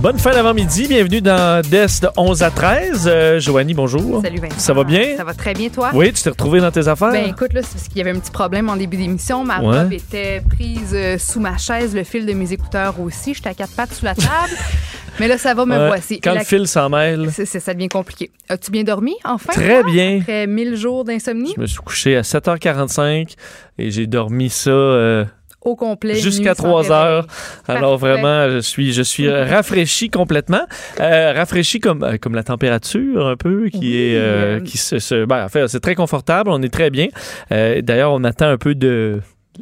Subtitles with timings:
[0.00, 3.04] Bonne fin d'avant-midi, bienvenue dans DES de 11 à 13.
[3.06, 4.22] Euh, Joanie, bonjour.
[4.22, 4.58] Salut Vincent.
[4.58, 5.14] Ça va bien?
[5.18, 5.90] Ça va très bien, toi?
[5.92, 7.10] Oui, tu t'es retrouvé dans tes affaires?
[7.12, 9.44] Ben écoute, là, c'est parce qu'il y avait un petit problème en début d'émission.
[9.44, 9.80] Ma Ouais.
[9.82, 13.34] robe était prise euh, sous ma chaise, le fil de mes écouteurs aussi.
[13.34, 14.30] J'étais à quatre pattes sous la table.
[15.20, 16.18] Mais là, ça va, me Ouais, voici.
[16.20, 18.30] Quand La- le fil s'en mêle, ça devient compliqué.
[18.48, 19.52] As-tu bien dormi, enfin?
[19.52, 19.90] Très toi?
[19.92, 20.18] bien.
[20.22, 23.34] Après 1000 jours d'insomnie, je me suis couché à 7h45
[23.76, 25.24] et j'ai dormi ça euh,
[25.62, 26.14] au complet.
[26.16, 27.26] jusqu'à nuit sans 3 heures.
[27.66, 27.78] réveil.
[27.78, 28.14] Alors Parfait.
[28.22, 30.62] vraiment, je suis, je suis rafraîchi complètement.
[31.00, 34.16] Euh, rafraîchi comme, euh, comme la température un peu, qui Oui, est...
[34.16, 34.20] euh,
[34.58, 37.08] euh, qui se, se- ben, en fait, c'est très confortable, on est très bien.
[37.52, 39.20] Euh, D'ailleurs, on attend un peu de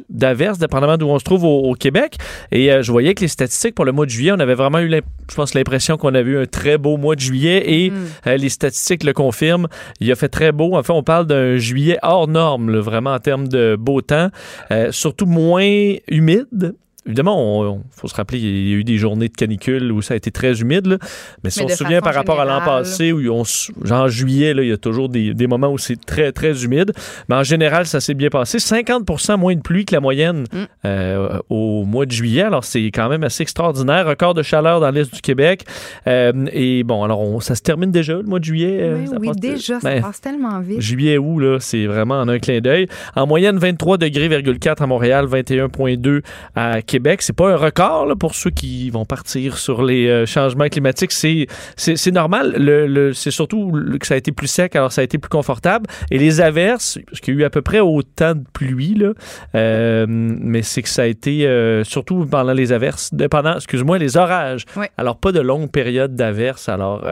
[0.09, 2.17] d'averses, dépendamment d'où on se trouve au, au Québec.
[2.51, 4.79] Et euh, je voyais que les statistiques pour le mois de juillet, on avait vraiment
[4.79, 7.95] eu, je pense, l'impression qu'on avait eu un très beau mois de juillet et Mm.
[8.27, 9.67] euh, les statistiques le confirment.
[9.99, 10.75] Il a fait très beau.
[10.75, 14.29] En fait, on parle d'un juillet hors norme, là, vraiment en termes de beau temps,
[14.71, 16.75] Euh, surtout moins humide.
[17.09, 20.13] Évidemment, il faut se rappeler, il y a eu des journées de canicule où ça
[20.13, 20.85] a été très humide.
[20.85, 20.97] là.
[21.43, 23.43] Mais si Mais on se souvient par rapport à l'an passé, où on,
[23.91, 26.91] en juillet, là, il y a toujours des, des moments où c'est très, très humide.
[27.27, 28.59] Mais en général, ça s'est bien passé.
[28.59, 30.57] 50% moins de pluie que la moyenne Mm.
[30.85, 32.43] euh, au mois de juillet.
[32.43, 34.05] Alors, c'est quand même assez extraordinaire.
[34.05, 35.65] Record de chaleur dans l'est du Québec.
[36.05, 38.77] Euh, et bon, alors, on- ça se termine déjà, le mois de juillet.
[38.81, 40.79] euh, Oui, ça oui, passe- déjà, ça Ben, passe tellement vite.
[40.79, 42.87] Juillet août là, c'est vraiment en un clin d'œil.
[43.15, 46.21] En moyenne 23 degrés 4 à Montréal, 21.2
[46.55, 46.98] à Québec.
[47.19, 51.11] C'est pas un record là, pour ceux qui vont partir sur les euh, changements climatiques.
[51.11, 52.55] C'est normal.
[52.57, 55.29] Le, le- c'est surtout que ça a été plus sec, alors ça a été plus
[55.29, 55.85] confortable.
[56.11, 59.13] Et les averses, parce qu'il y a eu à peu près autant de pluie là,
[59.55, 64.17] euh, mais c'est que ça a été euh, surtout pendant les averses, pendant, excuse-moi, les
[64.17, 64.65] orages.
[64.75, 64.89] Ouais.
[64.97, 66.69] Alors pas de longues périodes d'averses.
[66.69, 67.05] Alors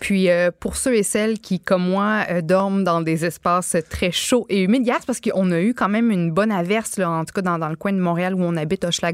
[0.00, 0.28] Puis
[0.60, 4.86] pour ceux et celles qui, comme moi, dorment dans des espaces très chauds et humides,
[4.86, 7.58] hier, parce qu'on a eu quand même une bonne averse, là, en tout cas dans,
[7.58, 9.13] dans le coin de Montréal où on habite, Hochelaga.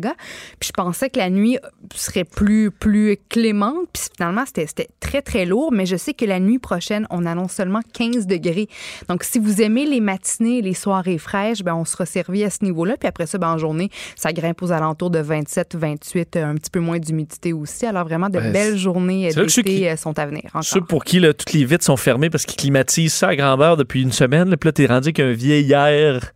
[0.59, 1.59] Puis je pensais que la nuit
[1.95, 3.77] serait plus, plus clémente.
[3.93, 5.73] Puis finalement, c'était très, très lourd.
[5.73, 8.69] Mais je sais que la nuit prochaine, on annonce seulement 15 degrés.
[9.09, 12.65] Donc, si vous aimez les matinées les soirées fraîches, ben, on sera servi à ce
[12.65, 12.97] niveau-là.
[12.97, 16.55] Puis après ça, ben, en journée, ça grimpe aux alentours de 27, 28, euh, un
[16.55, 17.87] petit peu moins d'humidité aussi.
[17.87, 20.45] Alors vraiment, de Ouais, belles journées euh, d'été qui- euh, sont à venir.
[20.49, 20.65] encore.
[20.65, 23.77] Ceux pour qui là, toutes les vitres sont fermées parce qu'ils climatisent ça à grandeur
[23.77, 26.33] depuis une semaine, là, puis là, t'es rendu qu'un vieil air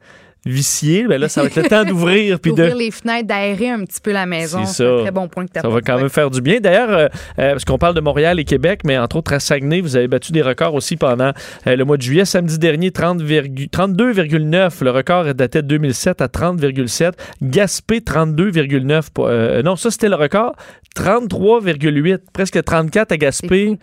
[0.47, 2.63] vicié, ben là, ça va être le temps d'ouvrir puis de.
[2.77, 4.65] Les fenêtres, d'aérer un petit peu la maison.
[4.67, 5.03] C'est C'est un ça.
[5.05, 6.61] très bon point que tu as Ça va quand même faire du bien.
[6.61, 7.07] D'ailleurs, euh,
[7.39, 10.09] euh, parce qu'on parle de Montréal et Québec, mais entre autres à Saguenay, vous avez
[10.09, 11.33] battu des records aussi pendant
[11.67, 12.25] euh, le mois de juillet.
[12.25, 14.83] Samedi dernier, 30 virgu- 32,9.
[14.85, 17.13] Le record datait de 2007 à 30,7.
[17.43, 19.11] Gaspé, 32,9.
[19.13, 20.55] pour- euh, non, ça, c'était le record.
[20.97, 22.19] 33,8.
[22.33, 23.79] Presque 34 à Gaspé.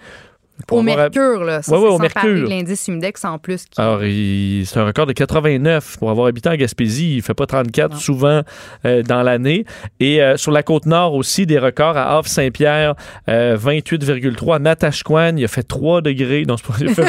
[0.68, 1.62] Pour Au avoir- mercure, là.
[1.62, 2.50] Ça, Ouais, ouais, c'est au sans parler mercure.
[2.50, 3.66] de l'indice humidex en plus.
[3.66, 3.80] Qui...
[3.82, 7.16] Alors, il- c'est un record de 89 pour avoir habité en Gaspésie.
[7.16, 7.98] Il fait pas 34 Non.
[8.00, 8.42] souvent
[8.86, 9.66] euh, dans l'année.
[10.00, 12.96] Et euh, sur la côte nord aussi, des records à Havre-Saint-Pierre,
[13.30, 14.56] euh, 28,3.
[14.56, 16.44] À Natashquan, il a fait 3 degrés.
[16.48, 17.04] Non, il a fait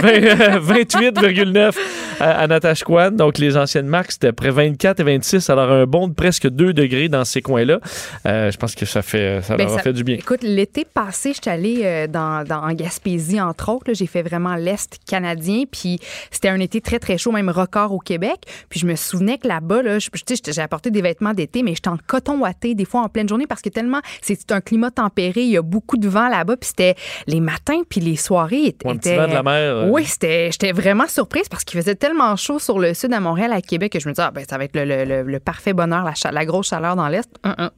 [0.59, 1.77] 20, 28,9
[2.21, 3.11] à, à Natashquan.
[3.13, 5.51] Donc, les anciennes marques, c'était près 24 et 26.
[5.51, 7.81] Alors, un bond de presque 2 degrés dans ces coins-là.
[8.27, 10.17] Euh, je pense que ça, fait, ça Ben, leur a ça- fait du bien.
[10.17, 13.93] Écoute, l'été passé, j'étais allée euh, dans, dans, en Gaspésie, entre autres.
[13.93, 15.65] J'ai fait vraiment l'Est canadien.
[15.71, 15.99] Puis
[16.31, 18.45] c'était un été très, très chaud, même record au Québec.
[18.69, 21.99] Puis je me souvenais que là-bas, là, j'ai apporté des vêtements d'été, mais j'étais en
[22.07, 25.51] coton ouaté des fois en pleine journée parce que tellement c'est un climat tempéré, il
[25.51, 26.57] y a beaucoup de vent là-bas.
[26.57, 26.95] Puis c'était
[27.27, 28.89] les matins puis les soirées étaient.
[28.89, 29.77] Un petit vent de la mer.
[29.77, 33.21] euh, Oui, c'était, j'étais vraiment surprise parce qu'il faisait tellement chaud sur le sud à
[33.21, 35.23] Montréal, à Québec, que je me disais, ah, ben, ça va être le, le- le-
[35.23, 37.29] le parfait bonheur, la, la grosse chaleur dans l'Est.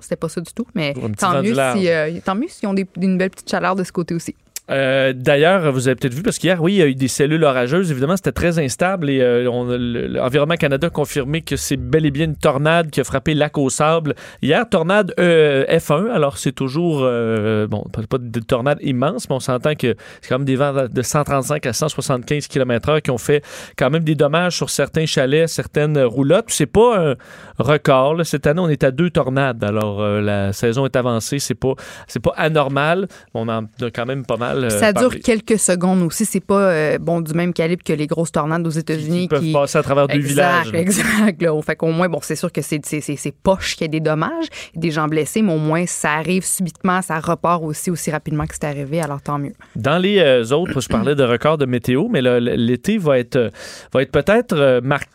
[0.01, 2.75] C'était pas ça du tout, mais petit tant mieux, si, euh, tant mieux s'ils ont
[2.75, 4.35] des, une belle petite chaleur de ce côté aussi.
[4.71, 7.45] Euh, D'ailleurs, vous avez peut-être vu, parce qu'hier, oui, il y a eu des cellules
[7.45, 7.91] orageuses.
[7.91, 12.25] Évidemment, c'était très instable et euh, l'Environnement Canada a confirmé que c'est bel et bien
[12.25, 14.15] une tornade qui a frappé Lac au Sable.
[14.41, 16.11] Hier, tornade euh, F1.
[16.11, 20.47] Alors, c'est toujours, bon, pas, de tornade immense, mais on s'entend que c'est quand même
[20.47, 23.45] des vents de 135 à 175 km/h qui ont fait
[23.77, 26.47] quand même des dommages sur certains chalets, certaines roulottes.
[26.49, 27.15] C'est pas un
[27.59, 28.25] record.
[28.25, 29.63] Cette année, on est à deux tornades.
[29.63, 31.39] Alors, la saison est avancée.
[31.39, 31.75] C'est pas,
[32.23, 33.09] pas anormal.
[33.35, 34.54] On en a quand même pas mal.
[34.55, 36.25] Euh, ça dure quelques secondes aussi.
[36.25, 39.25] C'est pas euh, bon du même calibre que les grosses tornades aux États-Unis.
[39.25, 40.73] Ils peuvent passer à travers deux villages.
[40.73, 40.81] Exact, là.
[40.81, 41.43] exact.
[41.43, 41.63] Là.
[41.63, 43.89] Fait qu'au moins, bon, c'est sûr que c'est, c'est, c'est, c'est poche qu'il y ait
[43.89, 48.11] des dommages, des gens blessés, mais au moins, ça arrive subitement, ça repart aussi aussi
[48.11, 49.53] rapidement que c'est arrivé, alors tant mieux.
[49.77, 53.51] Dans les euh, autres, je parlais de records de météo, mais là, l'été va être,
[53.93, 55.09] va être peut-être marqué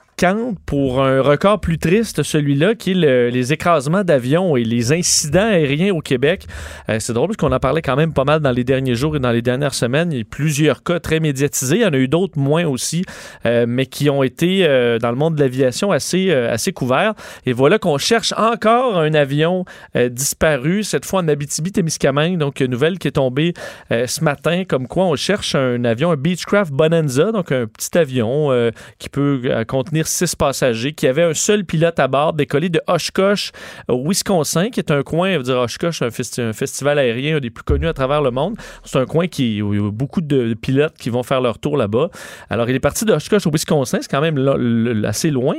[0.66, 5.94] pour un record plus triste, celui-là, qui est les écrasements d'avions et les incidents aériens
[5.94, 6.46] au Québec.
[6.90, 9.16] Euh, c'est drôle parce qu'on en parlait quand même pas mal dans les derniers jours
[9.16, 10.12] et dans les dernières semaines.
[10.12, 11.78] Il y a plusieurs cas très médiatisés.
[11.78, 13.06] Il y en a eu d'autres moins aussi,
[13.46, 17.14] euh, mais qui ont été euh, dans le monde de l'aviation assez, assez couverts.
[17.46, 19.64] Et voilà qu'on cherche encore un avion
[20.10, 22.38] disparu, cette fois en Abitibi-Témiscamingue.
[22.38, 23.54] Donc, une nouvelle qui est tombée
[23.90, 28.72] ce matin, comme quoi on cherche un avion, un Beechcraft Bonanza, donc un petit avion
[28.98, 33.52] qui peut contenir six passagers, qui avait un seul pilote à bord, décollé de Oshkosh
[33.88, 37.50] au Wisconsin, qui est un coin, on dire Oshkosh, un, un, festival aérien un des
[37.50, 38.56] plus connus à travers le monde.
[38.84, 41.60] C'est un coin qui, où il y a beaucoup de pilotes qui vont faire leur
[41.60, 42.10] tour là-bas.
[42.50, 45.56] Alors, il est parti de Oshkosh au Wisconsin, c'est quand même assez loin.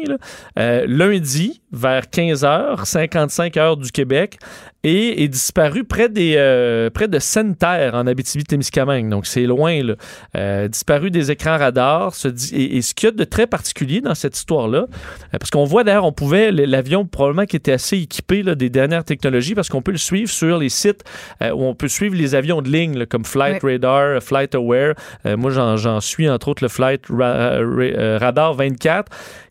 [0.59, 4.39] Euh, lundi, vers 15h, 55 heures du Québec,
[4.83, 9.11] et est disparu près, des, euh, près de Sainte-Terre en Abitibi-Témiscamingue.
[9.11, 9.83] Donc, c'est loin.
[9.83, 9.95] Là.
[10.37, 12.15] Euh, disparu des écrans radars.
[12.53, 15.65] et, et, ce qu'il y a de très particulier dans cette histoire-là, euh, parce qu'on
[15.65, 19.69] voit d'ailleurs, on pouvait, l'avion probablement qui était assez équipé là, des dernières technologies, parce
[19.69, 21.05] qu'on peut le suivre sur les sites
[21.41, 24.95] où on peut suivre les avions de ligne, comme Flight Radar, Flight Aware.
[25.25, 29.11] moi, j'en suis entre autres le Flight Radar 24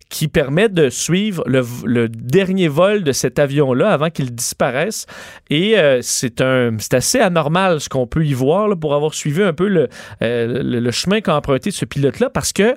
[0.10, 5.06] qui permet de suivre le, dernier vol de cet avion-là avant qu'il disparaisse.
[5.50, 9.14] Et euh, c'est un, c'est assez anormal ce qu'on peut y voir là, pour avoir
[9.14, 9.88] suivi un peu le,
[10.24, 12.76] euh, le, chemin qu'a emprunté ce pilote-là, parce que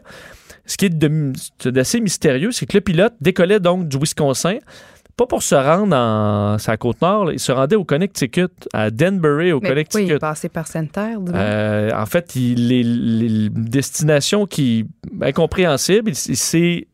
[0.67, 0.94] ce qui est
[1.64, 4.58] d'assez mystérieux, c'est que le pilote décollait donc du Wisconsin
[5.17, 9.52] pas pour se rendre en sa côte nord, il se rendait au Connecticut, à Denbury,
[9.52, 10.05] au Mais Connecticut.
[10.05, 11.19] il est passé par Sainte-Terre?
[11.34, 14.87] Euh, en fait, il, les, les destinations qui
[15.20, 16.11] incompréhensible.
[16.11, 16.87] Il, il,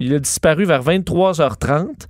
[0.00, 2.06] il a disparu vers 23h30.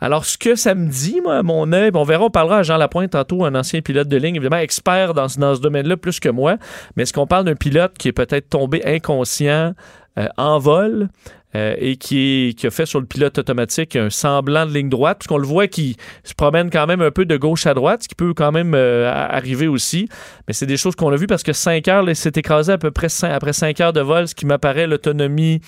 [0.00, 2.76] Alors, ce que ça me dit, moi, mon œil, on verra, on parlera à Jean
[2.76, 6.56] Lapointe tantôt, un ancien pilote de ligne, évidemment expert dans, ce domaine-là plus que moi.
[6.96, 9.74] Mais est-ce qu'on parle d'un pilote qui est peut-être tombé inconscient
[10.18, 11.08] euh, en vol
[11.54, 15.38] euh, et qui, a fait sur le pilote automatique un semblant de ligne droite, puisqu'on
[15.38, 18.14] le voit qui se promène quand même un peu de gauche à droite, ce qui
[18.14, 20.08] peut quand même euh, arriver aussi.
[20.46, 22.90] Mais c'est des choses qu'on a vues parce que 5 heures, s'est écrasé à peu
[22.90, 25.62] près après 5 heures de vol, ce qui m'apparaît l'autonomie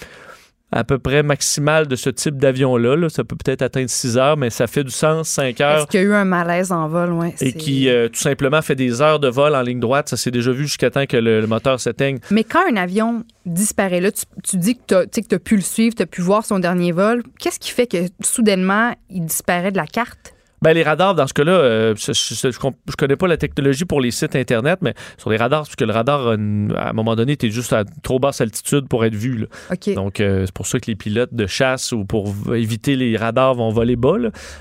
[0.71, 3.09] à peu près maximale de ce type d'avion-là.
[3.09, 5.79] Ça peut peut-être atteindre 6 heures, mais ça fait du sens, 5 heures.
[5.79, 7.13] Est-ce qu'il y a eu un malaise en vol?
[7.13, 10.09] Ouais, et qui, euh, tout simplement, fait des heures de vol en ligne droite.
[10.09, 12.19] Ça s'est déjà vu jusqu'à temps que le, moteur s'éteigne.
[12.31, 16.03] Mais quand un avion disparaît, là, tu, dis que tu as pu le suivre, tu
[16.03, 17.23] as pu voir son dernier vol.
[17.39, 20.35] Qu'est-ce qui fait que, soudainement, il disparaît de la carte?
[20.63, 24.11] Ben, les radars, dans ce cas-là, euh, je, je, connais pas la technologie pour les
[24.11, 27.47] sites Internet, mais sur les radars, parce que le radar, à un moment donné, tu
[27.47, 29.47] es juste à trop basse altitude pour être vu.
[29.95, 33.55] Donc, euh, c'est pour ça que les pilotes de chasse ou pour éviter les radars
[33.55, 34.17] vont voler bas.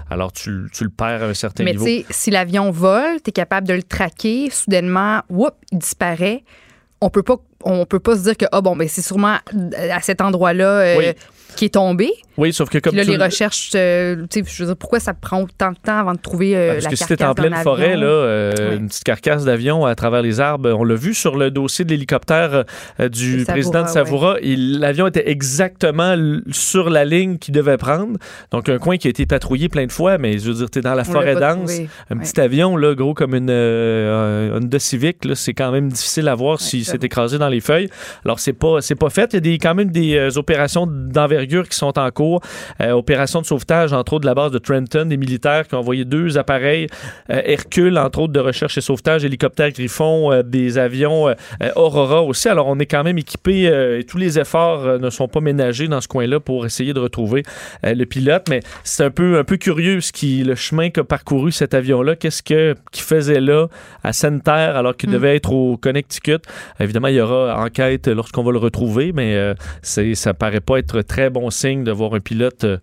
[0.10, 1.86] Alors, tu, tu, le perds à un certain niveau.
[1.86, 5.80] Mais tu sais, si l'avion vole, tu es capable de le traquer, soudainement, whoop, il
[5.80, 6.44] disparaît.
[7.00, 9.38] On peut pas on peut pas se dire que ah bon ben c'est sûrement
[9.90, 11.14] à cet endroit-là euh,
[11.56, 12.12] qui est tombé.
[12.38, 15.16] Oui, sauf que comme là, les recherches, euh, tu sais, je veux dire, pourquoi ça
[15.16, 17.56] prend autant de temps avant de trouver euh, Parce la que si c'était en pleine
[17.56, 21.36] forêt, là, euh, une petite carcasse d'avion à travers les arbres, on l'a vu sur
[21.36, 22.66] le dossier de l'hélicoptère
[23.12, 24.38] du président de Savoura.
[24.44, 26.16] L'avion était exactement
[26.52, 28.18] sur la ligne qu'il devait prendre.
[28.52, 30.80] Donc, un coin qui a été patrouillé plein de fois, mais je veux dire, tu
[30.80, 31.72] es dans la forêt dense.
[32.12, 36.62] Un petit avion, là, gros comme une Honda Civic, c'est quand même difficile à voir
[36.62, 37.90] s'il s'est écrasé dans les feuilles.
[38.26, 39.34] Alors, c'est pas, pas fait.
[39.34, 42.42] Il y a des, quand même des opérations d'envergure qui sont en cours
[42.82, 45.80] euh, opération de sauvetage, entre autres, de la base de Trenton, des militaires qui ont
[45.80, 46.88] envoyé deux appareils
[47.30, 51.34] euh, Hercule, entre autres, de recherche et sauvetage, hélicoptères Griffon, euh, des avions
[51.76, 52.50] Aurora aussi.
[52.50, 53.66] Alors, on est quand même équipé
[54.00, 57.44] et tous les efforts ne sont pas ménagés dans ce coin-là pour essayer de retrouver
[57.84, 58.48] le pilote.
[58.50, 62.16] Mais c'est un peu, un peu curieux ce qui, le chemin qu'a parcouru cet avion-là.
[62.16, 63.68] Qu'est-ce que, qu'il faisait là,
[64.04, 65.14] à Sainte-Terre, alors qu'il mm.
[65.14, 66.40] devait être au Connecticut?
[66.80, 71.27] Évidemment, il y aura enquête lorsqu'on va le retrouver, mais ça paraît pas être très
[71.30, 72.78] bon signe de voir un pilote euh,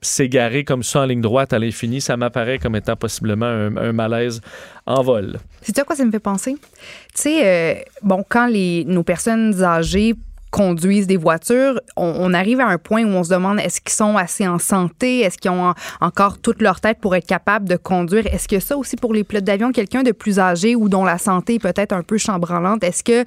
[0.00, 4.40] s'égarer comme ça en ligne droite à l'infini, ça m'apparaît comme étant possiblement un, malaise
[4.86, 5.38] en vol.
[5.60, 6.54] C'est à quoi ça me fait penser?
[6.54, 10.14] Tu sais, euh, bon, quand les, nos personnes âgées
[10.50, 14.16] conduisent des voitures, on, arrive à un point où on se demande est-ce qu'ils sont
[14.16, 18.26] assez en santé, est-ce qu'ils ont encore toute leur tête pour être capables de conduire?
[18.26, 21.18] Est-ce que ça aussi pour les pilotes d'avion, quelqu'un de plus âgé ou dont la
[21.18, 23.24] santé est peut-être un peu chambranlante, est-ce que,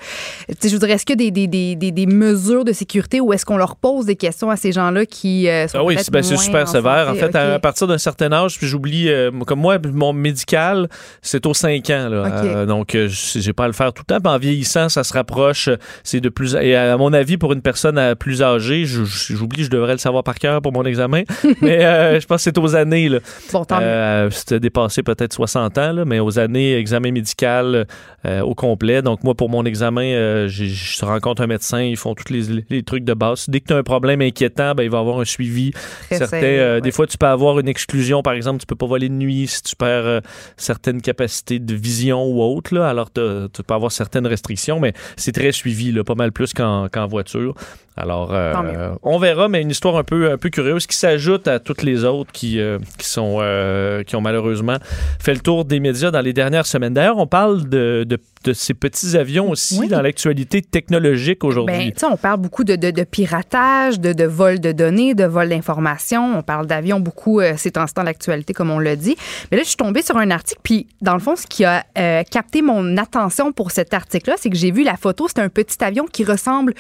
[0.64, 3.76] je voudrais, est-ce que des, des, des, des, mesures de sécurité ou est-ce qu'on leur
[3.76, 7.10] pose des questions à ces gens-là qui euh, sont ah oui, ben, c'est super sévère.
[7.10, 10.90] En fait, à, partir d'un certain âge, puis j'oublie, euh, comme moi, mon médical,
[11.22, 12.10] c'est aux 5 ans.
[12.10, 14.30] Là, euh, donc, j'ai pas à le faire tout le temps.
[14.30, 15.70] En vieillissant, ça se rapproche.
[16.04, 16.56] C'est de plus.
[16.56, 20.24] Et à mon mon avis pour une personne plus âgée, j'oublie, je devrais le savoir
[20.24, 21.24] par cœur pour mon examen,
[21.62, 23.10] mais euh, je pense que c'est aux années.
[23.10, 23.20] Là.
[23.52, 23.66] Bon.
[23.72, 27.86] Euh, C'était dépassé peut-être 60 ans, là, mais aux années examen médical
[28.26, 29.02] euh, au complet.
[29.02, 32.84] Donc, moi, pour mon examen, euh, je rencontre un médecin, ils font tous les, les
[32.84, 33.50] trucs de base.
[33.50, 35.72] Dès que tu as un problème inquiétant, ben, il va avoir un suivi.
[36.10, 36.82] Certains, ouais.
[36.82, 39.48] Des fois, tu peux avoir une exclusion, par exemple, tu peux pas voler de nuit
[39.48, 40.22] si tu perds
[40.56, 42.74] certaines capacités de vision ou autre.
[42.74, 46.54] Là, alors, tu peux avoir certaines restrictions, mais c'est très suivi, là, pas mal plus
[46.54, 47.56] qu'en voiture.
[47.98, 51.60] Alors, euh, on verra, mais une histoire un peu, un peu curieuse qui s'ajoute à
[51.60, 54.78] toutes les autres qui, euh, qui, sont, euh, qui ont malheureusement
[55.20, 56.94] fait le tour des médias dans les dernières semaines.
[56.94, 59.88] D'ailleurs, on parle de, de, de ces petits avions aussi Oui.
[59.88, 61.76] dans l'actualité technologique aujourd'hui.
[61.78, 65.14] Ben, tu sais, on parle beaucoup de, de, de piratage, de, de vol de données,
[65.14, 66.38] de vol d'informations.
[66.38, 69.16] On parle d'avions beaucoup euh, ces temps-ci dans l'actualité, comme on l'a dit.
[69.52, 71.86] Mais là, je suis tombée sur un article, puis dans le fond, ce qui a
[71.98, 75.28] euh, capté mon attention pour cet article-là, c'est que j'ai vu la photo.
[75.28, 76.74] C'est un petit avion qui ressemble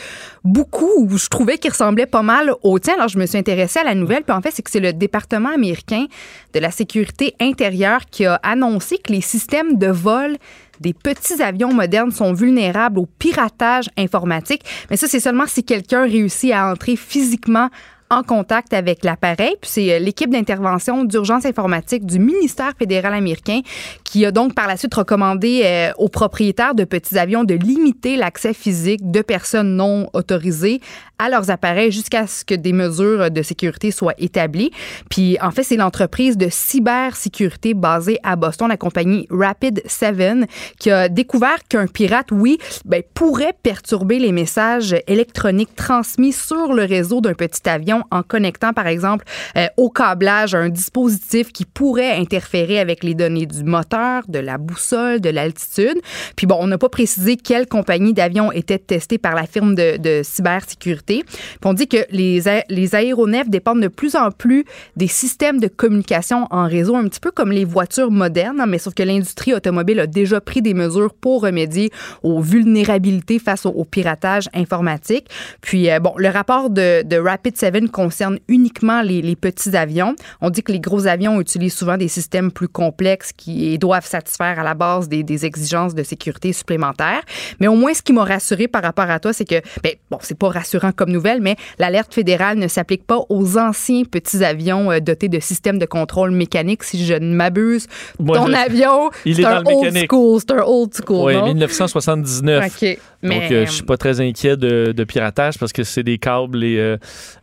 [0.43, 2.95] beaucoup, ou je trouvais qu'il ressemblait pas mal au tien.
[2.95, 4.93] Alors, je me suis intéressée à la nouvelle, puis en fait, c'est que c'est le
[4.93, 6.05] département américain
[6.53, 10.37] de la sécurité intérieure qui a annoncé que les systèmes de vol
[10.81, 14.63] des petits avions modernes sont vulnérables au piratage informatique.
[14.89, 17.69] Mais ça, c'est seulement si quelqu'un réussit à entrer physiquement
[18.11, 19.55] en contact avec l'appareil.
[19.61, 23.61] Puis c'est euh, l'équipe d'intervention d'urgence informatique du ministère fédéral américain
[24.03, 28.17] qui a donc par la suite recommandé euh, aux propriétaires de petits avions de limiter
[28.17, 30.81] l'accès physique de personnes non autorisées
[31.17, 34.71] à leurs appareils jusqu'à ce que des mesures de sécurité soient établies.
[35.09, 40.49] Puis en fait, c'est l'entreprise de cybersécurité basée à Boston, la compagnie Rapid 7,
[40.79, 46.83] qui a découvert qu'un pirate, oui, ben, pourrait perturber les messages électroniques transmis sur le
[46.83, 49.25] réseau d'un petit avion en connectant, par exemple,
[49.57, 54.57] euh, au câblage un dispositif qui pourrait interférer avec les données du moteur, de la
[54.57, 55.99] boussole, de l'altitude.
[56.35, 59.97] Puis bon, on n'a pas précisé quelle compagnie d'avion était testée par la firme de,
[59.97, 61.23] de cybersécurité.
[61.23, 64.65] Puis on dit que les, les aéronefs dépendent de plus en plus
[64.95, 68.77] des systèmes de communication en réseau, un petit peu comme les voitures modernes, hein, mais
[68.77, 71.91] sauf que l'industrie automobile a déjà pris des mesures pour remédier
[72.23, 75.27] aux vulnérabilités face au, piratage informatique.
[75.61, 80.15] Puis, euh, bon, le rapport de, de Rapid 7 concerne uniquement les, les petits avions.
[80.41, 84.59] On dit que les gros avions utilisent souvent des systèmes plus complexes qui doivent satisfaire
[84.59, 87.21] à la base des, des exigences de sécurité supplémentaires.
[87.59, 90.17] Mais au moins, ce qui m'a rassuré par rapport à toi, c'est que, ben, bon,
[90.21, 94.91] c'est pas rassurant comme nouvelle, mais l'alerte fédérale ne s'applique pas aux anciens petits avions
[94.91, 97.87] euh, dotés de systèmes de contrôle mécanique, si je ne m'abuse.
[98.19, 101.45] Moi, Ton je- avion, c'est un old school, c'est un old school, Oui, non?
[101.47, 102.65] 1979.
[102.65, 102.97] OK.
[103.23, 106.17] Mais, Donc, euh, je suis pas très inquiet de, de piratage parce que c'est des
[106.17, 106.97] câbles et, euh,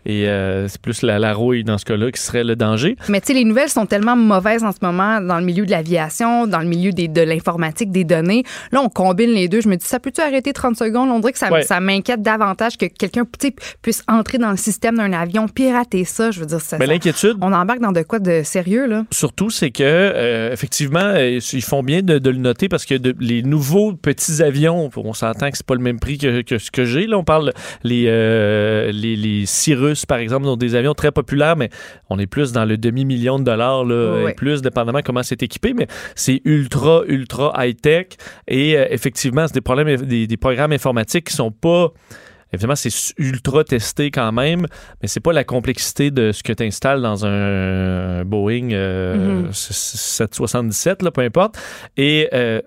[0.05, 2.97] et euh, c'est plus la, la rouille dans ce cas-là qui serait le danger.
[3.09, 5.71] Mais tu sais, les nouvelles sont tellement mauvaises en ce moment dans le milieu de
[5.71, 8.45] l'aviation, dans le milieu des, de l'informatique, des données.
[8.73, 9.61] Là, on combine les deux.
[9.61, 11.09] Je me dis, ça peut-tu arrêter 30 secondes?
[11.11, 11.63] On dirait que ça, Ouais.
[11.63, 13.25] ça m'inquiète davantage que quelqu'un
[13.83, 16.31] puisse entrer dans le système d'un avion, pirater ça.
[16.31, 19.05] Je veux dire, ça, Mais ça- l'inquiétude, on embarque dans de quoi de sérieux, là?
[19.11, 22.95] surtout, c'est que euh, effectivement, euh, ils font bien de, de le noter parce que
[22.95, 26.59] de- les nouveaux petits avions, on s'entend que c'est pas le même prix que, que
[26.59, 27.07] ce que j'ai.
[27.07, 31.57] Là, on parle les, euh, les les Cirrus, par exemple, sont des avions très populaires,
[31.57, 31.71] mais
[32.11, 35.75] on est plus dans le demi-million de dollars là, et plus, dépendamment comment c'est équipé.
[35.75, 38.09] Mais c'est ultra, ultra high-tech
[38.47, 41.93] et euh, effectivement, c'est des problèmes, des, des programmes informatiques qui sont pas
[42.53, 44.67] Évidemment, c'est ultra testé quand même,
[45.03, 49.53] mais c'est pas la complexité de ce que tu installes dans un Boeing euh, Mhm.
[49.53, 51.59] 777, là, peu importe.
[51.99, 52.63] Et euh,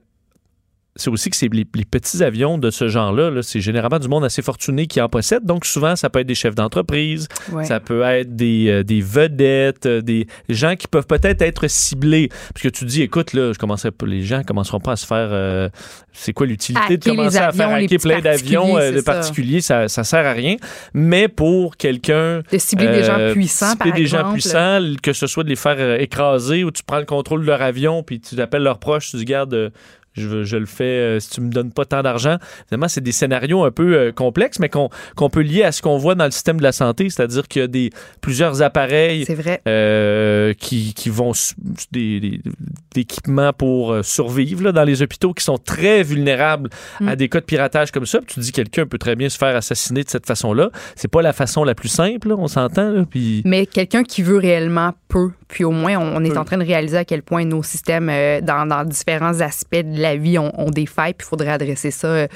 [0.96, 4.08] c'est aussi que c'est les, les petits avions de ce genre-là, là, c'est généralement du
[4.10, 5.46] monde assez fortuné qui en possède.
[5.46, 7.64] Donc, souvent, ça peut être des chefs d'entreprise, Ouais.
[7.66, 12.28] ça peut être des, euh, des vedettes, euh, des gens qui peuvent peut-être être ciblés.
[12.54, 15.30] Parce que tu dis, écoute, là, je commencerai les gens commenceront pas à se faire.
[15.32, 15.70] euh,
[16.14, 19.14] c'est quoi l'utilité de commencer à faire hacker plein d'avions euh, de ça.
[19.14, 19.62] particuliers?
[19.62, 20.58] Ça, ça sert à rien.
[20.94, 22.42] Mais pour quelqu'un.
[22.52, 25.56] De cibler des gens puissants, par cibler des gens puissants, que ce soit de les
[25.56, 29.12] faire écraser ou tu prends le contrôle de leur avion puis tu appelles leurs proches,
[29.12, 29.72] tu dis, garde.
[30.14, 32.38] Je, le fais euh, si tu me donnes pas tant d'argent.
[32.68, 34.90] Évidemment, c'est des scénarios un peu euh, complexes, mais qu'on
[35.32, 37.66] peut lier à ce qu'on voit dans le système de la santé, c'est-à-dire qu'il y
[37.66, 37.90] a des,
[38.22, 39.62] plusieurs appareils vrai.
[39.68, 41.32] euh, qui, qui vont
[41.92, 42.42] des, des-
[42.94, 47.08] des équipements pour survivre là, dans les hôpitaux qui sont très vulnérables Mm.
[47.08, 48.20] à des cas de piratage comme ça.
[48.20, 50.70] Puis tu dis quelqu'un peut très bien se faire assassiner de cette façon-là.
[50.96, 53.06] C'est pas la façon la plus simple, là, on s'entend.
[53.06, 55.32] Puis Mais quelqu'un qui veut réellement peut.
[55.48, 58.08] Puis au moins, on, on est en train de réaliser à quel point nos systèmes,
[58.42, 61.14] dans, dans différents aspects de la vie, ont, ont des failles.
[61.14, 62.28] Puis il faudrait adresser ça euh,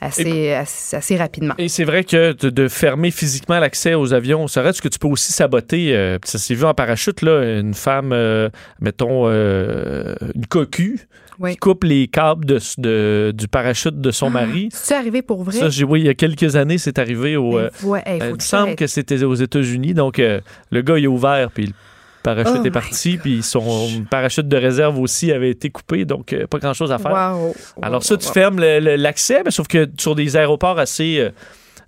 [0.00, 1.54] assez, assez, assez rapidement.
[1.58, 4.98] Et c'est vrai que de, de fermer physiquement l'accès aux avions, ça reste que tu
[4.98, 5.94] peux aussi saboter.
[5.96, 8.48] euh, ça s'est vu en parachute, là, une femme, euh,
[8.80, 11.00] mettons, euh, une cocu,
[11.38, 11.52] Oui.
[11.52, 14.68] qui coupe les câbles de, de- du parachute de son mari?
[14.72, 15.58] C'est arrivé pour vrai?
[15.58, 17.58] Ça, j'ai oui, il y a quelques années, c'est arrivé au.
[17.58, 19.94] Euh, ouais, hey, euh, faut il me semble que c'était aux États-Unis.
[19.94, 21.72] Donc, euh, le gars, il a ouvert, puis
[22.22, 26.04] parachute Oh est parti, puis son parachute de réserve aussi avait été coupé.
[26.04, 27.34] Donc, euh, pas grand-chose à faire.
[27.36, 27.54] Wow.
[27.82, 31.18] Alors ça, tu fermes l'accès, mais sauf que sur des aéroports assez...
[31.18, 31.30] euh,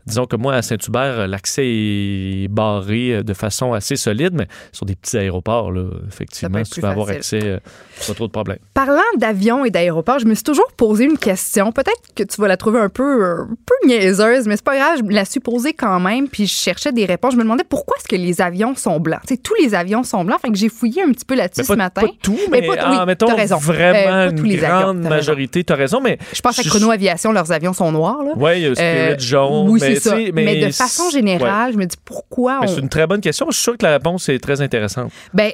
[0.07, 4.47] disons que moi, à Saint-Hubert, euh, l'accès est barré euh, de façon assez solide, mais
[4.73, 7.59] sur des petits aéroports, là, effectivement, tu veux avoir accès, euh,
[8.07, 8.59] pas trop de problèmes.
[8.75, 11.73] Parlant d'avions et d'aéroports, je me suis toujours posé une question.
[11.73, 14.99] Peut-être que tu vas la trouver un peu, un peu niaiseuse, mais c'est pas grave.
[14.99, 17.33] Je me la suis posée quand même, puis je cherchais des réponses.
[17.33, 19.21] Je me demandais pourquoi est-ce que les avions sont blancs?
[19.27, 20.41] Tu sais, tous les avions sont blancs.
[20.41, 22.03] Fait que j'ai fouillé un petit peu là-dessus ce matin.
[22.03, 23.57] pas tout, mais, Mais pas- ah, oui, mettons raison.
[23.57, 25.09] vraiment Euh, pas tous une les avions, grande raison.
[25.11, 25.65] majorité.
[25.65, 26.19] Tu as raison, mais...
[26.33, 28.23] Je pense à Chrono Aviation, leurs avions sont noirs.
[28.25, 28.33] Là.
[28.37, 29.69] Oui, il y a Spirit Euh, jaune.
[29.69, 30.17] oui, mais, ça.
[30.33, 31.11] Mais, de façon ouais.
[31.11, 32.67] générale, je me dis pourquoi on...
[32.67, 33.47] C'est une très bonne question.
[33.51, 35.11] Je suis sûr que la réponse est très intéressante.
[35.35, 35.53] Ben,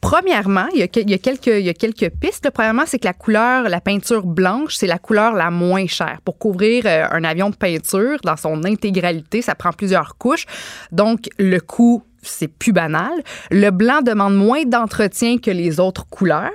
[0.00, 2.48] premièrement, il y a, il y a quelques, il y a quelques pistes.
[2.50, 6.18] Premièrement, c'est que la couleur, la peinture blanche, c'est la couleur la moins chère.
[6.24, 10.46] Pour couvrir euh, un avion de peinture dans son intégralité, ça prend plusieurs couches.
[10.92, 13.12] Donc, le coût c'est plus banal.
[13.50, 16.50] Le blanc demande moins d'entretien que les autres couleurs.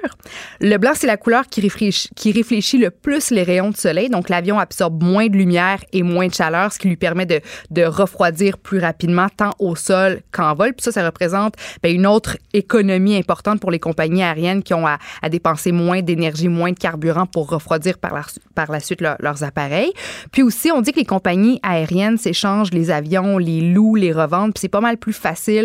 [0.61, 4.09] Le blanc, c'est la couleur qui réfléchit, le plus les rayons de soleil.
[4.09, 7.41] Donc, l'avion absorbe moins de lumière et moins de chaleur, ce qui lui permet de,
[7.85, 10.73] refroidir plus rapidement, tant au sol qu'en vol.
[10.73, 14.85] Puis ça, ça représente ben, une autre économie importante pour les compagnies aériennes qui ont
[14.85, 14.97] à,
[15.29, 19.91] dépenser moins d'énergie, moins de carburant pour refroidir par la, suite leur- leurs appareils.
[20.31, 24.53] Puis aussi, on dit que les compagnies aériennes s'échangent les avions, les louent, les revendent.
[24.53, 25.58] Puis c'est pas mal plus facile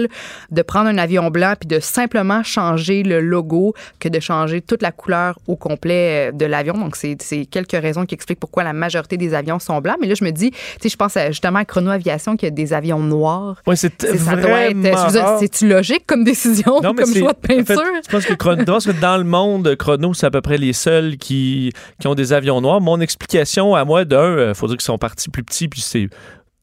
[0.50, 4.82] de prendre un avion blanc puis de simplement changer le logo que de changer toute
[4.82, 6.74] la couleur au complet euh, de l'avion.
[6.74, 7.16] Donc, c'est
[7.50, 9.96] quelques raisons qui expliquent pourquoi la majorité des avions sont blancs.
[10.00, 12.46] Mais là, je me dis, tu sais, je pense à, justement à Chrono Aviation qui
[12.46, 13.62] a des avions noirs.
[13.66, 15.38] Oui, c'est C'est- Ça doit être.
[15.38, 17.82] C'est-tu logique comme décision, Non, comme choix de en fait, peinture?
[18.04, 20.58] je pense que, Chrono- je pense que dans le monde, Chrono, c'est à peu près
[20.58, 22.80] les seuls qui, qui ont des avions noirs.
[22.80, 26.08] Mon explication à moi, d'un, il faut dire qu'ils sont partis plus petits, puis c'est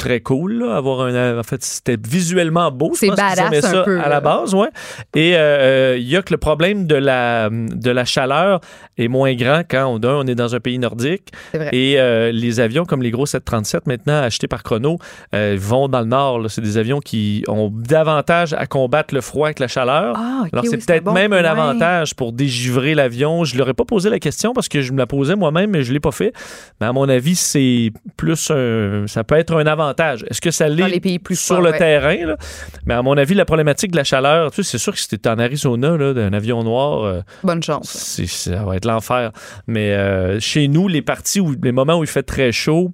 [0.02, 1.40] très cool, là, avoir un...
[1.40, 2.92] En fait, c'était visuellement beau.
[2.96, 4.70] C'est badass un ça peu, à la base, ouais.
[5.16, 8.62] Et euh, il y a que le problème de la, de la chaleur
[8.98, 11.32] est moins grand quand, on, est dans un pays nordique.
[11.54, 11.70] Vrai.
[11.72, 14.98] Et euh, les avions comme les gros 737, maintenant achetés par Chrono,
[15.36, 16.50] euh, vont dans le nord.
[16.50, 20.16] C'est des avions qui ont davantage à combattre le froid que la chaleur.
[20.18, 23.44] Ah, Alors, c'est oui, peut-être bon même un avantage pour dégivrer l'avion.
[23.44, 25.70] Je ne leur ai pas posé la question parce que je me la posais moi-même,
[25.70, 26.34] mais je ne l'ai pas fait.
[26.80, 29.06] Mais à mon avis, c'est plus un.
[29.06, 29.91] Ça peut être un avantage.
[30.30, 31.78] Est-ce que ça l'est sur le ouais.
[31.78, 32.26] terrain?
[32.26, 32.38] là?
[32.86, 35.08] Mais à mon avis, la problématique de la chaleur, tu sais, c'est sûr que si
[35.08, 38.22] tu en Arizona, là, d'un avion noir, euh, Bonne chance.
[38.26, 39.32] ça va être l'enfer.
[39.68, 42.92] Mais euh, chez nous, les parties où les moments où il fait très chaud,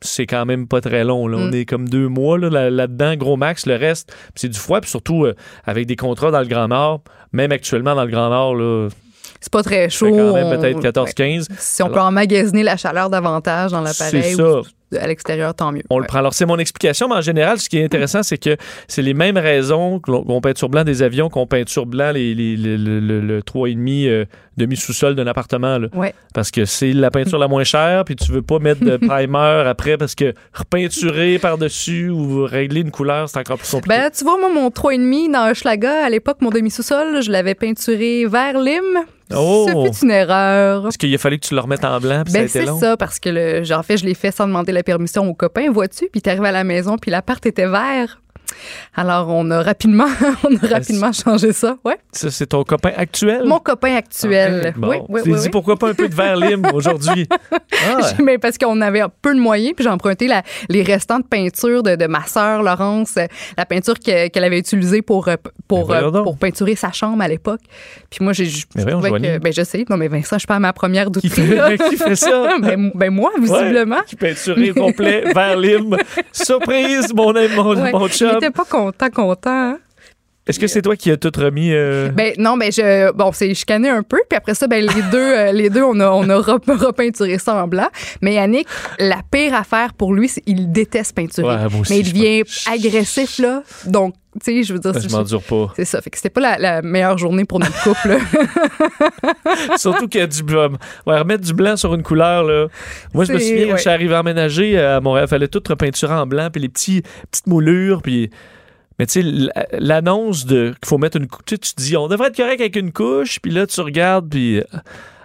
[0.00, 1.26] c'est quand même pas très long.
[1.28, 1.38] Là.
[1.38, 1.54] On Mm.
[1.54, 3.64] est comme deux mois là, là- là-dedans, gros max.
[3.66, 4.80] Le reste, c'est du froid.
[4.80, 8.28] Puis surtout, euh, avec des contrats dans le Grand Nord, même actuellement dans le Grand
[8.28, 8.88] Nord, là,
[9.40, 10.10] C'est pas très chaud.
[10.10, 10.82] quand même on- peut-être ouais.
[10.82, 11.48] 14-15.
[11.58, 14.60] Si on peut emmagasiner la chaleur davantage dans l'appareil C'est ça.
[14.98, 15.82] À l'extérieur, tant mieux.
[15.90, 16.18] On le prend.
[16.18, 19.14] Alors, c'est mon explication, mais en général, ce qui est intéressant, c'est que c'est les
[19.14, 23.00] mêmes raisons qu'on qu'on peinture blanc des avions, qu'on peinture blanc les, les- les- le,
[23.00, 24.24] le- le 3,5 euh,
[24.56, 25.78] demi-sous-sol d'un appartement.
[25.78, 25.88] Là.
[25.94, 26.14] Ouais.
[26.32, 29.64] Parce que c'est la peinture la moins chère, puis tu veux pas mettre de primer
[29.66, 33.96] après, parce que repeinturer par-dessus ou régler une couleur, c'est encore plus compliqué.
[33.96, 38.26] Ben tu vois, moi, mon 3,5 dans Hochelaga, à l'époque, mon demi-sous-sol, je l'avais peinturé
[38.26, 39.04] vert lime.
[39.34, 39.66] Oh!
[39.90, 40.86] Ce fut une erreur.
[40.86, 43.18] Est-ce qu'il a fallu que tu le remettes en blanc, puis Ben, c'est ça, parce
[43.18, 46.08] que le, genre, en fait, je l'ai fait sans demander la permission aux copains, vois-tu?
[46.10, 48.20] Puis t'arrives à la maison, puis l'appart était vert.
[48.94, 50.06] Alors, on a rapidement,
[50.44, 51.76] on a rapidement changé ça.
[51.84, 51.96] Ouais.
[52.12, 53.42] Ça, c'est ton copain actuel?
[53.44, 54.72] Mon copain actuel.
[54.74, 55.06] Ok, Bon.
[55.08, 57.26] Oui, oui, dit pourquoi pas un peu de verre lime aujourd'hui?
[57.50, 61.18] Ah, Mais parce qu'on avait un peu de moyens, puis j'ai emprunté la- les restants
[61.18, 65.28] de peinture de, de ma sœur Laurence, euh, la peinture que- qu'elle avait utilisée pour,
[65.28, 65.36] euh,
[65.68, 67.60] pour, euh, pour peinturer sa chambre à l'époque.
[68.10, 70.56] Puis moi, j'ai je trouvais que, ben, je sais, non mais Vincent, je suis pas
[70.56, 72.48] à ma première qui, fait, qui fait ça?
[72.60, 73.96] ben, ben, moi, visiblement.
[73.96, 75.96] Ouais, qui peinturé au complet, vert lime.
[76.32, 77.92] Surprise, mon, ami, mon, Ouais.
[77.92, 78.38] mon chum.
[78.50, 79.50] Pas content, content.
[79.50, 79.78] hein.
[80.46, 81.72] Est-ce que c'est toi qui as tout remis?
[81.72, 85.02] euh, Ben non, ben je bon, c'est chicané un peu, puis après ça, ben les
[85.10, 87.88] deux, euh, les deux, on a on a rep- repeinturé ça en blanc.
[88.20, 91.46] Mais Yannick, la pire affaire pour lui, c'est il déteste peinturer.
[91.46, 94.92] Ouais, moi aussi, mais il devient pense- agressif là, donc tu sais, je veux dire,
[94.94, 95.72] je c'est- m'endure pas.
[95.76, 96.00] c'est ça.
[96.00, 98.18] Fait que c'était pas la, la meilleure journée pour notre couple.
[99.76, 100.70] Surtout qu'il y a du blanc.
[101.06, 102.66] Ouais, remettre du blanc sur une couleur, là.
[103.12, 103.76] Moi, je me souviens, quand ouais.
[103.76, 106.68] je suis arrivé à emménager à Montréal, il fallait tout repeinturer en blanc, puis les
[106.68, 108.30] petits, petites moulures, puis.
[108.98, 112.28] Mais tu sais, l'annonce de qu'il faut mettre une couche, tu te dis, on devrait
[112.28, 114.62] être correct avec une couche, puis là, tu regardes, puis.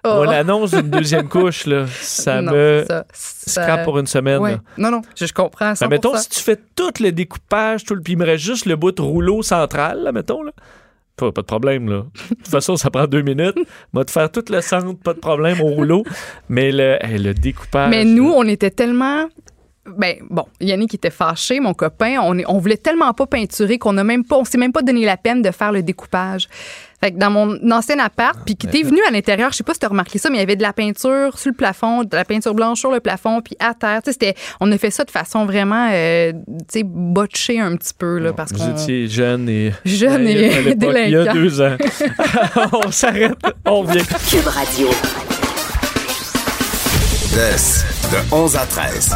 [0.04, 0.16] Oh.
[0.16, 4.40] moi, l'annonce d'une deuxième couche, là, ça Non, me ça, ça- scrape pour une semaine.
[4.40, 4.58] Ouais.
[4.78, 5.74] Non, non, je, je comprends.
[5.80, 6.22] Ben, mettons, 100%.
[6.22, 8.92] si tu fais tout le découpage, tout le, puis il me reste juste le bout
[8.92, 10.52] de rouleau central, là, mettons, là,
[11.18, 12.04] Pas, pas de problème, là.
[12.30, 13.58] De toute façon, ça prend deux minutes.
[13.92, 16.04] Moi, de faire tout le centre, pas de problème au rouleau.
[16.48, 17.90] Mais le, hey, le découpage.
[17.90, 19.26] Mais nous, on était tellement.
[19.98, 22.18] Ben, bon, Yannick était fâché, mon copain.
[22.22, 24.84] On, est- on voulait tellement pas peinturer qu'on a même pas, on s'est même pas
[24.84, 26.48] donné la peine de faire le découpage.
[27.02, 29.74] Fait que dans mon ancien appart, puis qui était venu à l'intérieur, je sais pas
[29.74, 32.04] si tu as remarqué ça, mais il y avait de la peinture sur le plafond,
[32.04, 34.02] de la peinture blanche sur le plafond, puis à terre.
[34.04, 38.18] C'était, on a fait ça de façon vraiment, euh, tu sais, botchée un petit peu,
[38.20, 38.72] là, parce Vous qu'on.
[38.76, 39.74] étiez jeune et.
[39.86, 41.34] Jeune et à l'époque, Il y a délinquant.
[41.34, 41.78] deux ans.
[42.86, 43.36] on s'arrête,
[43.66, 44.04] on revient.
[44.30, 44.90] Cube Radio.
[48.12, 49.16] De 11 à 13.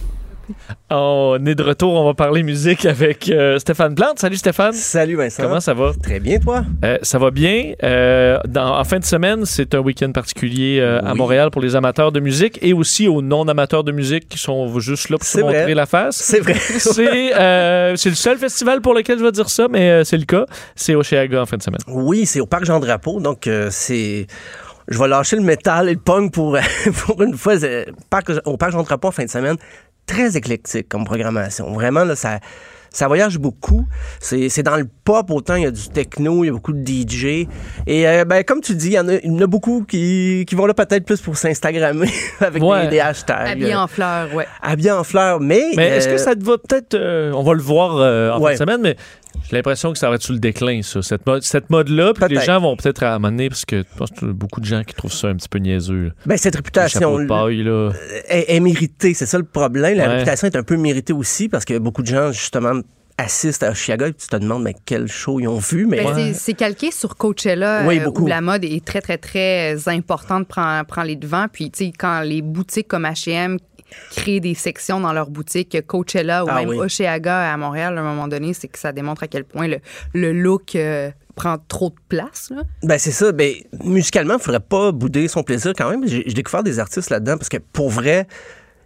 [0.89, 4.19] On est de retour, on va parler musique avec euh, Stéphane Plante.
[4.19, 4.73] Salut Stéphane.
[4.73, 5.43] Salut Vincent.
[5.43, 5.91] Comment ça va?
[6.03, 6.63] Très bien, toi?
[6.83, 7.73] Euh, ça va bien.
[7.83, 11.13] Euh, dans- en fin de semaine, c'est un week-end particulier à.
[11.15, 15.09] Montréal pour les amateurs de musique et aussi aux non-amateurs de musique qui sont juste
[15.09, 15.59] là pour se C'est vrai.
[15.59, 16.15] montrer la face.
[16.17, 16.55] C'est vrai.
[17.97, 20.45] C'est le seul festival pour lequel je vais dire ça, mais c'est le cas.
[20.75, 21.79] C'est au Cheaga en fin de semaine.
[21.87, 24.27] Oui, c'est au Parc Jean-Drapeau, donc c'est...
[24.87, 26.57] Je vais lâcher le métal et le punk pour,
[27.05, 27.53] pour une fois.
[28.09, 29.55] Parc- au Parc Jean-Drapeau en fin de semaine,
[30.11, 31.71] très éclectique comme programmation.
[31.73, 32.39] Vraiment, là, ça...
[32.93, 33.87] Ça voyage beaucoup.
[34.19, 36.73] C'est c'est dans le pop, autant il y a du techno, il y a beaucoup
[36.73, 37.47] de DJ.
[37.87, 39.85] Et euh, ben, comme tu dis, il y en a, il y en a beaucoup
[39.87, 42.09] qui, qui vont là peut-être plus pour s'instagrammer
[42.41, 42.83] avec Ouais.
[42.83, 43.47] des, des hashtags.
[43.47, 44.45] Habillé en fleurs, ouais.
[44.61, 45.39] Habillé en fleurs.
[45.39, 46.93] Mais, Mais est-ce euh, que ça te va peut-être.
[46.95, 48.57] euh, on va le voir euh, en Ouais.
[48.57, 48.97] fin de semaine, mais
[49.49, 52.13] j'ai l'impression que ça va être sur le déclin, ça, cette mode- cette mode-là.
[52.13, 54.59] Puis les gens vont peut-être à amener, parce que je pense qu'il y a beaucoup
[54.61, 56.11] de gens qui trouvent ça un petit peu niaiseux.
[56.25, 57.91] ben, cette Le réputation chapeau de paille, là.
[58.29, 59.13] est, est méritée.
[59.13, 59.97] C'est ça le problème.
[59.97, 60.13] La Ouais.
[60.15, 62.73] réputation est un peu méritée aussi parce que beaucoup de gens, justement,
[63.17, 65.85] assistent à Chicago et tu te demandes, mais quel show ils ont vu.
[65.85, 68.23] Mais Ben, c'est- C'est calqué sur Coachella, Oui, euh, beaucoup.
[68.23, 71.45] où la mode est très, très, très euh, importante, prend, prend les devants.
[71.51, 73.57] Puis, tu sais, quand les boutiques comme H&M
[74.11, 76.77] créent des sections dans leurs boutiques, Coachella ou Ah même oui.
[76.77, 79.79] Oceaga à Montréal, à un moment donné, c'est que ça démontre à quel point le,
[80.13, 82.51] le look euh, prend trop de place.
[82.55, 82.63] là.
[82.83, 83.31] ben, c'est ça.
[83.31, 86.07] Ben, musicalement, il faudrait pas bouder son plaisir quand même.
[86.07, 88.27] J'ai découvert des artistes là-dedans parce que pour vrai,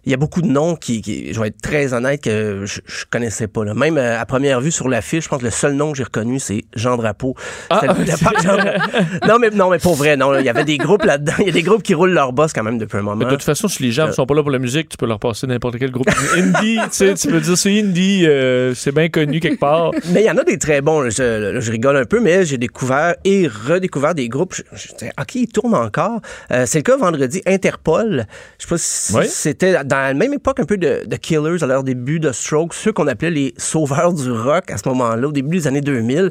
[0.06, 2.80] il y a beaucoup de noms qui, qui- je vais être très honnête, que je,
[2.86, 3.64] je connaissais pas.
[3.64, 3.74] Là.
[3.74, 6.04] Même euh, à première vue sur l'affiche, je pense que le seul nom que j'ai
[6.04, 7.34] reconnu, c'est Jean Drapeau.
[7.70, 8.56] Ah, le- parc Jean
[9.28, 10.30] non, mais, non, mais pour vrai, non.
[10.30, 11.32] là, Il y avait des groupes là-dedans.
[11.40, 13.16] Il y a des groupes qui roulent leur boss quand même depuis un moment.
[13.16, 14.12] Mais de toute façon, si les gens ne Euh.
[14.12, 16.76] sont pas là pour la musique, tu peux leur passer n'importe quel groupe indie.
[16.84, 19.90] tu sais, tu peux dire c'est indie, euh, c'est bien connu quelque part.
[20.12, 21.00] Mais il y en a des très bons.
[21.00, 21.10] là.
[21.10, 24.54] Je, rigole un peu, mais j'ai découvert et redécouvert des groupes.
[24.54, 26.20] Je, je OK, ils tournent encore.
[26.52, 27.42] Euh, c'est le cas vendredi.
[27.46, 28.26] Interpol.
[28.58, 29.24] Je sais pas si Oui.
[29.28, 32.92] c'était dans la même époque un peu de, Killers à leur début, de Strokes, ceux
[32.92, 36.30] qu'on appelait les sauveurs du rock à ce moment-là, au début des années 2000.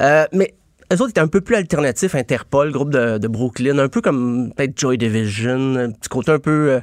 [0.00, 0.54] Euh, mais
[0.92, 4.78] eux autres étaient un peu plus alternatifs, Interpol, groupe de, Brooklyn, un peu comme peut-être
[4.78, 6.70] Joy Division, un petit côté un peu...
[6.70, 6.80] euh,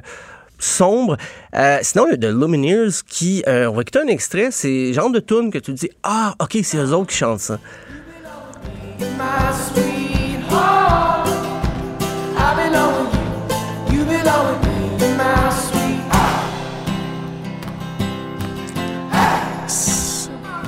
[0.60, 1.16] sombre.
[1.56, 5.10] Euh, sinon, il y a The Lumineers qui, on va écouter un extrait, c'est genre
[5.10, 7.58] de tune que tu dis, ah, ok, c'est eux autres qui chantent ça.
[14.24, 14.63] you.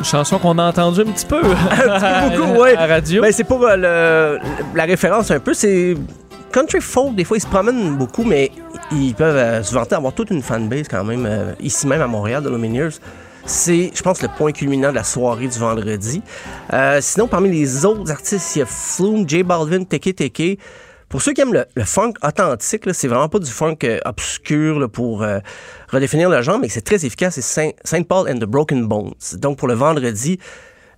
[0.06, 1.40] Chanson qu'on a entendue un petit peu
[2.36, 2.76] beaucoup, ouais.
[2.76, 3.22] à la radio.
[3.22, 4.38] Ben, c'est pour euh, le-
[4.74, 5.96] la référence un peu, c'est
[6.52, 8.50] country folk, des fois ils se promènent beaucoup, mais
[8.92, 12.06] ils peuvent euh, se vanter d'avoir toute une fanbase quand même, euh, ici même à
[12.06, 12.90] Montréal, de Lumineers.
[13.48, 16.20] C'est, je pense, le point culminant de la soirée du vendredi.
[16.72, 20.58] Euh, sinon, parmi les autres artistes, il y a Flume, J Balvin, Teke Teke.
[21.16, 25.22] Pour ceux qui aiment le, funk authentique, c'est vraiment pas du funk euh, obscur pour
[25.22, 25.38] euh,
[25.88, 27.40] redéfinir le genre, mais c'est très efficace.
[27.40, 29.14] C'est Saint, Paul and the Broken Bones.
[29.38, 30.38] Donc, pour le vendredi,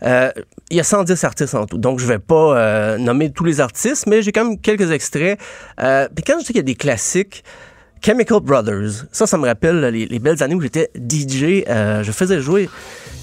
[0.03, 0.33] euh,
[0.71, 4.09] il y a 110 artistes en tout, donc je vais pas nommer tous les artistes,
[4.09, 5.39] mais j'ai quand même quelques extraits.
[5.77, 7.45] Puis quand je dis qu'il y a des classiques,
[8.05, 11.65] Chemical Brothers, ça, ça me rappelle les, les belles années où j'étais DJ.
[11.69, 12.69] euh, je faisais jouer.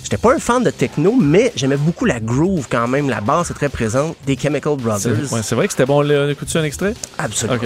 [0.04, 3.10] J'étais pas un fan de techno, mais j'aimais beaucoup la groove quand même.
[3.10, 5.34] La basse est très présente des Chemical c'est Brothers.
[5.34, 6.06] ouais, c'est vrai que c'était bon.
[6.06, 6.94] On écoute un extrait?
[7.18, 7.60] Absolument.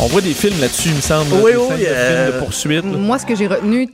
[0.00, 1.30] On voit des films là-dessus, il me semble.
[1.30, 2.84] là, Oui, oui, euh, de poursuite.
[2.84, 3.88] Moi, ce que j'ai retenu,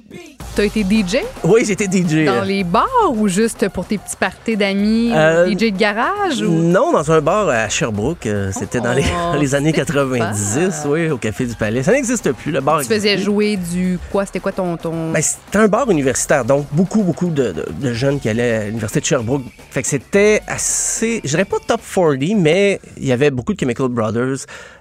[0.55, 2.25] t'as été DJ Oui, j'étais DJ.
[2.27, 6.51] dans les bars ou juste pour tes petits parties d'amis, Euh, DJ de garage ou...
[6.51, 8.27] Non, dans un bar à Sherbrooke.
[8.27, 11.83] euh, C'était dans, les, Oh, les années c'est 90, oui, au Café du Palais.
[11.83, 13.25] Ça n'existe plus, le bar Tu faisais plus.
[13.25, 14.27] jouer du quoi?
[14.27, 14.77] C'était quoi ton...
[14.77, 15.13] ton...
[15.13, 18.65] Ben, c'était un bar universitaire, donc beaucoup, beaucoup de, de- de jeunes qui allaient à
[18.67, 19.43] l'université de Sherbrooke.
[19.71, 23.61] Fait que c'était assez, je dirais pas top 40, mais il y avait beaucoup de
[23.61, 24.39] Chemical Brothers,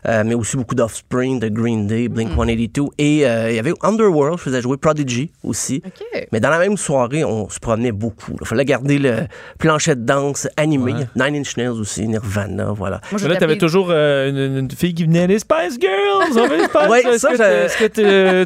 [0.07, 0.97] euh, mais aussi beaucoup d'Offspring.
[0.97, 2.85] Offspring, de Green Day, Blink 182.
[2.97, 5.81] Et euh, il y avait Underworld, je faisais jouer Prodigy aussi.
[6.31, 8.35] Mais dans la même soirée, on se promenait beaucoup.
[8.41, 9.15] Il fallait garder le
[9.59, 10.93] plancher de danse animé.
[11.15, 13.01] Nine Inch Nails aussi, Nirvana, voilà.
[13.11, 16.31] Moi, je Là, t'avais toujours euh, une, une fille qui venait les Spice Girls.
[16.31, 17.85] On veut les Spice Ouais, Est-ce ça, que, je- t'es- est-ce que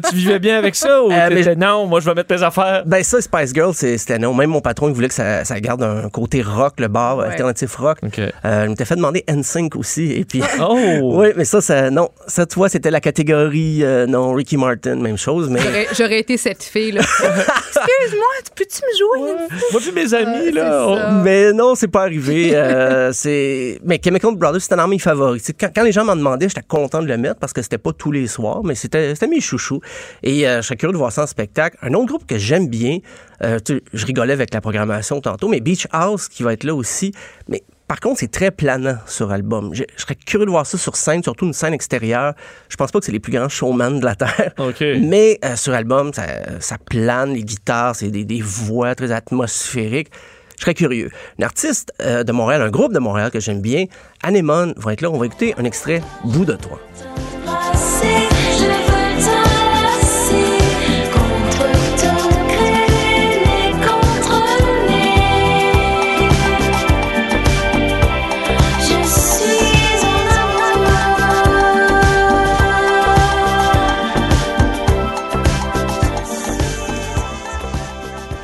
[0.10, 2.82] tu vivais bien avec ça ou Euh, mais non, moi je vais mettre mes affaires?
[2.86, 4.34] Ben ça, Spice Girl, c'est- c'était non.
[4.34, 7.26] Même mon patron, il voulait que ça, ça garde un côté rock, le bar, Ouais.
[7.26, 7.98] alternatif rock.
[8.02, 8.18] OK.
[8.18, 10.12] Euh, il m'était fait demander NSYNC aussi.
[10.12, 10.76] Et puis, Oh!
[11.20, 12.08] oui, mais ça, ça, non.
[12.26, 15.48] Ça, tu vois, c'était la catégorie, euh, non, Ricky Martin, même chose.
[15.50, 15.60] Mais
[15.96, 17.00] J'aurais été cette fille, là.
[17.22, 19.48] Excuse-moi, peux-tu me jouer?
[19.72, 20.86] Moi, puis mes amis, là.
[20.86, 21.22] on-.
[21.22, 22.52] Mais non, c'est pas arrivé.
[22.54, 23.78] Euh, c'est...
[23.84, 25.52] Mais Chemical Brothers, c'était dans mes favoris.
[25.58, 27.92] Quand, quand les gens m'en demandaient, j'étais content de le mettre parce que c'était pas
[27.92, 29.80] tous les soirs, mais c'était, c'était mes chouchous.
[30.22, 31.76] Et euh, je serais curieux de voir ça en spectacle.
[31.82, 32.98] Un autre groupe que j'aime bien,
[33.42, 36.64] euh, tu sais, je rigolais avec la programmation tantôt, mais Beach House qui va être
[36.64, 37.12] là aussi.
[37.48, 39.74] Mais par contre, c'est très planant sur album.
[39.74, 42.32] Je, je serais curieux de voir ça sur scène, surtout une scène extérieure.
[42.70, 44.54] Je pense pas que c'est les plus grands showmen de la Terre.
[44.58, 44.82] OK.
[44.98, 46.24] Mais euh, sur album, ça,
[46.58, 50.08] ça plane, les guitares, c'est des, des voix très atmosphériques.
[50.56, 51.10] Je serais curieux.
[51.36, 53.84] Une artiste euh, de Montréal, un groupe de Montréal que j'aime bien,
[54.22, 55.10] Anemone, va être là.
[55.10, 56.80] On va écouter un extrait Bout de toi.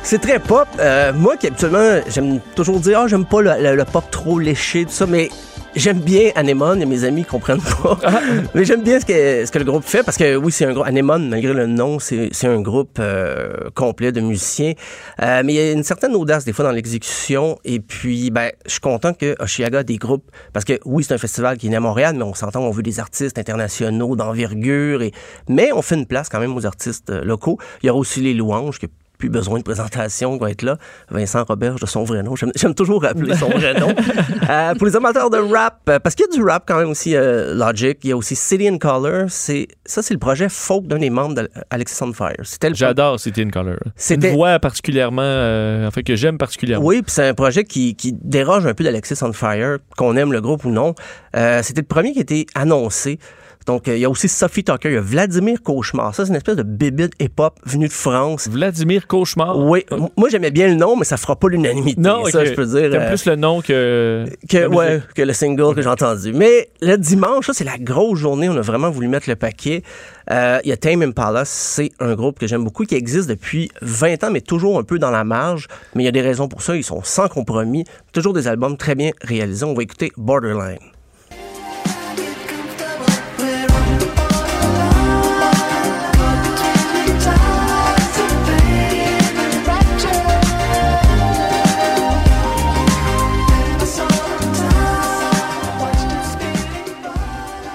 [0.09, 0.67] C'est très pop.
[0.79, 4.39] Euh, moi qui habituellement, j'aime toujours dire, ah, j'aime pas le, le- le pop trop
[4.39, 5.29] léché, tout ça, mais
[5.75, 7.99] j'aime bien Anemone et mes amis comprennent pas.
[8.55, 10.73] mais j'aime bien ce que, ce que le groupe fait parce que oui, c'est un
[10.73, 10.87] groupe.
[10.87, 14.73] Anemone, malgré le nom, c'est c'est un groupe euh, complet de musiciens.
[15.21, 17.59] Euh, mais il y a une certaine audace des fois dans l'exécution.
[17.63, 21.13] Et puis, ben, je suis content que Oshiaga a des groupes parce que oui, c'est
[21.13, 24.15] un festival qui est né à Montréal, mais on s'entend, on veut des artistes internationaux
[24.15, 25.03] d'envergure.
[25.03, 25.11] Et...
[25.47, 27.59] Mais on fait une place quand même aux artistes euh, locaux.
[27.83, 28.87] Il y aura aussi les louanges qui
[29.19, 30.77] plus besoin de présentation qui va être là.
[31.11, 32.35] Vincent Roberge de son vrai nom.
[32.35, 33.93] J'aime, toujours rappeler son vrai nom.
[34.49, 36.89] Euh, pour les amateurs de rap, euh, parce qu'il y a du rap quand même
[36.89, 37.99] aussi, euh, Logic.
[38.03, 39.29] Il y a aussi City in Color.
[39.29, 42.35] Ça, c'est le projet folk d'un des membres d'Alexis on Fire.
[42.73, 43.77] J'adore City in Color.
[43.95, 46.85] C'est une voix particulièrement, euh, en fait, que j'aime particulièrement.
[46.85, 50.31] Oui, puis c'est un projet qui, qui déroge un peu d'Alexis on Fire, qu'on aime
[50.31, 50.95] le groupe ou non.
[51.35, 53.19] Euh, c'était le premier qui a été annoncé.
[53.65, 56.15] Donc, euh, il y a aussi Sophie Tucker, il y a Vladimir Cauchemar.
[56.15, 58.47] Ça, c'est une espèce de bébé hip-hop venu de France.
[58.49, 59.59] Vladimir Cauchemar?
[59.59, 61.99] Oui, m- moi j'aimais bien le nom, mais ça fera pas l'unanimité.
[62.01, 62.89] Non, ça, je peux dire.
[62.89, 64.25] T'aimes euh, plus le nom que.
[64.49, 66.33] que, ouais, que le single que j'ai entendu.
[66.33, 68.49] Mais le dimanche, ça, c'est la grosse journée.
[68.49, 69.83] On a vraiment voulu mettre le paquet.
[70.31, 73.69] Euh, Il y a Tame Impala, c'est un groupe que j'aime beaucoup, qui existe depuis
[73.81, 75.67] 20 ans, mais toujours un peu dans la marge.
[75.95, 76.75] Mais il y a des raisons pour ça.
[76.75, 77.83] Ils sont sans compromis.
[78.13, 79.65] Toujours des albums très bien réalisés.
[79.65, 80.79] On va écouter Borderline.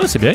[0.05, 0.35] Ah, c'est bien.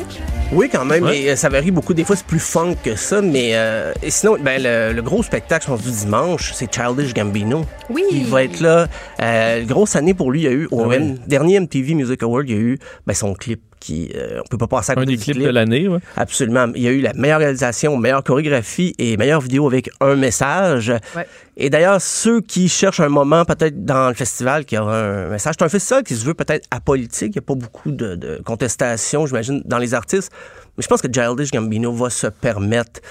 [0.51, 1.11] Oui, quand même, Ouais.
[1.23, 1.93] mais euh, ça varie beaucoup.
[1.93, 5.21] Des fois, c'est plus funk que ça, mais euh, et sinon, ben, le, le gros
[5.21, 7.65] spectacle, je pense, du dimanche, c'est Childish Gambino.
[7.91, 8.03] Oui.
[8.11, 8.87] Il va être là.
[9.21, 10.95] Euh, grosse année pour lui, il y a eu, au Ah ouais.
[10.95, 14.47] M- dernier MTV Music Award, il y a eu ben, son clip qui, euh, on
[14.49, 15.47] peut pas passer à Un côté des du clips clip.
[15.47, 15.99] de l'année, ouais.
[16.15, 16.67] Absolument.
[16.75, 20.89] Il y a eu la meilleure réalisation, meilleure chorégraphie et meilleure vidéo avec un message.
[21.15, 21.27] Ouais.
[21.57, 25.55] Et d'ailleurs, ceux qui cherchent un moment peut-être dans le festival qui aura un message,
[25.57, 27.29] c'est un festival qui se veut peut-être apolitique.
[27.35, 30.31] Il n'y a pas beaucoup de, de contestations, j'imagine, dans les artistes.
[30.77, 33.01] Mais je pense que Childish Gambino va se permettre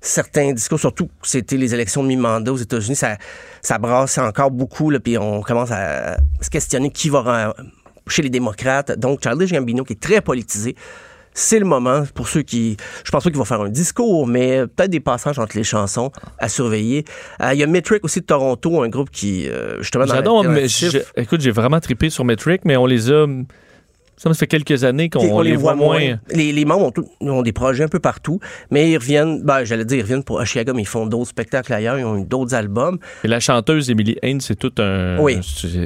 [0.00, 3.16] certains discours, surtout que c'était les élections de mi-mandat aux États-Unis, ça,
[3.62, 7.54] ça brasse encore beaucoup, là, puis on commence à se questionner qui va
[8.08, 8.98] chez les démocrates.
[8.98, 10.74] Donc, Childish Gambino, qui est très politisé,
[11.36, 12.76] c'est le moment pour ceux qui.
[13.04, 16.12] Je pense pas qu'il va faire un discours, mais peut-être des passages entre les chansons
[16.38, 17.04] à surveiller.
[17.42, 20.42] Euh, Il y a Metric aussi de Toronto, un groupe qui, euh, justement, dans J'adore.
[20.44, 23.26] mais l'alternatif, j'ai- Écoute, j'ai vraiment trippé sur Metric, mais on les a.
[24.16, 26.18] Ça me fait quelques années qu'on on les voit moins.
[26.30, 28.38] Les, les membres ont, ont des projets un peu partout,
[28.70, 31.72] mais ils reviennent, ben, j'allais dire, ils reviennent pour Oshiaga, mais ils font d'autres spectacles
[31.72, 35.18] ailleurs, ils ont eu d'autres albums Et la chanteuse Emily Haynes, c'est tout un.
[35.18, 35.40] Oui.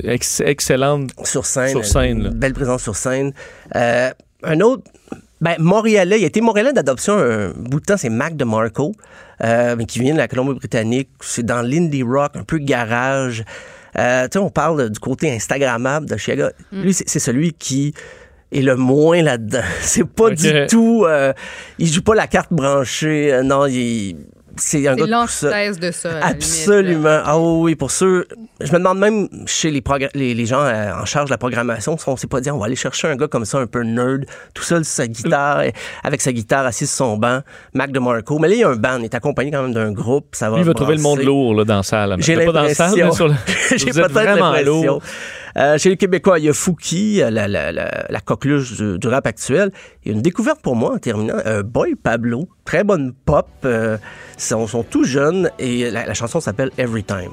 [0.04, 1.10] ex- excellente.
[1.24, 1.68] sur scène.
[1.70, 2.28] Sur scène, une.
[2.28, 3.32] Belle présence sur scène.
[3.74, 4.10] Euh,
[4.42, 4.82] un autre,
[5.40, 8.92] ben, Montréalais, il a été Montréalais d'adoption un bout de temps, c'est Mac DeMarco,
[9.42, 11.08] euh, qui vient de la Colombie-Britannique.
[11.20, 13.44] C'est dans l'indie rock, un peu garage.
[13.96, 16.52] Euh, tu sais, on parle du côté Instagrammable de Chiaga.
[16.72, 17.94] Lui, c'est celui qui
[18.52, 19.62] est le moins là-dedans.
[19.80, 21.04] C'est pas du tout...
[21.06, 21.32] euh,
[21.78, 23.32] il joue pas la carte branchée.
[23.32, 24.16] Euh, non, il...
[24.58, 25.50] c'est un gars tout seul.
[25.50, 26.10] l'antithèse de ça.
[26.22, 27.20] Absolument.
[27.24, 28.26] Ah oui, oui, pour ceux.
[28.60, 31.38] Je me demande même chez les, progr- les, les gens euh, en charge de la
[31.38, 33.66] programmation, si on s'est pas dit, on va aller chercher un gars comme ça, un
[33.66, 37.40] peu nerd, tout seul sur sa guitare, et- avec sa guitare assis sur son banc,
[37.74, 38.38] Mac DeMarco.
[38.38, 40.26] Mais là, il y a un band, il est accompagné quand même d'un groupe.
[40.32, 42.16] Ça va Lui, il va trouver le monde lourd là, dans la salle.
[42.18, 43.34] J'ai Peut-être pas dans la salle, mais sur le...
[43.76, 45.00] J'ai peut-être vraiment l'impression.
[45.58, 49.72] Euh, chez les Québécois, il y a Fouki, euh, la, coqueluche du, rap actuel.
[50.04, 51.34] Il y a une découverte pour moi en terminant.
[51.46, 53.48] Euh, Boy Pablo, très bonne pop.
[53.64, 53.98] Ils
[54.36, 57.32] sont, tout jeunes et la, chanson s'appelle Every Time.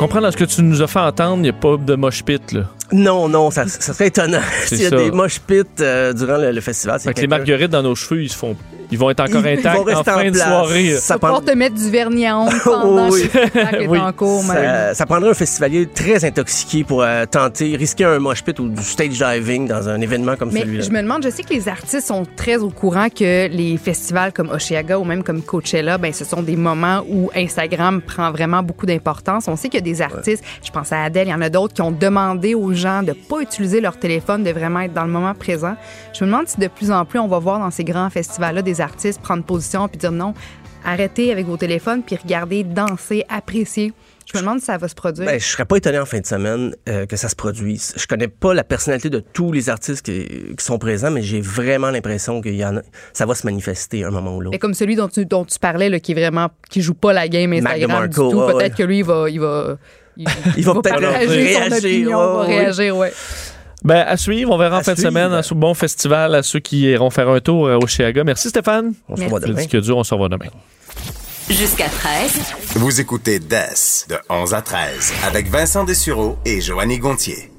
[0.00, 2.24] Comprend dans ce que tu nous as fait entendre, il n'y a pas de mosh
[2.24, 2.52] pit.
[2.52, 2.62] Là.
[2.90, 4.96] Non, non, ça, ça serait étonnant s'il y a ça.
[4.96, 6.98] des mosh pits euh, durant le, le festival.
[6.98, 8.56] c'est Fait que les marguerites dans nos cheveux, ils, se font...
[8.90, 10.48] ils vont être encore Ils- ils intacts vont en rester en fin de place.
[10.48, 10.90] soirée.
[10.94, 13.28] Ça Ça prend- pour te mettre du vernis à ongles pendant Oui.
[13.28, 13.98] que le spectacle est Oui.
[13.98, 14.42] en cours.
[14.42, 18.68] Ça, ça prendrait un festivalier très intoxiqué pour euh, tenter, risquer un mosh pit ou
[18.68, 20.84] du stage diving dans un événement comme Mais celui-là.
[20.84, 24.32] je me demande, je sais que les artistes sont très au courant que les festivals
[24.32, 28.62] comme Osheaga ou même comme Coachella, ben ce sont des moments où Instagram prend vraiment
[28.62, 29.48] beaucoup d'importance.
[29.48, 31.48] On sait qu'il y a des artistes, je pense à Adele, il y en a
[31.48, 35.04] d'autres qui ont demandé aux gens de pas utiliser leur téléphone, de vraiment être dans
[35.04, 35.74] le moment présent.
[36.12, 38.62] Je me demande si de plus en plus on va voir dans ces grands festivals-là
[38.62, 40.34] des artistes prendre position puis dire non,
[40.84, 43.92] arrêtez avec vos téléphones puis regardez, danser, apprécier.
[44.32, 45.26] Je me demande si ça va se produire.
[45.26, 47.94] Ben, je serais pas étonné en fin de semaine euh, que ça se produise.
[47.96, 51.40] Je connais pas la personnalité de tous les artistes qui, qui sont présents, mais j'ai
[51.40, 54.52] vraiment l'impression a, ça va se manifester à un moment ou l'autre.
[54.52, 57.12] Mais comme celui dont tu, dont tu parlais, là, qui est vraiment, qui joue pas
[57.12, 58.70] la game Instagram du tout, peut-être ouais.
[58.70, 59.78] que lui, il va, il va,
[60.16, 63.12] il, Il va peut-être partager son réagir, va réagir, ouais.
[63.82, 66.82] Ben, à suivre, on verra en fin de semaine un bon festival à ceux qui
[66.82, 68.24] iront faire un tour euh, au Chiaga.
[68.24, 68.92] Merci Stéphane.
[69.08, 69.54] On se revoit demain.
[69.54, 70.46] disque dur, on se revoit demain.
[71.48, 72.54] Jusqu'à 13.
[72.76, 77.50] Vous écoutez DES de 11 à 13 avec Vincent Dessureau et Joanny Gontier.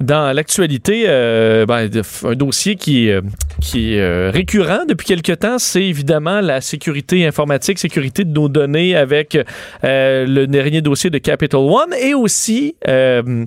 [0.00, 1.88] Dans l'actualité, euh, ben,
[2.24, 3.20] un dossier qui, est, euh,
[3.60, 8.48] qui est euh, récurrent depuis quelque temps, c'est évidemment la sécurité informatique, sécurité de nos
[8.48, 9.38] données avec
[9.84, 13.46] euh, le dernier dossier de Capital One et aussi euh,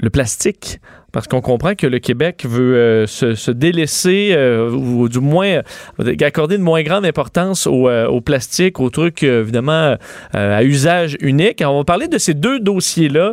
[0.00, 0.80] le plastique.
[1.10, 5.62] Parce qu'on comprend que le Québec veut euh, se, se délaisser, euh, ou du moins
[6.00, 9.96] euh, accorder une moins grande importance au, euh, au plastique, aux trucs euh, évidemment
[10.34, 11.62] à usage unique.
[11.62, 13.32] Alors, on va parler de ces deux dossiers-là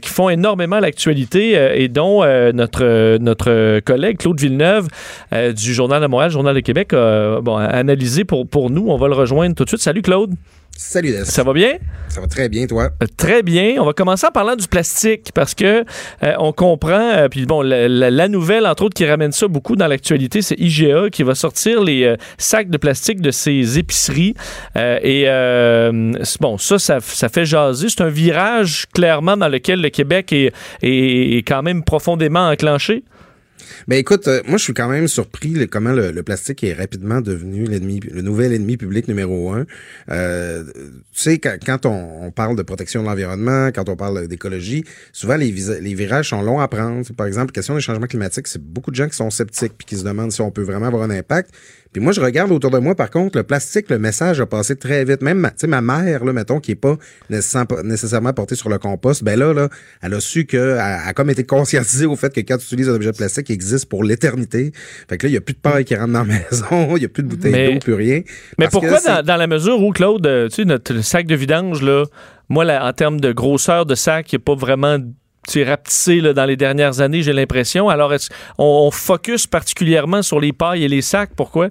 [0.00, 4.86] qui font énormément l'actualité et dont notre, notre collègue Claude Villeneuve
[5.32, 8.86] du Journal de Montréal, Journal de Québec, a bon, analysé pour, pour nous.
[8.88, 9.82] On va le rejoindre tout de suite.
[9.82, 10.34] Salut Claude,
[10.78, 11.24] Salut Des.
[11.24, 11.74] ça va bien?
[12.08, 12.90] Ça va très bien, toi?
[13.02, 13.76] Euh, Très bien.
[13.78, 15.84] On va commencer en parlant du plastique parce que
[16.22, 17.00] euh, on comprend.
[17.00, 20.42] euh, puis bon, la, la- la nouvelle, entre autres, qui ramène ça beaucoup dans l'actualité,
[20.42, 24.34] c'est IGA qui va sortir les sacs de plastique de ses épiceries.
[24.76, 25.26] Et
[26.40, 27.88] bon, ça, ça, ça fait jaser.
[27.88, 33.02] C'est un virage clairement dans lequel le Québec est, est, est quand même profondément enclenché.
[33.88, 36.72] Ben écoute, euh, moi je suis quand même surpris là, comment le, le plastique est
[36.72, 39.66] rapidement devenu l'ennemi, le nouvel ennemi public numéro un.
[40.10, 44.28] Euh, tu sais, quand, quand on, on parle de protection de l'environnement, quand on parle
[44.28, 47.06] d'écologie, souvent les, les virages sont longs à prendre.
[47.14, 49.96] Par exemple, question des changements climatiques, c'est beaucoup de gens qui sont sceptiques puis qui
[49.96, 51.50] se demandent si on peut vraiment avoir un impact.
[51.96, 54.76] Puis moi, je regarde autour de moi, par contre, le plastique, le message a passé
[54.76, 55.22] très vite.
[55.22, 56.98] Même, ma, tu sais, ma mère, là, mettons, qui est pas
[57.30, 59.70] nécessairement, portée sur le compost, ben là, là,
[60.02, 62.90] elle a su que, elle a comme été conscientisée au fait que quand tu utilises
[62.90, 64.72] un objet de plastique, il existe pour l'éternité.
[65.08, 67.02] Fait que là, il y a plus de paille qui rentre dans la maison, il
[67.02, 68.20] y a plus de bouteilles Mais- d'eau, plus rien.
[68.58, 71.80] Mais pourquoi, dans, dans la mesure où, Claude, euh, tu sais, notre sac de vidange,
[71.80, 72.04] là,
[72.50, 74.98] moi, là, en termes de grosseur de sac, il n'est pas vraiment
[75.46, 77.88] tu sais, rapetissé là, dans les dernières années, j'ai l'impression.
[77.88, 78.12] Alors,
[78.58, 81.30] on, on focus particulièrement sur les pailles et les sacs?
[81.36, 81.68] Pourquoi?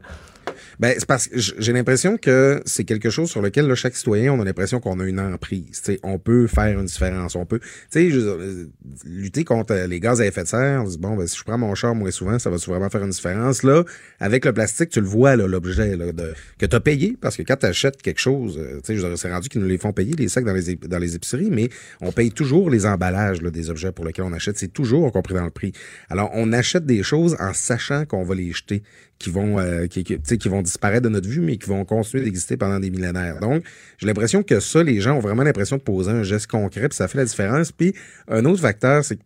[0.80, 4.34] Ben, c'est parce que j'ai l'impression que c'est quelque chose sur lequel là, chaque citoyen,
[4.34, 5.82] on a l'impression qu'on a une emprise.
[5.82, 7.36] T'sais, on peut faire une différence.
[7.36, 8.66] On peut, tu sais, je euh,
[9.06, 10.84] lutter contre euh, les gaz à effet de serre.
[10.84, 12.90] On se dit bon, ben, si je prends mon char moins souvent, ça va vraiment
[12.90, 13.64] faire une différence.
[13.64, 13.84] Là,
[14.20, 17.44] avec le plastique, tu le vois là, l'objet de, que tu as payé, parce que
[17.44, 19.94] quand tu achètes quelque chose, euh, tu sais, je c'est rendu qu'ils nous les font
[19.94, 21.70] payer les sacs dans les dans les épiceries, mais
[22.02, 24.58] on paye toujours les emballages là, des objets pour lesquels on achète.
[24.58, 25.72] C'est toujours compris dans le prix.
[26.10, 28.84] Alors, on achète des choses en sachant qu'on va les jeter
[29.20, 32.80] qui vont euh, qui, vont disparaître de notre vue, mais qui vont continuer d'exister pendant
[32.80, 33.40] des millénaires.
[33.40, 33.64] Donc,
[33.98, 36.96] j'ai l'impression que ça, les gens ont vraiment l'impression de poser un geste concret, puis
[36.96, 37.72] ça fait la différence.
[37.72, 37.94] Puis,
[38.28, 39.22] un autre facteur, c'est que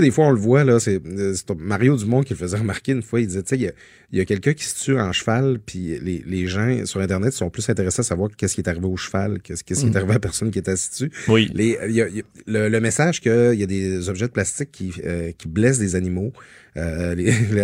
[0.00, 2.92] sais, des fois, on le voit, là, c'est euh, Mario Dumont qui le faisait remarquer
[2.92, 3.20] une fois.
[3.20, 3.72] Il disait, tu sais, il y a,
[4.12, 7.32] il y a quelqu'un qui se tue en cheval, puis les, les gens sur Internet
[7.32, 10.10] sont plus intéressés à savoir qu'est-ce qui est arrivé au cheval, qu'est-ce qui est arrivé
[10.10, 11.12] à la personne qui est assise dessus.
[11.28, 11.50] Oui.
[11.54, 14.26] Les, il y a- il y a- le, le message qu'il y a des objets
[14.26, 16.32] de plastique qui, euh, qui blessent des animaux,
[16.76, 17.14] euh,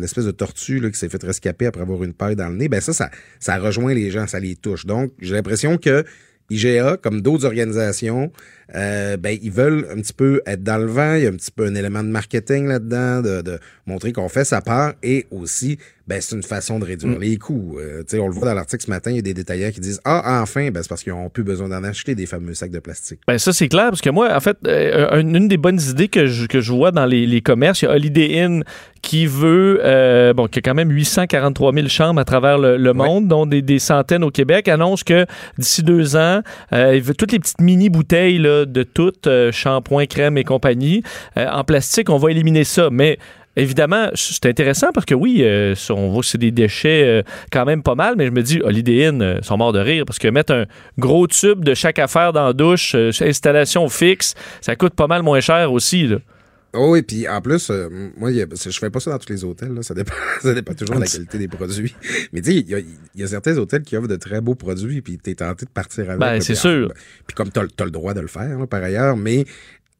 [0.00, 2.68] l'espèce de tortue là, qui s'est fait rescaper après avoir une paille dans le nez,
[2.68, 3.10] ben ça, ça,
[3.40, 4.86] ça rejoint les gens, ça les touche.
[4.86, 6.04] Donc, j'ai l'impression que
[6.50, 8.30] IGA, comme d'autres organisations,
[8.74, 11.14] euh, ben, ils veulent un petit peu être dans le vent.
[11.14, 14.28] Il y a un petit peu un élément de marketing là-dedans, de, de montrer qu'on
[14.28, 14.94] fait sa part.
[15.02, 17.78] Et aussi, ben, c'est une façon de réduire les coûts.
[17.78, 19.70] Euh, tu sais, on le voit dans l'article ce matin, il y a des détaillants
[19.70, 22.54] qui disent Ah, enfin, ben, c'est parce qu'ils n'ont plus besoin d'en acheter des fameux
[22.54, 23.20] sacs de plastique.
[23.26, 26.08] Ben ça, c'est clair, parce que moi, en fait, euh, une, une des bonnes idées
[26.08, 28.64] que je, que je vois dans les, les commerces, il y a Holiday Inn
[29.02, 32.92] qui veut, euh, bon, qui a quand même 843 000 chambres à travers le, le
[32.92, 35.26] monde, dont des, des centaines au Québec, annonce que
[35.58, 36.40] d'ici deux ans,
[36.72, 41.02] euh, il veut toutes les petites mini-bouteilles là, de toutes, euh, shampoing, crème et compagnie,
[41.36, 42.88] euh, en plastique, on va éliminer ça.
[42.90, 43.18] Mais
[43.58, 47.82] Évidemment, c'est intéressant parce que oui, euh, on voit que c'est des déchets quand même
[47.82, 50.52] pas mal, mais je me dis, Inn euh, sont morts de rire parce que mettre
[50.52, 50.64] un
[50.98, 55.40] gros tube de chaque affaire dans la douche, installation fixe, ça coûte pas mal moins
[55.40, 56.06] cher aussi.
[56.76, 59.18] Oh, et puis en plus, euh, moi, il y a- je fais pas ça dans
[59.18, 59.72] tous les hôtels.
[59.72, 60.12] Là, ça, dépend,
[60.42, 61.94] ça dépend toujours de la qualité des produits.
[62.32, 64.40] Mais tu sais, il y a, il y a certains hôtels qui offrent de très
[64.40, 66.18] beaux produits, puis tu es tenté de partir avec.
[66.20, 66.92] Ben, c'est sûr.
[67.26, 69.44] Puis comme tu as, le droit de le faire, là, par ailleurs, mais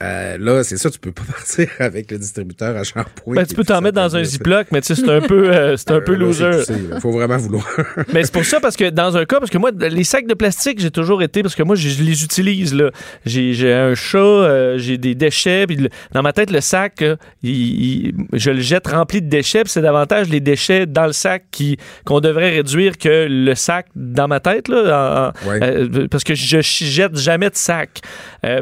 [0.03, 3.35] euh, là, c'est ça, tu peux pas partir avec le distributeur à shampoing.
[3.37, 5.77] Ben, tu peux t'en mettre dans un Ziploc, mais tu sais, c'est un peu, euh,
[5.77, 6.51] c'est un peu Euh, là, loser.
[6.91, 7.01] là.
[7.01, 7.67] faut vraiment vouloir.
[8.13, 10.35] Mais c'est pour ça, parce que dans un cas, parce que moi, les sacs de
[10.35, 12.91] plastique, j'ai toujours été, parce que moi, je, les utilise, là.
[13.25, 17.03] J'ai un chat, j'ai des déchets, puis le- dans ma tête, le sac,
[17.43, 21.13] il- il- je le jette rempli de déchets, puis c'est davantage les déchets dans le
[21.13, 26.09] sac qui qu'on devrait réduire que le sac dans ma tête, là, en- en- Ouais.
[26.11, 28.01] parce que je jette jamais de sac.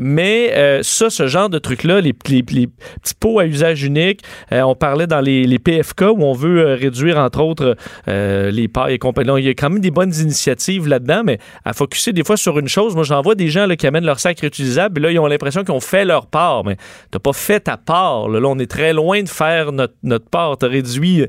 [0.01, 4.23] Mais ça, ce genre de truc-là, les, petits pots à usage unique,
[4.53, 7.77] euh, on parlait dans les, PFK où on veut euh, réduire, entre autres,
[8.09, 9.31] euh, les pailles et compagnie.
[9.39, 12.59] Il y a quand même des bonnes initiatives là-dedans, mais à focuser des fois sur
[12.59, 12.95] une chose.
[12.95, 15.65] Moi, j'en vois des gens qui amènent leur sac réutilisable, puis là, ils ont l'impression
[15.65, 16.77] qu'ils ont fait leur part, mais
[17.11, 18.29] t'as pas fait ta part.
[18.29, 20.59] Là, on est très loin de faire notre, notre part.
[20.59, 21.27] T'as réduit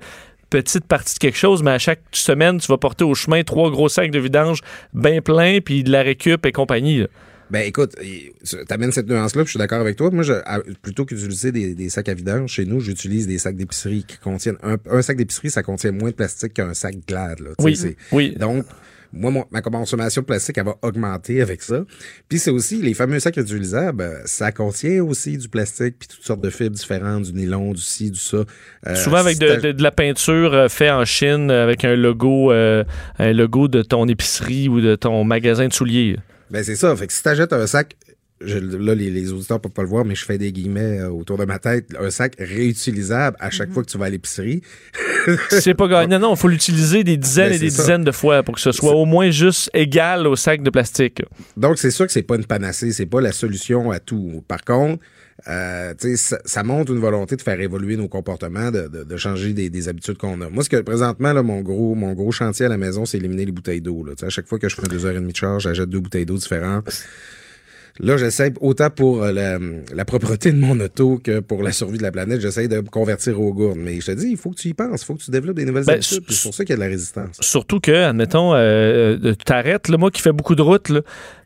[0.49, 3.69] petite partie de quelque chose, mais à chaque semaine, tu vas porter au chemin trois
[3.69, 4.61] gros sacs de vidange
[4.93, 7.05] bien pleins, puis de la récup et compagnie.
[7.51, 10.09] Ben écoute, tu amènes cette nuance-là, puis je suis d'accord avec toi.
[10.11, 10.33] Moi, je,
[10.81, 14.57] plutôt qu'utiliser des, des sacs à vidange, chez nous, j'utilise des sacs d'épicerie qui contiennent
[14.63, 17.39] un, un sac d'épicerie, ça contient moins de plastique qu'un sac Glad.
[17.41, 17.75] Là, Oui,
[18.11, 18.35] oui.
[18.39, 18.65] Donc,
[19.13, 21.85] moi, mon- ma consommation de plastique, elle va augmenter avec ça.
[22.27, 26.25] Puis c'est aussi, les fameux sacs réutilisables, euh, ça contient aussi du plastique, puis toutes
[26.25, 28.43] sortes de fibres différentes, du nylon, du ci, du ça.
[28.87, 31.95] Euh, Souvent avec de, t'as- de- de la peinture euh, fait en Chine avec un
[31.95, 32.83] logo, euh,
[33.19, 36.17] un logo de ton épicerie ou de ton magasin de souliers.
[36.51, 36.95] Ben c'est ça.
[36.95, 37.95] Fait que si t'achètes un sac,
[38.41, 41.09] je- là les, les auditeurs peuvent pas le voir, mais je fais des guillemets euh,
[41.09, 44.61] autour de ma tête, un sac réutilisable à chaque fois que tu vas à l'épicerie.
[45.49, 46.19] C'est pas gagnant.
[46.25, 47.81] Non, il faut l'utiliser des dizaines Ben, et des ça.
[47.83, 51.23] dizaines de fois pour que ce soit au moins juste égal au sac de plastique.
[51.57, 54.43] Donc c'est sûr que c'est pas une panacée, c'est pas la solution à tout.
[54.47, 55.01] Par contre,
[55.47, 59.53] euh, ça, ça montre une volonté de faire évoluer nos comportements, de, de- de changer
[59.53, 60.49] des, des habitudes qu'on a.
[60.49, 63.45] Moi, ce que présentement, là, mon gros, mon gros chantier à la maison, c'est éliminer
[63.45, 64.05] les bouteilles d'eau.
[64.21, 66.25] À chaque fois que je fais deux heures et demie de charge, j'achète deux bouteilles
[66.25, 66.87] d'eau différentes.
[67.99, 69.57] Là, j'essaie, autant pour euh, la,
[69.93, 72.89] la propreté de mon auto que pour la survie de la planète, j'essaie de me
[72.89, 73.77] convertir aux gourdes.
[73.77, 75.55] Mais je te dis, il faut que tu y penses, il faut que tu développes
[75.55, 76.23] des nouvelles Ben, habitudes.
[76.27, 77.37] C'est pour ça qu'il y a de la résistance.
[77.39, 80.91] Surtout que, admettons, euh, euh, tu t'arrêtes, là, moi qui fais beaucoup de routes,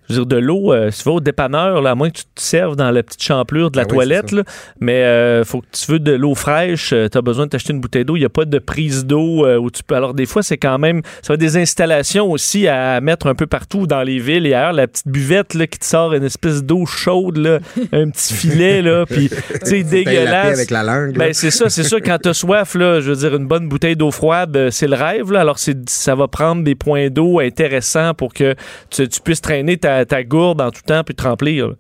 [0.09, 2.17] je veux dire, de l'eau, euh, si tu vas au dépanneur, là, à moins que
[2.17, 4.37] tu te serves dans la petite champlure de la Ah toilette, c'est ça.
[4.37, 4.43] là,
[4.79, 7.79] mais euh, faut que tu veux de l'eau fraîche, tu as besoin de t'acheter une
[7.79, 9.95] bouteille d'eau, il n'y a pas de prise d'eau euh, où tu peux.
[9.95, 11.01] Alors, des fois, c'est quand même.
[11.21, 14.53] Ça va être des installations aussi à mettre un peu partout dans les villes et
[14.53, 14.73] ailleurs.
[14.73, 17.59] La petite buvette là, qui te sort une espèce d'eau chaude, là,
[17.91, 20.57] un petit filet, là, puis, tu paix dégueulasse.
[20.57, 21.17] avec la langue.
[21.17, 23.95] Ben, c'est ça, c'est sûr, quand t'as soif, là, je veux dire, une bonne bouteille
[23.95, 25.41] d'eau froide, euh, c'est le rêve, là.
[25.41, 28.55] Alors, c'est, ça va prendre des points d'eau intéressants pour que
[28.89, 31.75] tu, tu puisses traîner ta, ta gourde en tout temps puis te remplir.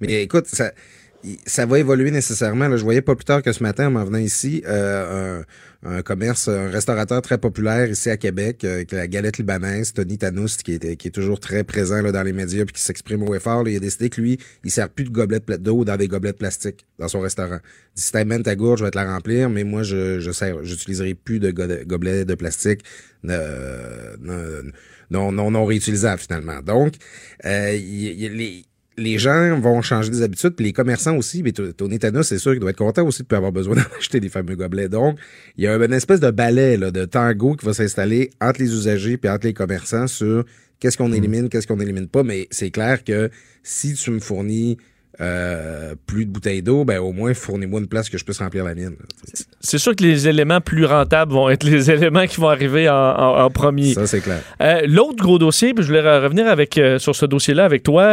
[0.00, 0.72] Mais écoute, ça,
[1.46, 2.74] ça va évoluer nécessairement.
[2.76, 5.42] Je voyais pas plus tard que ce matin, en m'en venant ici, euh,
[5.84, 10.56] un, commerce, un restaurateur très populaire ici à Québec, euh, la galette libanaise, Tony Tanous,
[10.62, 13.34] qui est, qui est toujours très présent là, dans les médias puis qui s'exprime haut
[13.34, 13.64] et fort.
[13.64, 13.70] là.
[13.70, 16.38] il a décidé que lui, il sert plus de gobelettes pla- d'eau dans des gobelettes
[16.38, 17.58] plastiques dans son restaurant.
[17.62, 21.14] Il dit, si t'amènes ta gourde, je vais te la remplir, mais moi, je, je
[21.14, 22.82] plus de go- gobelets de plastique
[23.28, 24.16] euh,
[25.10, 26.60] non, non, non réutilisables finalement.
[26.62, 26.94] Donc,
[27.44, 28.64] euh, les
[28.98, 31.42] les gens vont changer des habitudes, puis les commerçants aussi.
[31.42, 33.76] Mais T- Tony Thanos, c'est sûr qu'il doit être content aussi de pas avoir besoin
[33.94, 34.88] d'acheter des fameux gobelets.
[34.88, 35.18] Donc,
[35.58, 38.72] il y a une espèce de balai là, de tango qui va s'installer entre les
[38.72, 40.46] usagers puis entre les commerçants sur
[40.80, 42.22] qu'est-ce qu'on élimine, qu'est-ce qu'on élimine pas.
[42.22, 43.30] Mais c'est clair que
[43.62, 44.78] si tu me fournis
[45.20, 48.64] euh, plus de bouteilles d'eau, ben au moins fournez-moi une place que je puisse remplir
[48.64, 48.96] la mienne.
[49.60, 52.94] C'est sûr que les éléments plus rentables vont être les éléments qui vont arriver en,
[52.94, 53.94] en- en premier.
[53.94, 54.40] Ça, c'est clair.
[54.60, 57.82] Euh, L'autre gros dossier, puis je voulais re- revenir avec, euh, sur ce dossier-là avec
[57.82, 58.04] toi.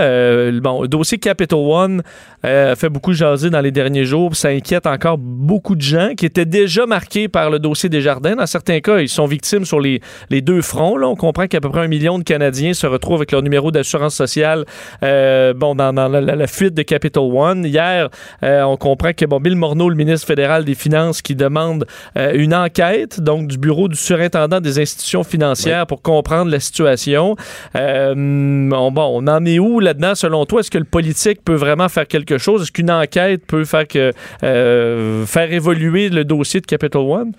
[0.62, 2.02] Bon, le dossier Capital One
[2.44, 4.36] fait beaucoup jaser dans les derniers jours.
[4.36, 8.36] Ça inquiète encore beaucoup de gens qui étaient déjà marqués par le dossier des jardins.
[8.36, 10.98] Dans certains cas, ils sont victimes sur les, les deux fronts.
[10.98, 11.08] Là.
[11.08, 14.16] On comprend qu'à peu près un million de Canadiens se retrouvent avec leur numéro d'assurance
[14.16, 14.66] sociale
[15.02, 17.66] bon, dans, dans la, la- la fuite de Capital One.
[17.66, 18.10] Hier,
[18.44, 21.88] euh, on comprend que bon, Bill Morneau, le ministre fédéral des Finances, qui demande
[22.18, 27.36] euh, une enquête donc du bureau du surintendant des institutions financières pour comprendre la situation.
[27.76, 30.60] Euh, on, bon, on en est où là-dedans selon toi?
[30.60, 32.62] Est-ce que le politique peut vraiment faire quelque chose?
[32.62, 37.32] Est-ce qu'une enquête peut faire, que, faire évoluer le dossier de Capital One?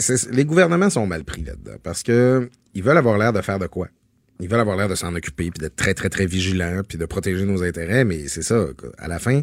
[0.00, 3.58] C'est- les gouvernements sont mal pris là-dedans parce que ils veulent avoir l'air de faire
[3.58, 3.88] de quoi?
[4.40, 7.04] Ils veulent avoir l'air de s'en occuper, puis d'être très, très, très vigilants, puis de
[7.06, 8.66] protéger nos intérêts, mais c'est ça.
[8.98, 9.42] À la fin,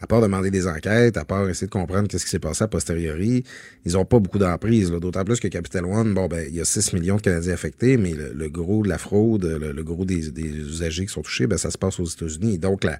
[0.00, 2.68] à part demander des enquêtes, à part essayer de comprendre qu'est-ce qui s'est passé a
[2.68, 3.42] posteriori,
[3.84, 4.90] ils ont pas beaucoup d'emprise.
[4.90, 7.96] D'autant plus que Capital One, bon, ben, il y a 6 millions de Canadiens affectés,
[7.96, 11.70] mais le, gros de la fraude, le, gros des, usagers qui sont touchés, ben, ça
[11.70, 12.58] se passe aux États-Unis.
[12.58, 12.98] Donc, la,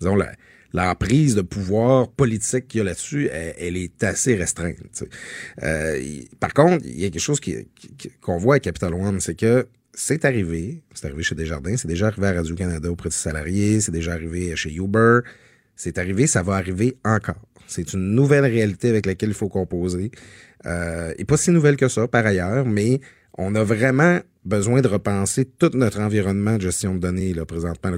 [0.00, 0.32] disons, la,
[0.72, 5.04] l'emprise de pouvoir politique qu'il y a là-dessus, elle, est assez restreinte.
[5.62, 6.00] Euh,
[6.40, 9.34] par contre, il y a quelque chose qui- qui- qu'on voit à Capital One, c'est
[9.34, 9.66] que
[10.02, 13.82] c'est arrivé, c'est arrivé chez Desjardins, c'est déjà arrivé à Radio-Canada auprès de ses salariés,
[13.82, 15.20] c'est déjà arrivé chez Uber,
[15.76, 17.42] c'est arrivé, ça va arriver encore.
[17.66, 20.10] C'est une nouvelle réalité avec laquelle il faut composer.
[20.64, 23.00] Euh, et pas si nouvelle que ça, par ailleurs, mais
[23.36, 27.90] on a vraiment besoin de repenser tout notre environnement de gestion de données, là, présentement.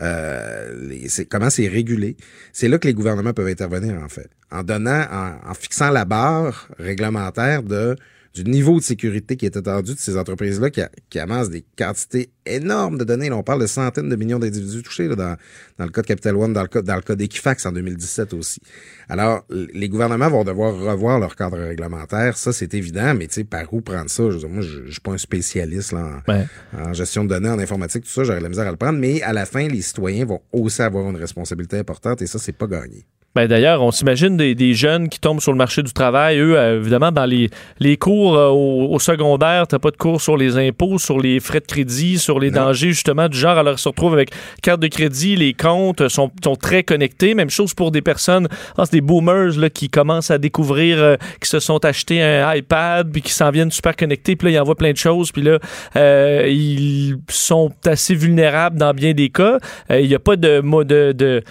[0.00, 2.16] euh, comment c'est régulé.
[2.52, 4.30] C'est là que les gouvernements peuvent intervenir, en fait.
[4.52, 5.04] En donnant,
[5.44, 7.96] en fixant la barre réglementaire de
[8.36, 12.98] du niveau de sécurité qui est attendu de ces entreprises-là qui, amassent des quantités énormes
[12.98, 13.30] de données.
[13.30, 15.36] Là, on parle de centaines de millions d'individus touchés là, dans,
[15.78, 18.34] dans le cas de Capital One, dans le cas, dans le cas d'Equifax en 2017
[18.34, 18.60] aussi.
[19.08, 22.36] Alors, les gouvernements vont devoir revoir leur cadre réglementaire.
[22.36, 24.24] Ça, c'est évident, mais tu sais, par où prendre ça?
[24.24, 26.46] Je veux dire, moi, je, je suis pas un spécialiste là, en, Ouais.
[26.76, 29.22] en gestion de données, en informatique, tout ça, j'aurais la misère à le prendre, mais
[29.22, 32.66] à la fin, les citoyens vont aussi avoir une responsabilité importante et ça, c'est pas
[32.66, 33.06] gagné.
[33.36, 36.38] Ben D'ailleurs, on s'imagine des, des jeunes qui tombent sur le marché du travail.
[36.38, 40.22] Eux, euh, évidemment, dans les, les cours euh, au, au secondaire, t'as pas de cours
[40.22, 42.68] sur les impôts, sur les frais de crédit, sur les Non.
[42.68, 43.58] dangers, justement, du genre.
[43.58, 44.30] Alors, ils se retrouvent avec
[44.62, 47.34] carte de crédit, les comptes euh, sont, sont très connectés.
[47.34, 51.16] Même chose pour des personnes, ah, c'est des boomers là, qui commencent à découvrir, euh,
[51.38, 54.60] qui se sont achetés un iPad, puis qui s'en viennent super connectés, puis là, ils
[54.62, 55.58] envoient plein de choses, puis là,
[55.96, 59.58] euh, ils sont assez vulnérables dans bien des cas.
[59.90, 61.42] Il n'y a pas de, mode de, de,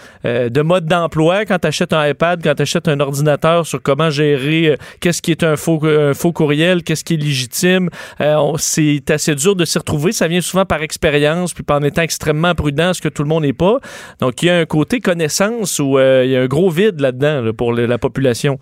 [0.50, 4.10] de mode d'emploi quand tu achètes un iPad, quand tu achètes un ordinateur sur comment
[4.10, 7.90] gérer euh, qu'est-ce qui est un faux, un faux courriel, qu'est-ce qui est légitime.
[8.22, 10.12] Euh, c'est assez dur de s'y retrouver.
[10.12, 13.44] Ça vient souvent par expérience, puis en étant extrêmement prudent, ce que tout le monde
[13.44, 13.80] n'est pas.
[14.20, 17.00] Donc, il y a un côté connaissance où euh, il y a un gros vide
[17.02, 18.58] là-dedans là, pour la population.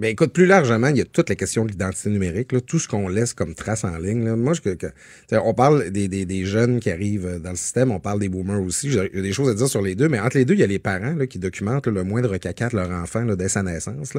[0.00, 2.78] Ben écoute, plus largement, il y a toute la question de l'identité numérique, là, tout
[2.78, 4.24] ce qu'on laisse comme trace en ligne.
[4.24, 4.34] Là.
[4.34, 4.86] Moi, je, que,
[5.32, 8.30] on parle des, des, des jeunes qui arrivent euh, dans le système, on parle des
[8.30, 8.90] boomers aussi.
[8.90, 10.66] J'ai des choses à dire sur les deux, mais entre les deux, il y a
[10.66, 13.62] les parents là, qui documentent là, le moindre caca de leur enfant là, dès sa
[13.62, 14.12] naissance.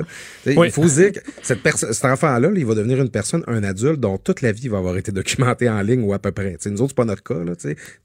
[0.46, 0.68] Oui.
[0.68, 3.64] Il faut se dire que cette cet enfant-là, là, il va devenir une personne, un
[3.64, 6.58] adulte dont toute la vie va avoir été documentée en ligne ou à peu près.
[6.58, 7.34] T'sais, nous autres, c'est pas notre cas.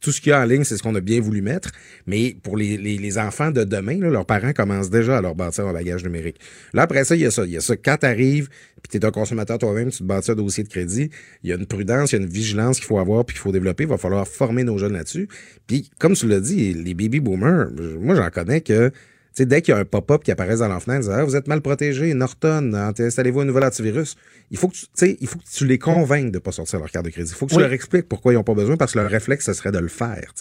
[0.01, 1.73] Tout ce qu'il y a en ligne, c'est ce qu'on a bien voulu mettre.
[2.07, 5.35] Mais pour les, les, les enfants de demain, là, leurs parents commencent déjà à leur
[5.35, 6.41] bâtir un bagage numérique.
[6.73, 7.45] Là, après ça, il y a ça.
[7.45, 8.49] Il y a Quand t'arrives,
[8.83, 11.11] puis tu es un consommateur toi-même, tu te bâtis un dossier de crédit,
[11.43, 13.43] il y a une prudence, il y a une vigilance qu'il faut avoir puis qu'il
[13.43, 13.85] faut développer.
[13.85, 15.29] Il va falloir former nos jeunes là-dessus.
[15.67, 18.97] Puis, comme tu l'as dit, les baby boomers, moi, j'en connais que tu
[19.43, 21.47] sais, dès qu'il y a un pop-up qui apparaît dans leur fenêtre, ah, vous êtes
[21.49, 24.17] mal protégé, Norton, installez-vous un nouvel antivirus.
[24.51, 27.05] Il faut que tu, il faut que tu les convainques de pas sortir leur carte
[27.05, 27.31] de crédit.
[27.31, 27.63] Il faut que tu Oui.
[27.63, 29.89] leur expliques pourquoi ils n'ont pas besoin, parce que leur réflexe, ce serait de le
[29.89, 30.33] faire.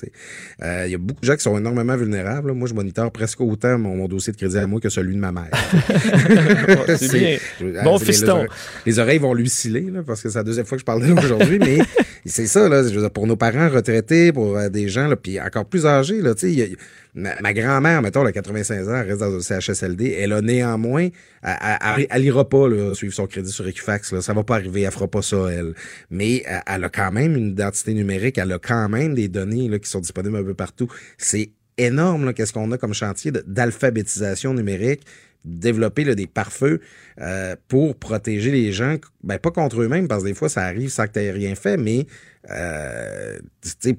[0.63, 2.49] Euh, Il y a beaucoup de gens qui sont énormément vulnérables.
[2.49, 2.53] là.
[2.53, 5.19] Moi, je monitore presque autant mon, mon dossier de crédit à moi que celui de
[5.19, 5.49] ma mère.
[6.97, 7.37] c'est bien.
[7.83, 8.25] Bon fiston.
[8.25, 8.49] Les, oreilles-
[8.85, 11.01] les oreilles vont lui sciller, là, parce que c'est la deuxième fois que je parle
[11.01, 11.79] d'elle aujourd'hui, mais
[12.25, 15.15] c'est ça, là, je veux dire, pour nos parents retraités, pour euh, des gens, là,
[15.15, 16.75] puis encore plus âgés, là, tu sais,
[17.13, 21.09] ma, grand-mère, mettons, elle a 85 ans, elle reste dans un CHSLD, elle a néanmoins,
[21.43, 24.43] elle, elle, elle- elle ira pas, là, suivre son crédit sur Equifax, là, ça va
[24.43, 25.73] pas arriver, elle fera pas ça, elle.
[26.09, 29.69] Mais elle, elle a quand même une identité numérique, elle a quand même des données,
[29.69, 30.87] là, qui sont disponibles un peu partout.
[31.17, 35.01] C'est énorme, qu'est-ce qu'on a comme chantier d'alphabétisation numérique,
[35.45, 36.81] développer là, des pare-feux
[37.21, 40.89] euh, pour protéger les gens, ben, pas contre eux-mêmes, parce que des fois, ça arrive
[40.89, 42.05] sans que tu rien fait, mais
[42.51, 43.37] euh,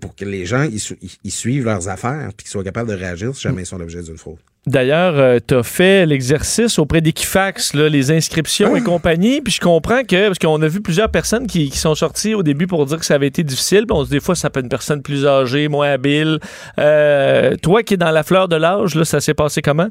[0.00, 2.88] pour que les gens ils, su- ils- ils suivent leurs affaires puis qu'ils soient capables
[2.88, 4.38] de réagir si jamais ils sont l'objet d'une fraude.
[4.68, 8.78] D'ailleurs, tu as fait l'exercice auprès d'Equifax, les inscriptions Ah.
[8.78, 9.40] et compagnie.
[9.40, 12.42] Puis je comprends que, parce qu'on a vu plusieurs personnes qui, qui sont sorties au
[12.42, 13.84] début pour dire que ça avait été difficile.
[13.86, 16.40] Puis on se dit, des fois, ça peut être une personne plus âgée, moins habile.
[16.80, 19.88] Euh, toi qui es dans la fleur de l'âge, ça s'est passé comment?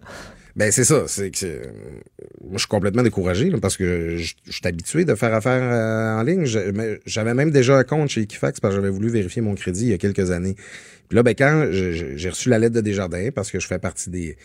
[0.56, 1.64] Ben c'est ça, c'est que
[2.42, 6.24] moi je suis complètement découragé parce que je suis habitué de faire affaire euh, en
[6.24, 6.46] ligne.
[7.06, 9.90] J'avais même déjà un compte chez Equifax parce que j'avais voulu vérifier mon crédit il
[9.90, 10.56] y a quelques années.
[11.10, 14.10] Puis là, ben quand j'ai reçu la lettre de Desjardins parce que je fais partie
[14.10, 14.38] des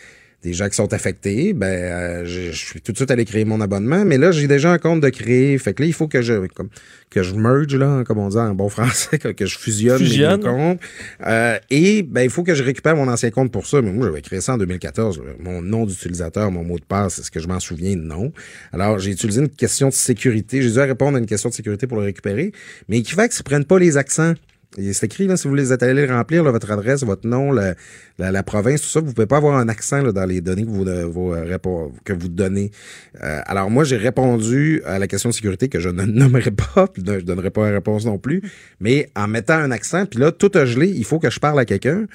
[0.43, 3.45] des gens qui sont affectés, ben euh, je, je suis tout de suite allé créer
[3.45, 6.09] mon abonnement, mais là j'ai déjà un compte de créer, fait que là il faut
[6.09, 6.71] que je comme,
[7.11, 10.39] que je merge là, comme on dit en bon français, que, que je fusionne, Fusionne.
[10.39, 10.81] mes deux comptes.
[11.27, 14.07] Euh, et ben il faut que je récupère mon ancien compte pour ça, mais moi
[14.07, 15.33] j'avais créé ça en 2014, là.
[15.41, 17.97] mon nom d'utilisateur, mon mot de passe, est-ce que je m'en souviens?
[17.97, 18.33] Non.
[18.73, 21.87] Alors j'ai utilisé une question de sécurité, j'ai dû répondre à une question de sécurité
[21.87, 22.53] pour le récupérer,
[22.89, 24.35] mais Equifax ils prennent pas les accents.
[24.77, 27.75] C'est écrit, là, si vous les êtes allés remplir, là, votre adresse, votre nom, la,
[28.19, 30.65] la, la province, tout ça, vous pouvez pas avoir un accent là, dans les données
[30.65, 32.71] que vous, euh, euh, que vous donnez.
[33.21, 36.87] Euh, alors moi, j'ai répondu à la question de sécurité que je ne nommerai pas,
[36.87, 38.43] puis je donnerai pas la réponse non plus,
[38.79, 41.59] mais en mettant un accent, puis là, tout a gelé, il faut que je parle
[41.59, 42.07] à quelqu'un.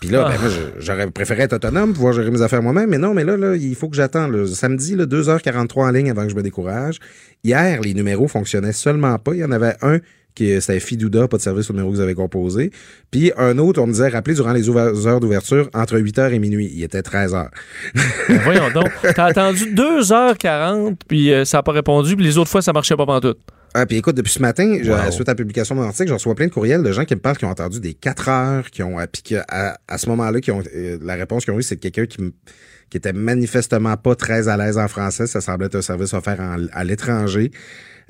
[0.00, 3.24] Puis là, ben, j'aurais préféré être autonome, pouvoir gérer mes affaires moi-même, mais non, mais
[3.24, 4.46] là, là, il faut que j'attende.
[4.46, 6.98] Samedi, là, 2h43 en ligne avant que je me décourage.
[7.44, 9.34] Hier, les numéros fonctionnaient seulement pas.
[9.34, 9.98] Il y en avait un
[10.34, 12.70] qui c'était Fidouda, pas de service au numéro que vous avez composé.
[13.10, 16.70] Puis un autre, on me disait, rappelez durant les heures d'ouverture entre 8h et minuit.
[16.74, 17.48] Il était 13h.
[18.28, 18.88] Ben, voyons donc.
[19.14, 22.96] T'as attendu 2h40, puis euh, ça n'a pas répondu, puis les autres fois, ça marchait
[22.96, 23.38] pas pantoute.
[23.74, 25.10] Ah, puis écoute, depuis ce matin, Wow.
[25.10, 27.14] suite à la publication de mon article, je reçois plein de courriels de gens qui
[27.14, 30.08] me parlent qui ont entendu des 4 heures, qui ont, puis que à, à ce
[30.10, 32.32] moment-là, qui ont, euh, la réponse qu'ils ont eue, c'est quelqu'un qui, me-
[32.90, 35.26] qui était manifestement pas très à l'aise en français.
[35.26, 37.50] Ça semblait être un service offert en- à l'étranger.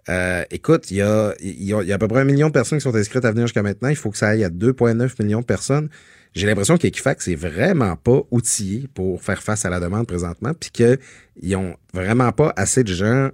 [0.09, 2.83] Euh, écoute, il y a, y a à peu près un million de personnes qui
[2.83, 3.89] sont inscrites à venir jusqu'à maintenant.
[3.89, 5.89] Il faut que ça aille à 2,9 millions de personnes.
[6.35, 10.71] J'ai l'impression qu'Equifax est vraiment pas outillé pour faire face à la demande présentement, puis
[10.71, 13.31] qu'ils ont vraiment pas assez de gens.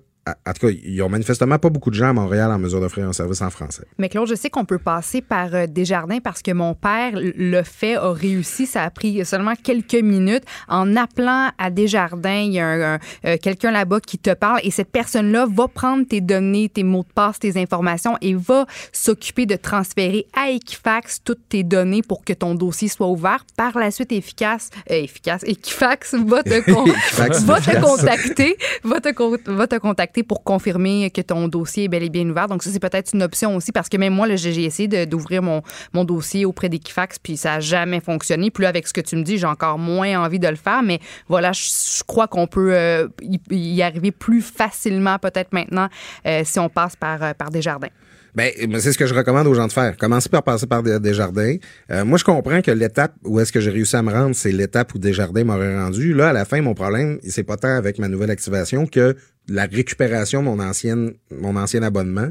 [0.46, 3.08] En tout cas, ils ont manifestement pas beaucoup de gens à Montréal en mesure d'offrir
[3.08, 3.84] un service en français.
[3.98, 7.62] Mais Claude, je sais qu'on peut passer par euh, Desjardins parce que mon père le
[7.62, 8.66] fait, a réussi.
[8.66, 10.44] Ça a pris seulement quelques minutes.
[10.68, 14.90] En appelant à Desjardins, il y a euh, quelqu'un là-bas qui te parle et cette
[14.90, 19.56] personne-là va prendre tes données, tes mots de passe, tes informations et va s'occuper de
[19.56, 23.44] transférer à Equifax toutes tes données pour que ton dossier soit ouvert.
[23.56, 26.84] Par la suite, efficace, euh, efficace, Equifax va te, con-
[27.16, 32.02] va te contacter, va te, va te contacter pour confirmer que ton dossier est bel
[32.02, 32.48] et bien ouvert.
[32.48, 35.62] Donc ça, c'est peut-être une option aussi parce que même moi, j'ai essayé d'ouvrir mon,
[36.04, 38.50] dossier auprès d'Equifax puis ça n'a jamais fonctionné.
[38.50, 40.82] Puis là, avec ce que tu me dis, j'ai encore moins envie de le faire.
[40.82, 43.08] Mais voilà, je, crois qu'on peut euh,
[43.50, 45.88] y, arriver plus facilement peut-être maintenant
[46.26, 47.88] euh, si on passe par, euh, par Desjardins.
[48.34, 49.96] Ben, ben, c'est ce que je recommande aux gens de faire.
[49.96, 51.56] Commencez par passer par des, Desjardins.
[51.90, 54.52] Euh, moi, je comprends que l'étape où est-ce que j'ai réussi à me rendre, c'est
[54.52, 56.14] l'étape où Desjardins m'aurait rendu.
[56.14, 59.16] Là, à la fin, mon problème, c'est pas tant avec ma nouvelle activation que
[59.48, 62.28] la récupération de mon ancienne, mon ancien abonnement.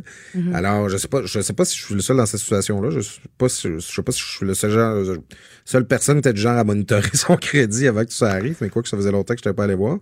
[0.53, 2.91] Alors, je sais pas, je sais pas si je suis le seul dans cette situation-là.
[2.91, 5.19] Je sais pas si, je sais pas si je suis le seul genre, je-
[5.65, 8.69] seule personne peut-être du genre à monitorer son crédit avant que tout ça arrive, mais
[8.69, 9.97] quoi que ça faisait longtemps que je n'étais pas allé voir.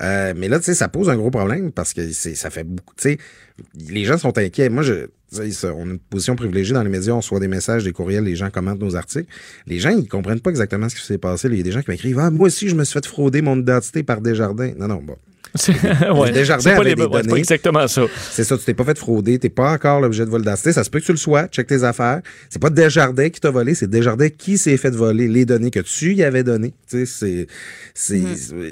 [0.00, 2.64] Euh, mais là, tu sais, ça pose un gros problème parce que c'est, ça fait
[2.64, 3.18] beaucoup, tu sais,
[3.78, 4.68] les gens sont inquiets.
[4.68, 7.92] Moi, je, on a une position privilégiée dans les médias, on reçoit des messages, des
[7.92, 9.26] courriels, les gens commentent nos articles.
[9.66, 11.48] Les gens, ils comprennent pas exactement ce qui s'est passé.
[11.48, 13.42] Il y a des gens qui m'écrivent, ah, moi aussi, je me suis fait frauder
[13.42, 14.72] mon identité par Desjardins.
[14.78, 15.16] Non, non, bon.
[15.54, 15.72] C'est
[16.10, 18.02] ouais, Desjardins c'est pas, avait les- des ouais, pas exactement ça.
[18.30, 20.72] C'est ça, tu t'es pas fait frauder, t'es pas encore l'objet de vol d'identité.
[20.72, 22.20] Ça se peut que tu le sois, check tes affaires.
[22.48, 25.80] C'est pas Desjardins qui t'a volé, c'est Desjardins qui s'est fait voler les données que
[25.80, 26.72] tu y avais données.
[26.88, 27.46] Tu sais, c'est,
[27.94, 28.22] c'est,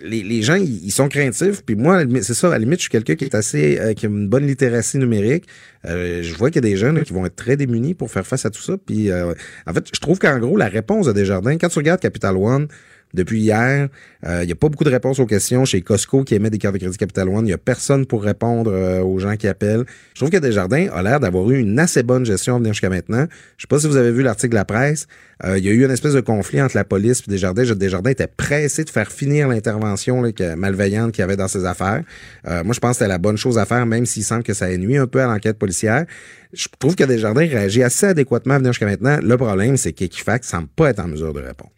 [0.05, 1.63] les, les gens, ils, sont craintifs.
[1.65, 4.07] Puis moi, c'est ça, à la limite, je suis quelqu'un qui est assez, euh, qui
[4.07, 5.45] a une bonne littératie numérique.
[5.87, 8.11] Euh, je vois qu'il y a des jeunes là, qui vont être très démunis pour
[8.11, 8.77] faire face à tout ça.
[8.85, 9.33] Puis, euh,
[9.67, 12.69] en fait, je trouve qu'en gros, la réponse de Desjardins, quand tu regardes Capital One,
[13.15, 13.89] depuis hier,
[14.25, 16.75] il n'y a pas beaucoup de réponses aux questions chez Costco qui émet des cartes
[16.75, 17.45] de crédit Capital One.
[17.45, 19.85] Il n'y a personne pour répondre euh, aux gens qui appellent.
[20.15, 22.91] Je trouve que Desjardins a l'air d'avoir eu une assez bonne gestion à venir jusqu'à
[22.91, 23.27] maintenant.
[23.57, 25.07] Je sais pas si vous avez vu l'article de la presse.
[25.45, 27.63] Euh, Il y a eu une espèce de conflit entre la police et Desjardins.
[27.75, 30.23] Desjardins était pressé de faire finir l'intervention
[30.57, 32.03] malveillante qu'il y avait dans ses affaires.
[32.47, 34.55] Euh, moi, je pense que c'était la bonne chose à faire, même s'il semble que
[34.55, 36.05] ça nuit un peu à l'enquête policière.
[36.53, 39.19] Je trouve que Desjardins réagit assez adéquatement à venir jusqu'à maintenant.
[39.23, 41.73] Le problème, c'est qu'Equifax semble pas être en mesure de répondre.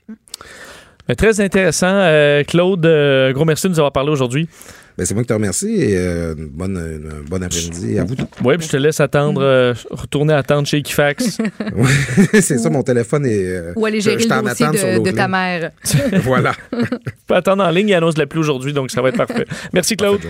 [1.08, 1.86] Mais très intéressant.
[1.90, 4.48] Euh, Claude, euh, gros merci de nous avoir parlé aujourd'hui.
[4.98, 8.26] Ben, c'est moi qui te remercie et euh, bonne, une bonne après-midi à vous tous.
[8.44, 11.38] Oui, puis je te laisse attendre, euh, retourner attendre chez Equifax.
[11.74, 11.88] Ouais,
[12.42, 13.46] c'est ça, mon téléphone est.
[13.46, 15.70] euh, Ou aller je- gérer je suis le dossier de, ta mère.
[16.24, 16.52] voilà.
[17.26, 19.46] Pas attendre en ligne, il annonce de la pluie aujourd'hui, donc ça va être parfait.
[19.72, 20.20] Merci Claude.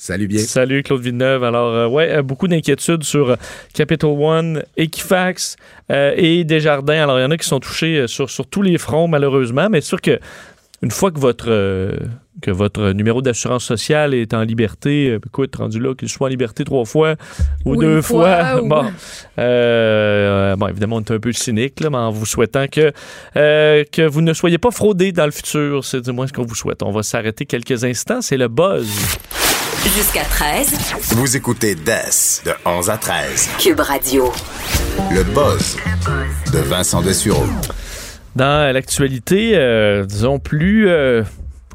[0.00, 0.38] Salut bien.
[0.38, 1.42] Salut Claude Villeneuve.
[1.42, 3.36] Alors, euh, ouais, euh, beaucoup d'inquiétudes sur euh,
[3.74, 5.56] Capital One, Equifax
[5.90, 7.02] euh, et Desjardins.
[7.02, 9.66] Alors, il y en a qui sont touchés euh, sur, sur tous les fronts, malheureusement,
[9.68, 10.20] mais c'est sûr que
[10.82, 11.96] une fois que votre, euh,
[12.40, 16.30] que votre numéro d'assurance sociale est en liberté, euh, écoute, rendu là, qu'il soit en
[16.30, 17.16] liberté trois fois
[17.64, 18.84] ou, Ou deux fois, fois, ou- bon,
[19.40, 22.92] euh, bon, évidemment, on est un peu cynique, là, mais en vous souhaitant que,
[23.36, 26.44] euh, que vous ne soyez pas fraudé dans le futur, c'est du moins ce qu'on
[26.44, 26.84] vous souhaite.
[26.84, 28.88] On va s'arrêter quelques instants, c'est le buzz.
[29.84, 33.48] Jusqu'à 13, Vous écoutez DES de 11 à 13.
[33.58, 34.32] Cube Radio.
[35.10, 35.76] Le buzz
[36.52, 37.44] de Vincent Dessureau.
[38.36, 41.22] dans l'actualité, euh, disons, plus euh,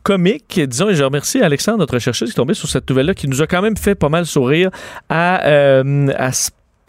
[0.03, 3.27] comique, disons, et je remercie Alexandre, notre chercheur, qui est tombé sur cette nouvelle-là, qui
[3.27, 4.69] nous a quand même fait pas mal sourire,
[5.09, 6.31] à, euh, à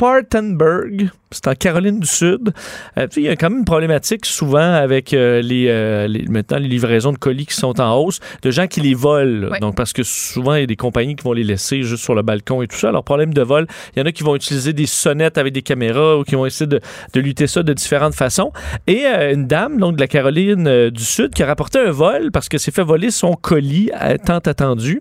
[0.05, 2.53] Spartanburg, c'est en Caroline du Sud.
[2.99, 6.59] Euh, il y a quand même une problématique souvent avec euh, les, euh, les- maintenant
[6.59, 9.49] les livraisons de colis qui sont en hausse, de gens qui les volent.
[9.61, 12.15] Donc, parce que souvent, il y a des compagnies qui vont les laisser juste sur
[12.15, 12.91] le balcon et tout ça.
[12.91, 15.63] Alors, problème de vol, il y en a qui vont utiliser des sonnettes avec des
[15.63, 16.81] caméras ou qui vont essayer de,
[17.15, 18.53] de lutter ça de différentes façons.
[18.87, 22.49] Et une dame, donc de la Caroline du Sud, qui a rapporté un vol parce
[22.51, 23.91] que s'est fait voler son colis
[24.27, 25.01] tant attendu.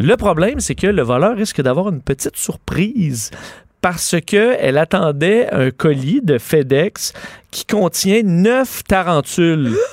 [0.00, 3.30] Le problème, c'est que le voleur risque d'avoir une petite surprise
[3.80, 7.12] parce que elle attendait un colis de FedEx
[7.50, 9.74] qui contient neuf tarentules.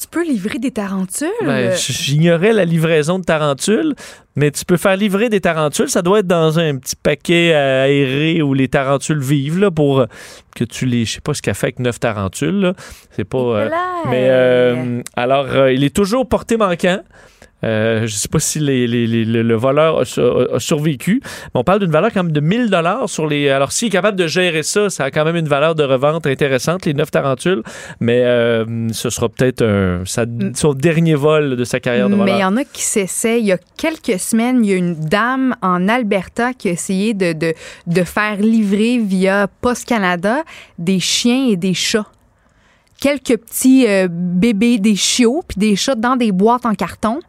[0.00, 1.26] Tu peux livrer des tarentules?
[1.44, 3.96] Ben, J'ignorais la livraison de tarentules,
[4.36, 5.88] mais tu peux faire livrer des tarentules.
[5.88, 10.06] Ça doit être dans un petit paquet aéré où les tarentules vivent là, pour
[10.54, 11.04] que tu les.
[11.04, 12.74] Je sais pas ce qu'elle fait avec neuf tarentules.
[13.16, 13.38] C'est pas.
[13.38, 13.68] euh,
[14.08, 17.00] mais euh, alors, euh, il est toujours porté manquant.
[17.64, 20.60] Euh, je sais pas si les- les- les- le, le voleur a, su- a- a
[20.60, 21.20] survécu.
[21.24, 23.48] Mais on parle d'une valeur quand même de 1000 dollars sur les.
[23.50, 26.26] Alors, s'il est capable de gérer ça, ça a quand même une valeur de revente
[26.28, 27.62] intéressante, les neuf tarentules.
[27.98, 32.20] Mais euh, ce sera peut-être un- sa- son dernier vol de sa carrière de Mais
[32.22, 32.48] il y voleur.
[32.48, 33.40] en a qui s'essaient.
[33.40, 37.12] Il y a quelques semaines, il y a une dame en Alberta qui a essayé
[37.14, 37.54] de, de,
[37.88, 40.44] de faire livrer via Post Canada
[40.78, 42.06] des chiens et des chats.
[43.00, 47.20] Quelques petits euh, bébés, des chiots, puis des chats dans des boîtes en carton.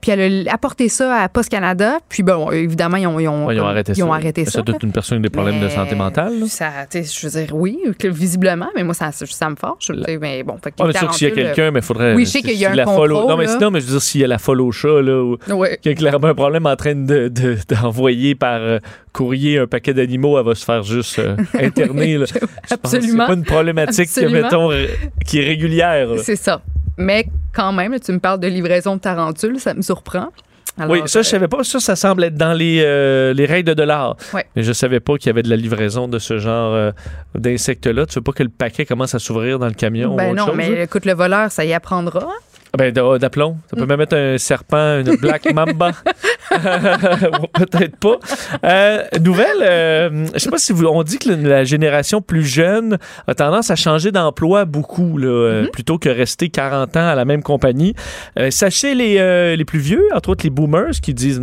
[0.00, 1.98] Puis elle a apporté ça à Post Canada.
[2.08, 4.04] Puis bon, évidemment, ils ont, ils ont, Ouais, ils ont comme- arrêté ils ça.
[4.06, 4.50] ont arrêté ça.
[4.52, 6.40] Ça doit être une personne avec des problèmes de santé mentale.
[6.40, 6.46] là.
[6.48, 10.70] Ça, je veux dire, oui, visiblement, mais moi, ça, ça me sais, Mais bon, fait
[10.72, 12.14] que sûr que s'il y a quelqu'un, mais il faudrait.
[12.14, 13.92] Oui, je sais qu'il y a si un contrôle, Non, mais sinon, mais je veux
[13.92, 15.36] dire, s'il y a la folle au chat, là, ou
[15.82, 18.78] qui a clairement un problème en train de- de- d'envoyer par euh,
[19.12, 22.18] courrier un paquet d'animaux, elle va se faire juste euh, interner.
[22.18, 22.26] là.
[22.26, 23.24] Je Absolument.
[23.24, 24.86] C'est pas une problématique que, mettons, euh,
[25.26, 26.08] qui est régulière.
[26.22, 26.62] C'est ça.
[26.96, 30.28] Mais quand même, là, tu me parles de livraison de tarentules, ça me surprend.
[30.76, 31.62] Alors, oui, ça, je euh, savais pas.
[31.62, 34.16] Ça, ça semble être dans les, euh, les règles de l'art.
[34.32, 34.44] Ouais.
[34.56, 36.90] Mais je savais pas qu'il y avait de la livraison de ce genre euh,
[37.36, 38.06] d'insectes-là.
[38.06, 40.36] Tu veux pas que le paquet commence à s'ouvrir dans le camion ou Ben autre
[40.36, 40.82] non, chose, mais là?
[40.82, 42.26] écoute, le voleur, ça y apprendra.
[42.74, 43.56] Ah Ben, d'a- d'aplomb.
[43.70, 45.92] Ça peut même être un serpent, une black mamba.
[46.50, 48.18] Peut-être pas.
[48.64, 52.98] Euh, nouvelle, euh, je sais pas si vous, on dit que la génération plus jeune
[53.28, 57.24] a tendance à changer d'emploi beaucoup, là, euh, plutôt que rester 40 ans à la
[57.24, 57.94] même compagnie.
[58.38, 61.40] Euh, sachez les, euh, les plus vieux, entre autres les boomers, qui disent,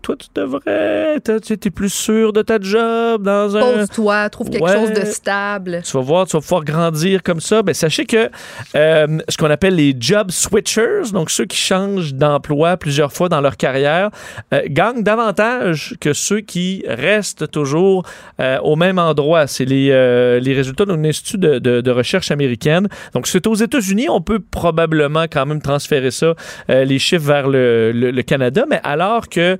[0.00, 3.60] Toi, tu devrais, tu es plus sûr de ta job dans un...
[3.60, 4.72] Pose-toi, trouve quelque Ouais.
[4.74, 5.82] chose de stable.
[5.84, 7.62] Tu vas voir, tu vas pouvoir grandir comme ça.
[7.62, 8.30] Ben, sachez que
[8.74, 13.40] euh, ce qu'on appelle les job switchers, donc ceux qui changent d'emploi plusieurs fois dans
[13.40, 14.10] leur carrière,
[14.54, 18.04] euh, gagnent davantage que ceux qui restent toujours
[18.40, 19.46] euh, au même endroit.
[19.46, 19.88] C'est les,
[20.40, 22.88] les résultats d'un institut de, de- de recherche américaine.
[23.14, 24.08] Donc, c'est aux États-Unis.
[24.08, 26.34] On peut probablement quand même transférer ça,
[26.68, 29.56] les chiffres vers le, le- le Canada, mais alors que,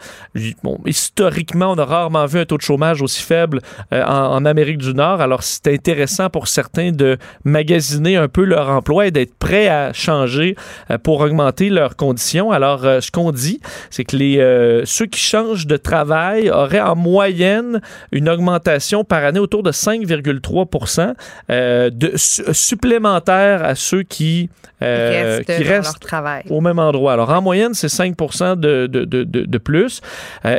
[0.62, 3.60] bon, historiquement, on a rarement vu un taux de chômage aussi faible
[3.92, 5.20] euh, en, en Amérique du Nord.
[5.20, 9.92] Alors, c'est intéressant pour certains de magasiner un peu leur emploi et d'être prêts à
[9.92, 10.56] changer
[10.90, 12.50] euh, pour augmenter leurs conditions.
[12.50, 13.60] Alors, euh, ce qu'on dit,
[13.90, 17.80] c'est que les, ceux qui changent de travail auraient en moyenne
[18.12, 21.14] une augmentation par année autour de 5,3
[21.50, 24.48] euh, de, su- supplémentaire à ceux qui,
[24.80, 26.04] restent qui
[26.50, 27.12] au même endroit.
[27.12, 28.16] Alors, en moyenne, c'est 5
[28.56, 30.00] de, de, de, de, plus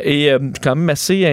[0.03, 1.29] et euh, quand même assez in-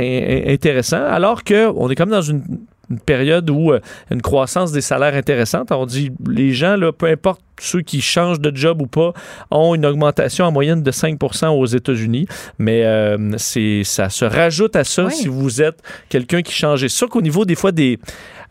[0.49, 1.05] in- intéressant.
[1.05, 2.43] Alors qu'on est comme dans une,
[2.91, 5.71] une période où euh, une croissance des salaires intéressante.
[5.73, 9.12] On dit les gens, là, peu importe ceux qui changent de job ou pas,
[9.51, 12.27] ont une augmentation en moyenne de 5% aux États-Unis.
[12.59, 15.12] Mais euh, c'est ça se rajoute à ça Oui.
[15.12, 16.83] si vous êtes quelqu'un qui change.
[16.85, 17.99] Et ça qu'au niveau des fois des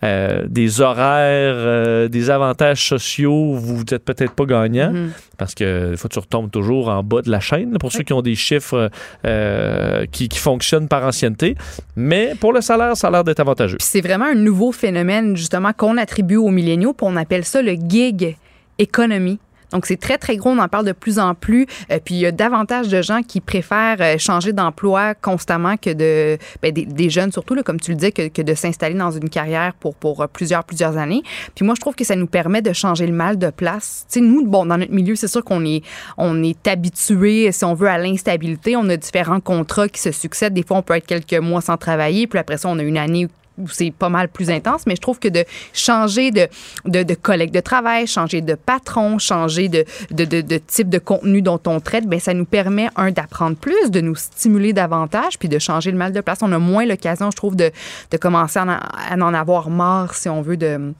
[0.04, 5.12] euh, des horaires, euh, des avantages sociaux, vous n'êtes peut-être pas gagnant Mhm.
[5.38, 8.04] parce que des fois, tu retombes toujours en bas de la chaîne là, pour ceux
[8.04, 8.90] qui ont des chiffres
[9.26, 11.56] euh, qui, qui fonctionnent par ancienneté.
[11.96, 13.78] Mais pour le salaire, ça a l'air d'être avantageux.
[13.82, 17.74] C'est vraiment un nouveau phénomène, justement, qu'on attribue aux milléniaux, puis on appelle ça le
[17.74, 18.38] gig
[18.78, 19.40] economy.
[19.72, 20.50] Donc, c'est très, très gros.
[20.50, 21.68] On en parle de plus en plus.
[21.92, 25.92] Euh, puis, il y a davantage de gens qui préfèrent euh, changer d'emploi constamment que
[25.92, 26.38] de.
[26.62, 29.12] ben, des, des jeunes, surtout, là, comme tu le dis, que, que de s'installer dans
[29.12, 31.22] une carrière pour, pour euh, plusieurs, plusieurs années.
[31.56, 34.06] Puis, moi, je trouve que ça nous permet de changer le mal de place.
[34.12, 35.84] Tu sais, nous, bon, dans notre milieu, c'est sûr qu'on est,
[36.18, 38.76] on est habitué, si on veut, à l'instabilité.
[38.76, 40.54] On a différents contrats qui se succèdent.
[40.54, 42.28] Des fois, on peut être quelques mois sans travailler.
[42.28, 43.28] Puis après ça, on a une année
[43.68, 45.44] c'est pas mal plus intense, mais je trouve que de
[45.74, 46.48] changer de,
[46.86, 51.60] de, de collègue de travail, changer de patron, changer de, de, type de contenu dont
[51.68, 55.60] on traite, ben ça nous permet, un, d'apprendre plus, de nous stimuler davantage, puis de
[55.60, 56.40] changer le mal de place.
[56.42, 57.72] On a moins l'occasion, je trouve, de,
[58.12, 60.94] de commencer à en, à en avoir marre, si on veut, de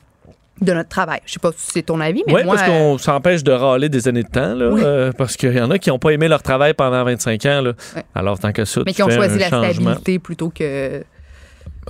[0.62, 1.22] de notre travail.
[1.26, 2.56] Je sais pas si c'est ton avis, mais Oui, moi...
[2.56, 4.82] parce qu'on s'empêche de râler des années de temps, là, Oui.
[4.84, 7.62] euh, parce qu'il y en a qui n'ont pas aimé leur travail pendant 25 ans.
[7.62, 7.74] Là.
[8.14, 11.02] Alors, tant que ça, mais qui ont choisi la stabilité plutôt que...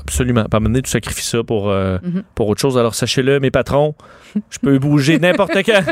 [0.02, 0.46] Absolument.
[0.46, 2.24] Pas amener, tu sacrifies ça pour, euh, Mhm.
[2.36, 2.78] pour autre chose.
[2.78, 3.96] Alors, sachez-le, mes patrons,
[4.50, 5.84] je peux bouger n'importe quand.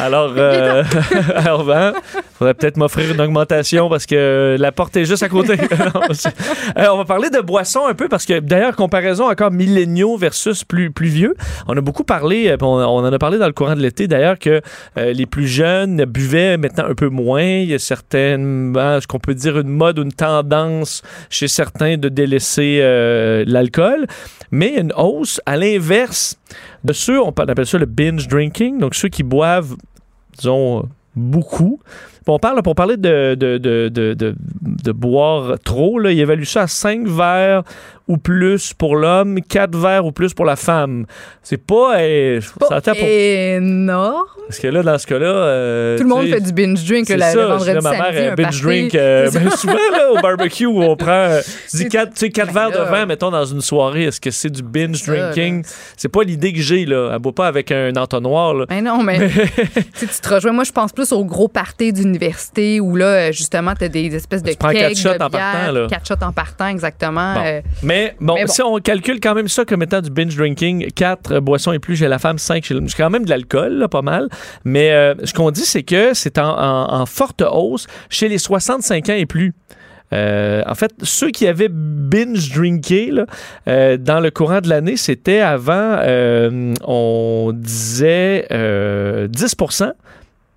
[0.00, 0.84] Alors, euh,
[1.34, 1.92] alors ben,
[2.38, 5.56] faudrait peut-être m'offrir une augmentation parce que la porte est juste à côté.
[6.78, 10.64] Euh, on va parler de boissons un peu parce que, d'ailleurs, comparaison encore milléniaux versus
[10.64, 11.34] plus, plus vieux,
[11.68, 14.08] on a beaucoup parlé, euh, on, on en a parlé dans le courant de l'été
[14.08, 14.60] d'ailleurs, que
[14.98, 17.42] euh, les plus jeunes buvaient maintenant un peu moins.
[17.42, 21.48] Il y a certaines, hein, ce qu'on peut dire une mode ou une tendance chez
[21.48, 24.06] certains de délaisser euh, l'alcool.
[24.50, 26.38] Mais une hausse à l'inverse
[26.84, 29.74] de ceux, on appelle ça le binge drinking, donc ceux qui boivent,
[30.38, 31.80] disons, beaucoup.
[32.26, 36.66] On parle, pour parler de, de, de- de boire trop, là, il évalue ça à
[36.66, 37.62] 5 verres
[38.06, 41.06] ou plus pour l'homme, 4 verres ou plus pour la femme.
[41.42, 41.98] C'est pas...
[41.98, 44.24] euh, ça attend pour- énorme.
[44.46, 45.26] Parce que là, dans ce cas-là...
[45.26, 48.18] euh, Tout le monde fait du binge drink là, ça, le vendredi, ma mère, samedi,
[48.18, 48.62] elle un binge party.
[48.62, 49.56] drink euh, ben, ça.
[49.56, 51.40] souvent là, au barbecue où on prend euh,
[51.70, 54.04] tu dis quatre, tu sais, quatre Ben verres de vin, mettons, dans une soirée.
[54.04, 55.64] Est-ce que c'est du binge ça, drinking?
[55.96, 57.10] C'est pas l'idée que j'ai, là.
[57.14, 58.66] Elle boit pas avec un entonnoir, là.
[58.68, 59.36] Ben non, mais tu
[59.94, 60.52] sais, tu te rejoins.
[60.52, 64.42] Moi, je pense plus au gros party d'université où là, justement, tu as des espèces
[64.42, 65.86] de Tu prends quatre shots en partant, là.
[65.88, 67.32] Quatre shots en partant, exactement.
[67.34, 67.40] Bon.
[67.44, 67.60] Euh,
[67.94, 68.52] Mais bon, Mais bon.
[68.52, 71.96] si on calcule quand même ça comme étant du binge drinking, 4 boissons et plus
[71.96, 74.28] chez la femme, 5 chez l'homme, c'est quand même de l'alcool, là, pas mal.
[74.64, 78.38] Mais euh, ce qu'on dit, c'est que c'est en, en- en forte hausse chez les
[78.38, 79.52] 65 ans et plus.
[80.12, 83.26] Euh, en fait, ceux qui avaient binge drinké là,
[83.68, 89.56] euh, dans le courant de l'année, c'était avant, euh, on disait euh, 10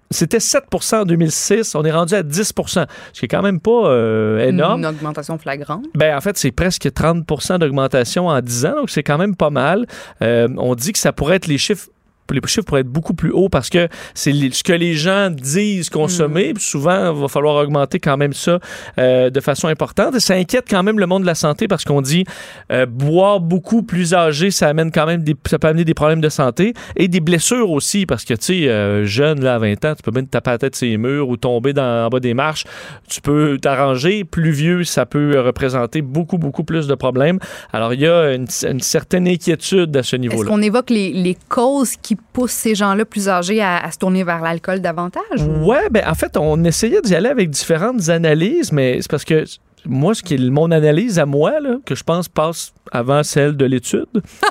[0.10, 1.76] C'était 7% en 2006.
[1.76, 2.84] On est rendu à 10 ce
[3.20, 4.80] qui est quand même pas euh, énorme.
[4.82, 5.86] Une augmentation flagrante.
[5.95, 9.49] Ben, en fait, c'est presque 30% d'augmentation en 10 ans, donc c'est quand même pas
[9.49, 9.86] mal.
[10.22, 11.89] Euh, on dit que ça pourrait être les chiffres.
[12.32, 15.89] Les chiffres pourraient être beaucoup plus hauts parce que c'est ce que les gens disent
[15.89, 16.53] consommer.
[16.53, 18.59] Puis souvent, il va falloir augmenter quand même ça
[18.99, 20.15] euh, de façon importante.
[20.15, 22.23] Et ça inquiète quand même le monde de la santé parce qu'on dit
[22.71, 26.21] euh, boire beaucoup plus âgé, ça amène quand même des, ça peut amener des problèmes
[26.21, 29.86] de santé et des blessures aussi parce que tu sais, euh, jeune là à 20
[29.86, 32.09] ans, tu peux même te taper la tête sur les murs ou tomber dans, en
[32.09, 32.65] bas des marches.
[33.09, 34.23] Tu peux t'arranger.
[34.23, 37.39] Plus vieux, ça peut représenter beaucoup beaucoup plus de problèmes.
[37.73, 40.49] Alors il y a une, une certaine inquiétude à ce Est-ce niveau-là.
[40.49, 44.41] qu'on évoque les, les causes qui poussent ces gens-là plus âgés à, se tourner vers
[44.41, 45.41] l'alcool davantage?
[45.61, 49.45] Ouais, ben en fait, on essayait d'y aller avec différentes analyses, mais c'est parce que
[49.88, 53.55] moi, ce qui est mon analyse à moi, là, que je pense passe avant celle
[53.55, 54.05] de l'étude,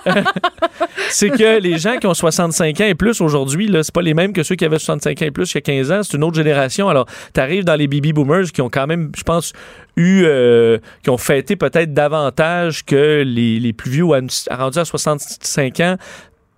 [1.10, 4.32] c'est que les gens qui ont 65 ans et plus aujourd'hui, c'est pas les mêmes
[4.32, 6.02] que ceux qui avaient 65 ans et plus il y a 15 ans.
[6.02, 6.88] C'est une autre génération.
[6.88, 9.52] Alors, tu arrives dans les baby boomers qui ont quand même, je pense,
[9.96, 14.78] eu, euh, qui ont fêté peut-être davantage que les, plus vieux ou à, à rendu
[14.78, 15.96] à 65 ans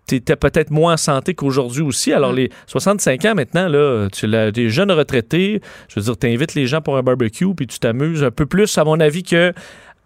[0.09, 2.13] t'étais peut-être moins en santé qu'aujourd'hui aussi.
[2.13, 2.37] Alors, Mm.
[2.37, 5.61] les 65 ans maintenant, là, tu as des jeunes retraités.
[5.89, 8.77] Je veux dire, t'invites les gens pour un barbecue puis tu t'amuses un peu plus,
[8.79, 9.53] à mon avis, que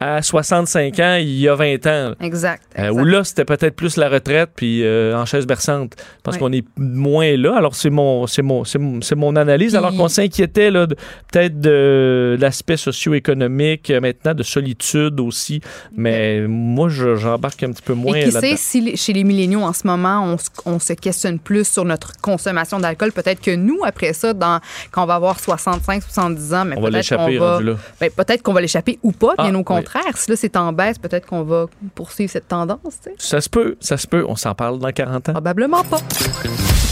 [0.03, 2.15] à 65 ans, il y a 20 ans.
[2.21, 2.63] Exact.
[2.79, 3.01] Euh, exact.
[3.01, 5.93] où là, c'était peut-être plus la retraite puis euh, en chaise berçante.
[6.23, 7.57] Parce qu'on est moins là.
[7.57, 9.71] Alors, c'est mon, c'est mon, c'est mon, analyse.
[9.71, 10.87] Puis- Alors qu'on s'inquiétait de-
[11.31, 15.61] peut-être de l'aspect socio-économique, euh, maintenant de solitude aussi.
[15.97, 19.63] Mais moi, je- j'embarque un petit peu moins Et qui sait si chez les milléniaux
[19.63, 23.13] en ce moment, on, se- on se questionne plus sur notre consommation d'alcool.
[23.13, 26.81] Peut-être que nous, après ça, dans, quand on va avoir 65, 70 ans, mais On
[26.81, 27.61] va peut-être qu'on va,
[28.01, 29.92] ben, peut-être qu'on va l'échapper ou pas, bien Ah, au contraire.
[30.17, 32.79] Si là, c'est en baisse, peut-être qu'on va poursuivre cette tendance.
[33.03, 33.15] tu sais.
[33.19, 34.25] Ça se peut, ça se peut.
[34.29, 35.33] On s'en parle dans 40 ans.
[35.33, 35.99] Probablement pas.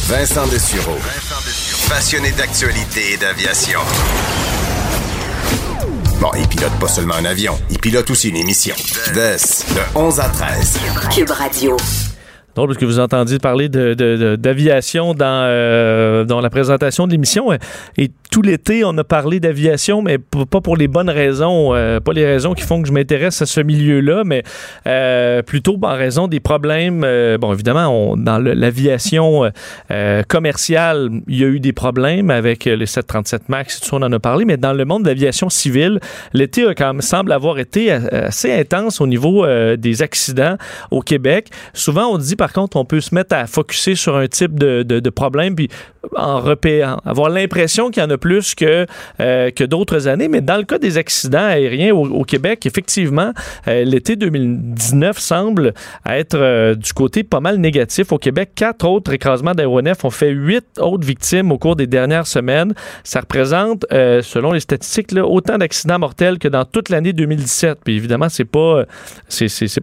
[0.08, 0.96] Vincent Dessureau.
[1.88, 3.80] Passionné d'actualité et d'aviation.
[6.20, 8.74] Bon, il pilote pas seulement un avion, il pilote aussi une émission.
[9.14, 10.78] The, de 11 à 13.
[11.14, 11.76] Cube Radio.
[12.54, 17.06] drôle parce que vous entendiez parler de- de- de- d'aviation dans, euh, dans la présentation
[17.06, 17.50] de l'émission.
[17.96, 22.12] Et tout l'été, on a parlé d'aviation, mais pas pour les bonnes raisons, euh, pas
[22.12, 24.44] les raisons qui font que je m'intéresse à ce milieu-là, mais
[24.86, 27.02] euh, plutôt en raison des problèmes.
[27.04, 29.50] euh, bon, évidemment, dans l'aviation
[30.28, 34.12] commerciale, il y a eu des problèmes avec les 737 MAX, tout ça, on en
[34.12, 36.00] a parlé, mais dans le monde de l'aviation civile,
[36.32, 36.64] l'été
[37.00, 40.56] semble avoir été assez intense au niveau des accidents
[40.90, 41.48] au Québec.
[41.74, 44.82] Souvent, on dit par contre, on peut se mettre à focuser sur un type de,
[44.82, 45.68] de, problème, puis
[46.16, 48.86] en repéant, avoir l'impression qu'il y en a plus que,
[49.18, 50.28] euh, que d'autres années.
[50.28, 53.32] Mais dans le cas des accidents aériens au, Québec, effectivement,
[53.66, 55.74] euh, l'été 2019 semble
[56.06, 58.12] être euh, du côté pas mal négatif.
[58.12, 62.26] Au Québec, quatre autres écrasements d'aéronefs ont fait huit autres victimes au cours des dernières
[62.26, 62.74] semaines.
[63.02, 67.78] Ça représente, selon les statistiques, autant d'accidents mortels que dans toute l'année 2017.
[67.84, 68.84] Puis évidemment, c'est pas,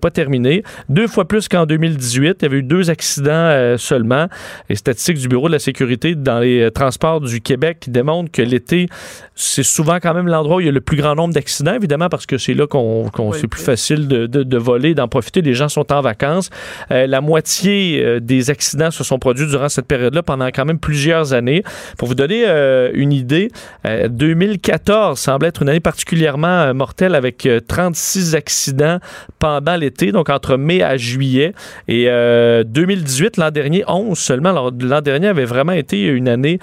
[0.02, 0.64] pas terminé.
[0.90, 2.38] Deux fois plus qu'en 2018.
[2.40, 4.28] Il y avait eu deux accidents seulement.
[4.70, 7.90] Les statistiques du Bureau de la sécurité dans les transports du Québec qui
[8.28, 8.88] que l'été,
[9.36, 12.10] c'est souvent quand même l'endroit où il y a le plus grand nombre d'accidents, évidemment,
[12.10, 15.42] parce que c'est là qu'on, qu'on c'est plus facile de, de, de voler, d'en profiter.
[15.42, 16.50] Les gens sont en vacances.
[16.92, 20.80] Euh, la moitié euh, des accidents se sont produits durant cette période-là pendant quand même
[20.80, 21.64] plusieurs années.
[21.98, 23.50] Pour vous donner euh, une idée,
[23.86, 29.00] euh, 2014 semble être une année particulièrement mortelle avec euh, 36 accidents
[29.40, 31.54] pendant l'été, donc entre mai à juillet.
[31.88, 34.50] Et euh, 2018, l'an dernier, 11 seulement.
[34.50, 36.60] Alors, l'an dernier avait vraiment été une année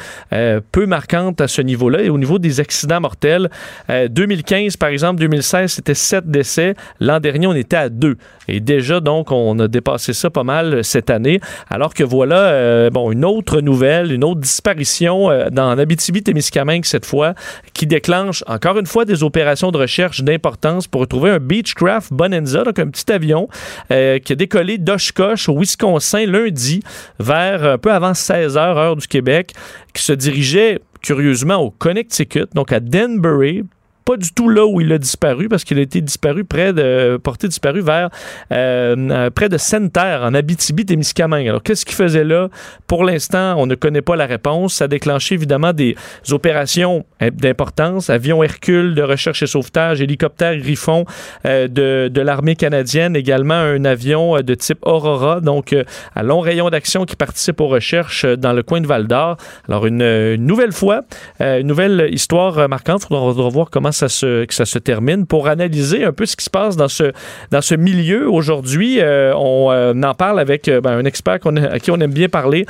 [0.73, 2.03] peu marquante à ce niveau-là.
[2.03, 3.51] Et au niveau des accidents mortels,
[3.91, 6.75] euh, 2015, par exemple, 2016, c'était 7 décès.
[7.01, 8.17] L'an dernier, on était à 2.
[8.49, 11.41] Et déjà, donc, on a dépassé ça pas mal cette année.
[11.71, 17.07] Alors que voilà, euh, bon, une autre nouvelle, une autre disparition euh, dans Abitibi-Témiscamingue cette
[17.07, 17.35] fois,
[17.73, 22.65] qui déclenche encore une fois des opérations de recherche d'importance pour retrouver un Beechcraft Bonanza,
[22.65, 23.49] donc un petit avion
[23.91, 26.83] euh, qui a décollé d'Oshkosh au Wisconsin lundi
[27.19, 29.53] vers un peu avant 16 heures, heure du Québec,
[29.93, 33.63] qui se dirigeait curieusement au Connecticut, donc à Danbury,
[34.05, 37.19] pas du tout là où il a disparu parce qu'il a été disparu près de
[37.23, 38.11] porté disparu vers
[38.53, 41.49] euh, euh, près de Sainte-Terre en Abitibi-Témiscamingue.
[41.49, 42.49] Alors qu'est-ce qu'il faisait là?
[42.87, 44.75] Pour l'instant, on ne connaît pas la réponse.
[44.75, 45.97] Ça a déclenché évidemment des
[46.31, 51.05] opérations d'importance, avions Hercule de recherche et sauvetage, hélicoptères Griffon
[51.47, 55.75] euh, de, de l'armée canadienne, également un avion euh, de type Aurora, donc
[56.15, 59.37] à long rayon d'action qui participe aux recherches dans le coin de Val d'Or.
[59.69, 61.03] Alors une, nouvelle fois,
[61.41, 63.03] une nouvelle histoire marquante.
[63.05, 66.36] Il faudra voir comment ça se, que ça se termine pour analyser un peu ce
[66.36, 67.12] qui se passe dans ce,
[67.51, 68.28] dans ce milieu.
[68.30, 72.12] Aujourd'hui, euh, on euh, en parle avec euh, ben, un expert à qui on aime
[72.12, 72.66] bien parler,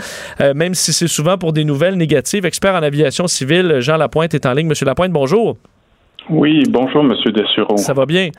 [0.55, 2.47] même si c'est souvent pour des nouvelles négatives.
[2.47, 4.67] Expert en aviation civile, Jean Lapointe est en ligne.
[4.67, 5.57] Monsieur Lapointe, bonjour.
[6.31, 7.77] Oui, bonjour, Monsieur Dessureau.
[7.77, 8.31] Ça va bien?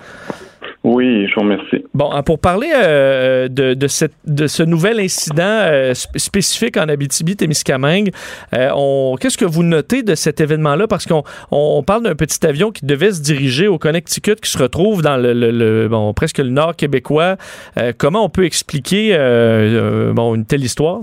[0.83, 1.83] Oui, je vous remercie.
[1.95, 6.77] Bon, hein, pour parler euh, de, de, cette- de ce nouvel incident euh, sp- spécifique
[6.77, 8.11] en Abitibi-Témiscamingue,
[8.55, 10.87] euh, qu'est-ce que vous notez de cet événement-là?
[10.87, 14.59] Parce qu'on on, parle d'un petit avion qui devait se diriger au Connecticut, qui se
[14.59, 17.35] retrouve dans le, le- le- bon, presque le nord québécois.
[17.97, 19.17] Comment on peut expliquer
[20.13, 20.99] bon, une telle histoire?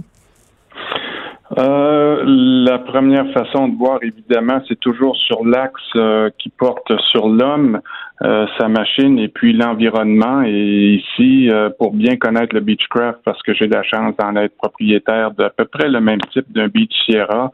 [1.59, 7.29] Euh, la première façon de voir, évidemment, c'est toujours sur l'axe euh, qui porte sur
[7.29, 7.81] l'homme,
[8.23, 10.43] euh, sa machine et puis l'environnement.
[10.47, 15.33] Et ici, pour bien connaître le Beechcraft, parce que j'ai la chance d'en être propriétaire
[15.33, 17.51] d'à peu près le même type d'un Beach Sierra,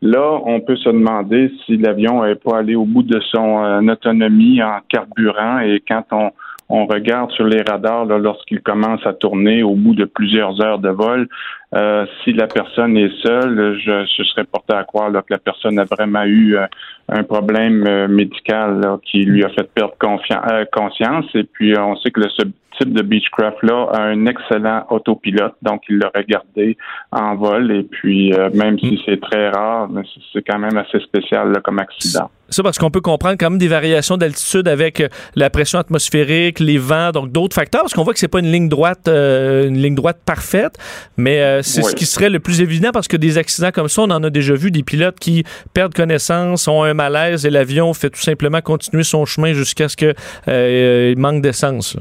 [0.00, 4.62] là, on peut se demander si l'avion n'est pas allé au bout de son autonomie
[4.62, 5.58] en carburant.
[5.60, 6.30] Et quand on
[6.74, 10.88] on regarde sur les radars lorsqu'il commence à tourner au bout de plusieurs heures de
[10.88, 11.28] vol.
[11.74, 15.38] Euh, si la personne est seule, je, je serais porté à croire là, que la
[15.38, 16.66] personne a vraiment eu euh,
[17.08, 21.26] un problème euh, médical là, qui lui a fait perdre euh, conscience.
[21.34, 22.42] Et puis, on sait que le, ce
[22.78, 26.76] type de Beechcraft-là a un excellent autopilote, donc il l'a regardé
[27.10, 27.70] en vol.
[27.70, 31.52] Et puis, euh, même si c'est très rare, mais c'est- c'est quand même assez spécial
[31.52, 32.30] là, comme accident.
[32.52, 36.60] Ça, parce qu'on peut comprendre quand même des variations d'altitude avec euh, la pression atmosphérique,
[36.60, 39.68] les vents, donc d'autres facteurs, parce qu'on voit que c'est pas une ligne droite, euh,
[39.68, 40.76] une ligne droite parfaite,
[41.16, 44.02] mais euh, c'est ce qui serait le plus évident parce que des accidents comme ça,
[44.02, 47.94] on en a déjà vu, des pilotes qui perdent connaissance, ont un malaise et l'avion
[47.94, 50.12] fait tout simplement continuer son chemin jusqu'à ce que
[50.48, 51.96] euh, il manque d'essence.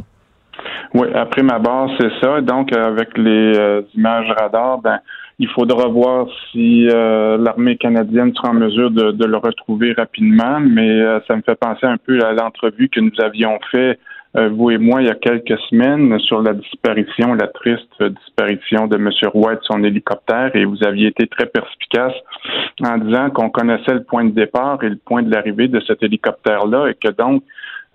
[0.93, 2.41] Oui, après ma base, c'est ça.
[2.41, 4.99] Donc, avec les images radar, ben,
[5.41, 10.59] il faudra voir si euh, l'armée canadienne sera en mesure de, de le retrouver rapidement.
[10.59, 13.97] Mais euh, ça me fait penser un peu à l'entrevue que nous avions fait
[14.37, 18.87] euh, vous et moi, il y a quelques semaines, sur la disparition, la triste disparition
[18.87, 19.09] de M.
[19.33, 22.13] Roy et de son hélicoptère, et vous aviez été très perspicace
[22.81, 26.01] en disant qu'on connaissait le point de départ et le point de l'arrivée de cet
[26.01, 27.43] hélicoptère-là, et que donc,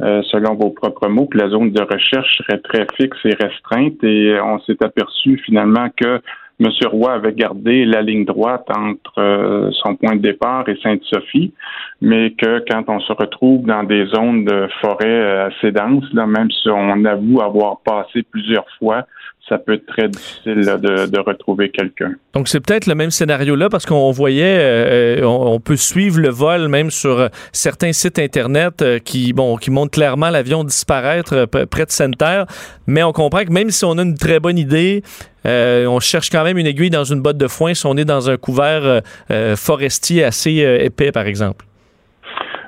[0.02, 4.04] euh, selon vos propres mots, que la zone de recherche serait très fixe et restreinte,
[4.04, 6.20] et on s'est aperçu finalement que
[6.58, 6.68] M.
[6.90, 11.52] Roy avait gardé la ligne droite entre euh, son point de départ et Sainte-Sophie,
[12.00, 16.26] mais que quand on se retrouve dans des zones de forêt euh, assez denses, là,
[16.26, 19.06] même si on avoue avoir passé plusieurs fois,
[19.48, 22.12] ça peut être très difficile là, de, de retrouver quelqu'un.
[22.34, 26.30] Donc, c'est peut-être le même scénario-là parce qu'on voyait, euh, on, on peut suivre le
[26.30, 31.34] vol même sur euh, certains sites Internet euh, qui, bon, qui montrent clairement l'avion disparaître
[31.34, 32.46] euh, près de Sainte-Terre.
[32.88, 35.02] Mais on comprend que même si on a une très bonne idée,
[35.46, 38.04] euh, on cherche quand même une aiguille dans une botte de foin si on est
[38.04, 41.64] dans un couvert euh, euh, forestier assez euh, épais, par exemple.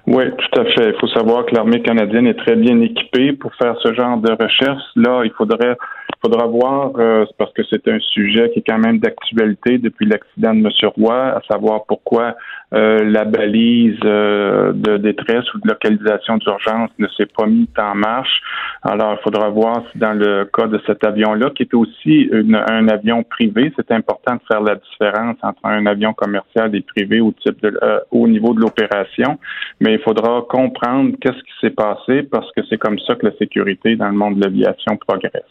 [0.07, 0.91] Oui, tout à fait.
[0.91, 4.31] Il faut savoir que l'armée canadienne est très bien équipée pour faire ce genre de
[4.31, 4.83] recherche.
[4.97, 5.77] Là, il faudrait
[6.23, 10.55] faudra voir, euh, parce que c'est un sujet qui est quand même d'actualité depuis l'accident
[10.55, 10.91] de M.
[10.97, 12.37] Roy, à savoir pourquoi
[12.75, 17.95] euh, la balise euh, de détresse ou de localisation d'urgence ne s'est pas mise en
[17.95, 18.43] marche.
[18.83, 22.89] Alors, il faudra voir si dans le cas de cet avion-là, qui est aussi un
[22.89, 27.33] avion privé, c'est important de faire la différence entre un avion commercial et privé au
[27.33, 29.39] type de, euh, au niveau de l'opération.
[29.81, 33.37] Mais il faudra comprendre qu'est-ce qui s'est passé parce que c'est comme ça que la
[33.37, 35.45] sécurité dans le monde de l'aviation progresse.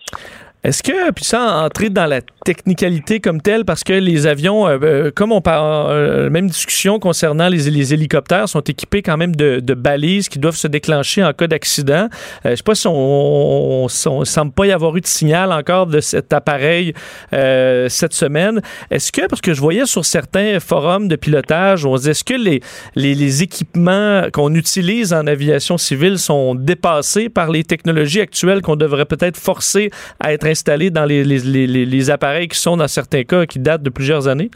[0.64, 4.78] Est-ce que, puis sans entrer dans la technicalité comme telle, parce que les avions, euh,
[4.82, 9.74] euh, comme on parle, euh, même discussion concernant les, hélicoptères, sont équipés quand même de,
[9.76, 12.08] balises qui doivent se déclencher en cas d'accident.
[12.43, 15.99] Je sais pas si on, on semble pas y avoir eu de signal encore de
[15.99, 16.93] cet appareil
[17.32, 18.62] cette semaine.
[18.89, 22.34] Est-ce que, parce que je voyais sur certains forums de pilotage, on dit, est-ce que
[22.34, 22.62] les,
[22.95, 28.76] les, les équipements qu'on utilise en aviation civile sont dépassés par les technologies actuelles qu'on
[28.76, 33.60] devrait peut-être forcer à être installés dans les, appareils qui sont, dans certains cas, qui
[33.60, 34.50] datent de plusieurs années?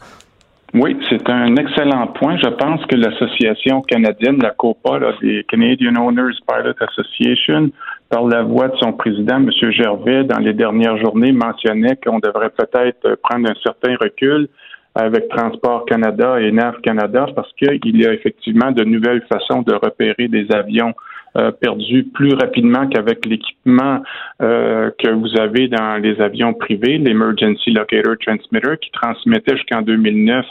[0.73, 2.37] Oui, c'est un excellent point.
[2.37, 7.71] Je pense que l'association canadienne, la COPA, là, des Canadian Owners Pilot Association,
[8.09, 9.51] par la voix de son président, M.
[9.71, 14.47] Gervais, dans les dernières journées, mentionnait qu'on devrait peut-être prendre un certain recul
[14.95, 19.73] avec Transport Canada et NAV Canada parce qu'il y a effectivement de nouvelles façons de
[19.73, 20.93] repérer des avions
[21.37, 24.01] euh, perdus plus rapidement qu'avec l'équipement
[24.41, 30.45] euh, que vous avez dans les avions privés, l'Emergency Locator Transmitter, qui transmettait jusqu'en 2009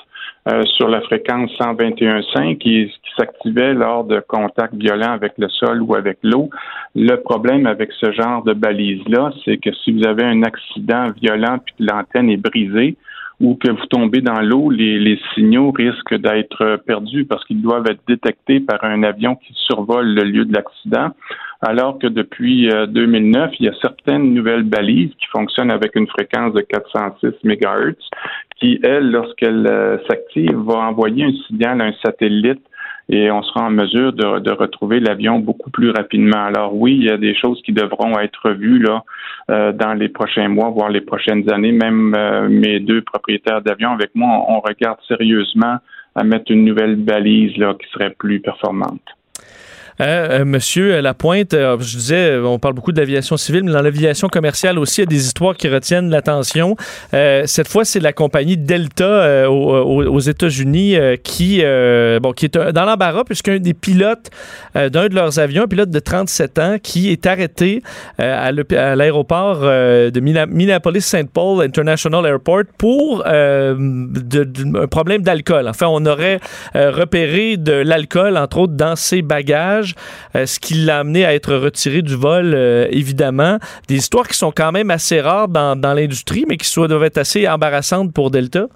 [0.49, 5.83] euh, sur la fréquence 121.5 qui, qui s'activait lors de contacts violents avec le sol
[5.83, 6.49] ou avec l'eau.
[6.95, 11.59] Le problème avec ce genre de balise-là, c'est que si vous avez un accident violent
[11.59, 12.97] puis que l'antenne est brisée,
[13.41, 18.03] ou que vous tombez dans l'eau, les, signaux risquent d'être perdus parce qu'ils doivent être
[18.07, 21.11] détectés par un avion qui survole le lieu de l'accident.
[21.62, 26.07] Alors que depuis euh, 2009, il y a certaines nouvelles balises qui fonctionnent avec une
[26.07, 27.97] fréquence de 406 MHz
[28.59, 32.62] qui, elle, lorsqu'elle euh, s'active, va envoyer un signal à un satellite
[33.11, 36.44] et on sera en mesure de, retrouver l'avion beaucoup plus rapidement.
[36.44, 39.02] Alors oui, il y a des choses qui devront être vues là
[39.50, 41.72] euh, dans les prochains mois, voire les prochaines années.
[41.72, 45.78] Même euh, mes deux propriétaires d'avions avec moi, on, on regarde sérieusement
[46.14, 49.02] à mettre une nouvelle balise là qui serait plus performante.
[50.01, 53.82] Euh, euh, monsieur Lapointe, euh, je disais, on parle beaucoup de l'aviation civile, mais dans
[53.82, 56.76] l'aviation commerciale aussi, il y a des histoires qui retiennent l'attention.
[57.14, 61.62] Euh, cette fois, c'est la compagnie Delta euh, aux, aux- États-Unis qui,
[62.22, 64.30] bon, qui est dans l'embarras puisqu'un des pilotes
[64.74, 67.82] d'un de leurs avions, un pilote de 37 ans, qui est arrêté
[68.18, 71.30] à l'aéroport de Minneapolis-St.
[71.32, 75.66] Paul International Airport pour de- un problème d'alcool.
[75.68, 76.38] Enfin, on aurait
[76.74, 79.80] repéré de l'alcool, entre autres, dans ses bagages,
[80.35, 83.59] euh, ce qui l'a amené à être retiré du vol, euh, évidemment.
[83.89, 87.18] Des histoires qui sont quand même assez rares dans, l'industrie, mais qui soit, doivent être
[87.18, 88.66] assez embarrassantes pour Delta.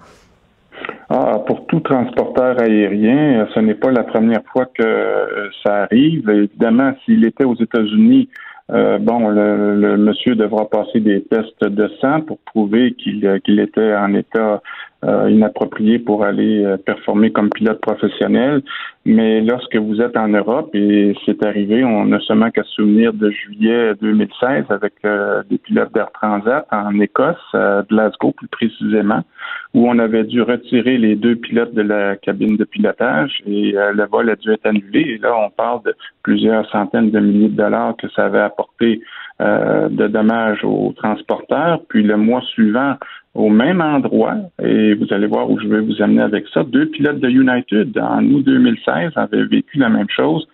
[1.09, 6.29] Ah, pour tout transporteur aérien, euh, ce n'est pas la première fois que ça arrive.
[6.29, 8.29] Évidemment, s'il était aux États-Unis,
[8.67, 14.61] bon, le, monsieur devra passer des tests de sang pour prouver qu'il était en état
[15.05, 18.61] euh, inapproprié pour aller euh, performer comme pilote professionnel.
[19.05, 23.13] Mais lorsque vous êtes en Europe, et c'est arrivé, on n'a seulement qu'à se souvenir
[23.13, 29.21] de juillet 2016 avec euh, des pilotes d'Air Transat en Écosse, à Glasgow plus précisément,
[29.75, 33.91] où on avait dû retirer les deux pilotes de la cabine de pilotage et euh,
[33.93, 35.01] le vol a dû être annulé.
[35.01, 35.93] Et là, on parle de
[36.23, 39.01] plusieurs centaines de milliers de dollars que ça avait apporté
[39.41, 41.81] euh, de dommages aux transporteurs.
[41.89, 42.95] Puis le mois suivant,
[43.35, 46.87] au même endroit, et vous allez voir où je vais vous amener avec ça, deux
[46.87, 50.47] pilotes de United en août 2016 avaient vécu la même chose.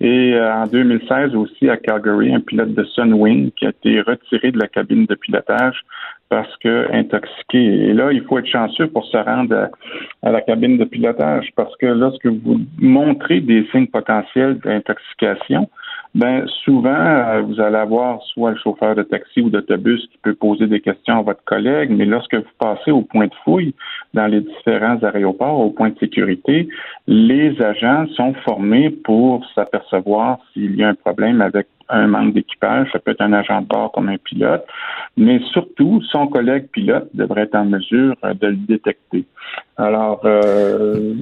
[0.00, 4.52] Et euh, en 2016 aussi à Calgary, un pilote de Sunwing qui a été retiré
[4.52, 5.80] de la cabine de pilotage
[6.28, 7.58] parce que intoxiqué.
[7.58, 9.70] Et là, il faut être chanceux pour se rendre à,
[10.28, 15.70] à la cabine de pilotage parce que lorsque vous montrez des signes potentiels d'intoxication,
[16.16, 20.34] ben souvent, euh, vous allez avoir soit le chauffeur de taxi ou d'autobus qui peut
[20.34, 23.74] poser des questions à votre collègue, mais lorsque vous passez au point de fouille
[24.14, 26.70] dans les différents aéroports, au point de sécurité,
[27.06, 32.88] les agents sont formés pour s'apercevoir s'il y a un problème avec un manque d'équipage,
[32.92, 34.64] ça peut être un agent de bord comme un pilote,
[35.18, 39.26] mais surtout, son collègue pilote devrait être en mesure de le détecter.
[39.78, 41.14] Alors, euh,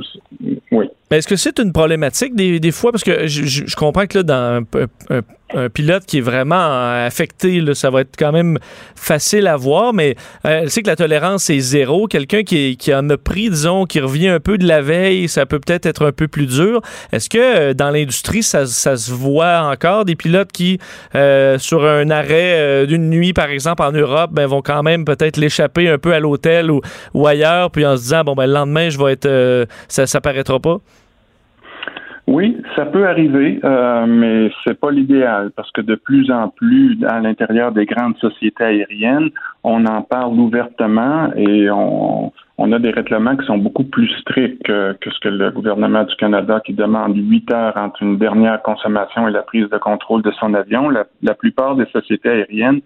[0.70, 0.88] oui.
[1.14, 2.90] Est-ce que c'est une problématique des, fois?
[2.90, 4.64] Parce que je, comprends que là, dans
[5.10, 5.22] un,
[5.68, 8.58] pilote qui est vraiment euh, affecté, là, ça va être quand même
[8.96, 10.16] facile à voir, mais
[10.46, 12.08] euh, sait que la tolérance est zéro.
[12.08, 15.60] Quelqu'un qui, en a pris, disons, qui revient un peu de la veille, ça peut
[15.60, 16.80] peut-être être un peu plus dur.
[17.12, 20.04] Est-ce que euh, dans l'industrie, ça, se voit encore?
[20.06, 20.80] Des pilotes qui,
[21.58, 25.88] sur un arrêt d'une nuit, par exemple, en Europe, ben, vont quand même peut-être l'échapper
[25.88, 26.80] un peu à l'hôtel ou,
[27.12, 30.06] ou ailleurs, puis en se disant, bon, ben, le lendemain, je vais être, euh, ça,
[30.06, 30.78] ça paraîtra pas?
[32.26, 36.98] Oui, ça peut arriver, euh, mais c'est pas l'idéal parce que de plus en plus,
[37.06, 39.28] à l'intérieur des grandes sociétés aériennes,
[39.62, 42.32] on en parle ouvertement et on,
[42.72, 46.62] a des règlements qui sont beaucoup plus stricts que, ce que le gouvernement du Canada
[46.64, 50.54] qui demande huit heures entre une dernière consommation et la prise de contrôle de son
[50.54, 50.88] avion.
[50.88, 52.80] La plupart des sociétés aériennes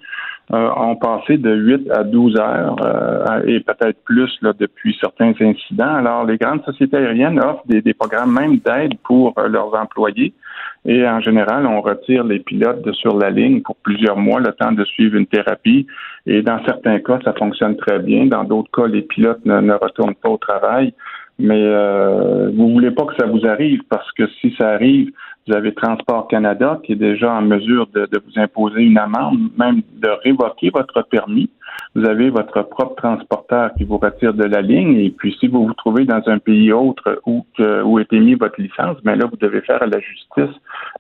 [0.53, 5.95] euh, ont passé de 8 à 12 heures euh, et peut-être plus depuis certains incidents.
[5.97, 10.33] Alors, les grandes sociétés aériennes offrent des, programmes même d'aide pour euh, leurs employés.
[10.87, 14.53] Et en général, on retire les pilotes de sur la ligne pour plusieurs mois, le
[14.53, 15.87] temps de suivre une thérapie.
[16.25, 18.25] Et dans certains cas, ça fonctionne très bien.
[18.25, 20.95] Dans d'autres cas, les pilotes ne retournent pas au travail.
[21.39, 25.13] Mais euh, vous voulez pas que ça vous arrive parce que si ça arrive,
[25.47, 29.39] vous avez Transport Canada qui est déjà en mesure de, de vous imposer une amende,
[29.57, 31.49] même de révoquer votre permis.
[31.95, 34.99] Vous avez votre propre transporteur qui vous retire de la ligne.
[34.99, 37.47] Et puis, si vous vous trouvez dans un pays autre où,
[37.85, 40.55] où est émis votre licence, ben là, vous devez faire à la justice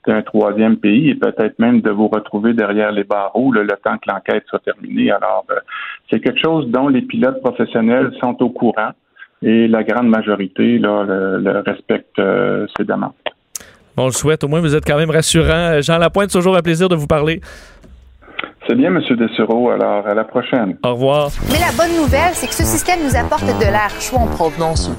[0.07, 3.99] d'un troisième pays et peut-être même de vous retrouver derrière les barreaux là, le temps
[3.99, 5.11] que l'enquête soit terminée.
[5.11, 5.57] Alors, euh,
[6.11, 8.93] c'est quelque chose dont les pilotes professionnels sont au courant
[9.43, 13.13] et la grande majorité là, le, le respecte euh, ces demandes.
[13.97, 14.45] On le souhaite.
[14.45, 15.81] Au moins, vous êtes quand même rassurant.
[15.81, 17.41] Jean Lapointe, toujours un plaisir de vous parler.
[18.69, 19.01] C'est bien, M.
[19.17, 19.71] Dessureau.
[19.71, 20.77] Alors, à la prochaine.
[20.85, 21.31] Au revoir.
[21.51, 24.91] Mais la bonne nouvelle, c'est que ce système nous apporte de l'air chaud en provenance.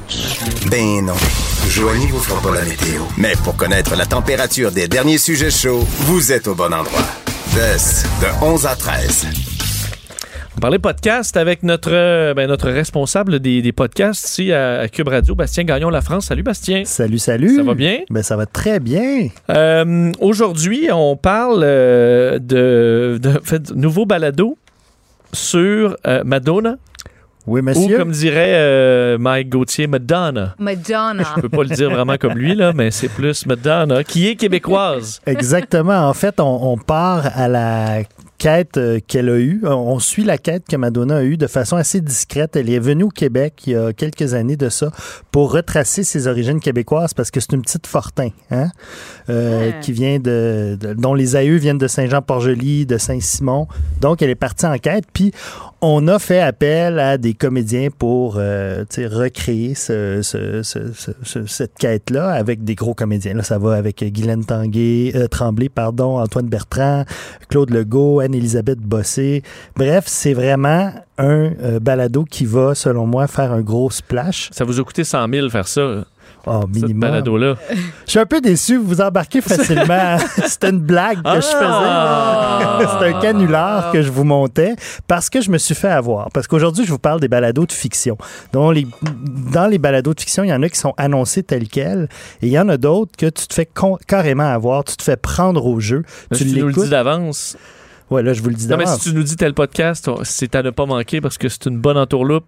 [0.71, 1.13] Ben non.
[1.69, 3.03] Joanie vous fera pas la météo.
[3.17, 7.05] Mais pour connaître la température des derniers sujets chauds, vous êtes au bon endroit.
[7.53, 9.58] DES, de 11 à 13.
[10.59, 14.87] On parlait podcast avec notre, euh, ben, notre responsable des, des podcasts ici à, à
[14.89, 16.25] Cube Radio, Bastien Gagnon La France.
[16.25, 16.83] Salut Bastien.
[16.83, 17.55] Salut, salut.
[17.55, 17.99] Ça va bien?
[18.09, 19.29] Ben, ça va très bien.
[19.51, 24.57] Euh, Aujourd'hui, on parle euh, de, de, en fait, nouveau balado
[25.31, 26.75] sur euh, Madonna.
[27.47, 27.97] Oui, Ou monsieur.
[27.97, 30.55] comme dirait euh, Mike Gauthier, Madonna.
[30.59, 31.23] Madonna.
[31.37, 34.35] Je peux pas le dire vraiment comme lui, là, mais c'est plus Madonna, qui est
[34.35, 35.21] québécoise.
[35.25, 36.09] Exactement.
[36.09, 38.01] En fait, on, on part à la
[38.39, 39.61] quête euh, qu'elle a eue.
[39.63, 42.55] On- On suit la quête que Madonna a eue de façon assez discrète.
[42.55, 44.91] Elle est venue au Québec il y a quelques années de ça
[45.31, 48.69] pour retracer ses origines québécoises parce que c'est une petite Fortin, hein,
[49.29, 53.67] euh, qui vient de, de- dont les aïeux viennent de Saint-Jean-Port-Joli, de Saint-Simon.
[54.01, 55.03] Donc, elle est partie en quête.
[55.13, 55.31] Puis,
[55.81, 62.63] on a fait appel à des comédiens pour euh, recréer ce- ce- cette quête-là avec
[62.63, 63.33] des gros comédiens.
[63.33, 67.05] Là, ça va avec Guylaine Tanguay, euh, Tremblay, pardon, Antoine Bertrand,
[67.49, 69.41] Claude Legault, Anne-Élisabeth Bossé.
[69.77, 74.49] Bref, c'est vraiment un euh, balado qui va, selon moi, faire un gros splash.
[74.51, 76.03] Ça vous a coûté 100 000 faire ça,
[76.51, 76.99] Oh, minimum.
[76.99, 77.55] balado-là.
[78.05, 80.17] Je suis un peu déçu, vous embarquez facilement.
[80.45, 82.77] C'était une blague que je Ah!
[82.79, 82.89] faisais.
[82.99, 84.75] C'est un canular que je vous montais
[85.07, 86.29] parce que je me suis fait avoir.
[86.31, 88.17] Parce qu'aujourd'hui, je vous parle des balados de fiction.
[88.73, 88.87] Les,
[89.53, 92.07] dans les balados de fiction, il y en a qui sont annoncés tels quels
[92.41, 93.69] et il y en a d'autres que tu te fais
[94.07, 96.03] carrément avoir, tu te fais prendre au jeu.
[96.31, 97.57] Mais tu tu nous le dis d'avance.
[98.11, 100.55] Ouais, là, je vous le dis Non, mais si tu nous dis tel podcast, c'est
[100.55, 102.45] à ne pas manquer parce que c'est une bonne entourloupe.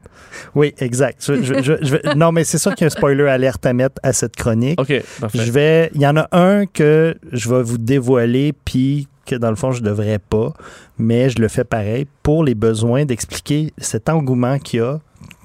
[0.55, 1.23] Oui, exact.
[1.27, 3.65] Je- je- je- je vais- non, mais c'est sûr qu'il y a un spoiler alerte
[3.65, 4.79] à mettre à cette chronique.
[4.81, 5.37] OK, parfait.
[5.39, 5.91] Je vais.
[5.93, 9.71] Il y en a un que je vais vous dévoiler, puis que dans le fond,
[9.71, 10.51] je devrais pas,
[10.97, 14.99] mais je le fais pareil pour les besoins d'expliquer cet engouement qu'il y a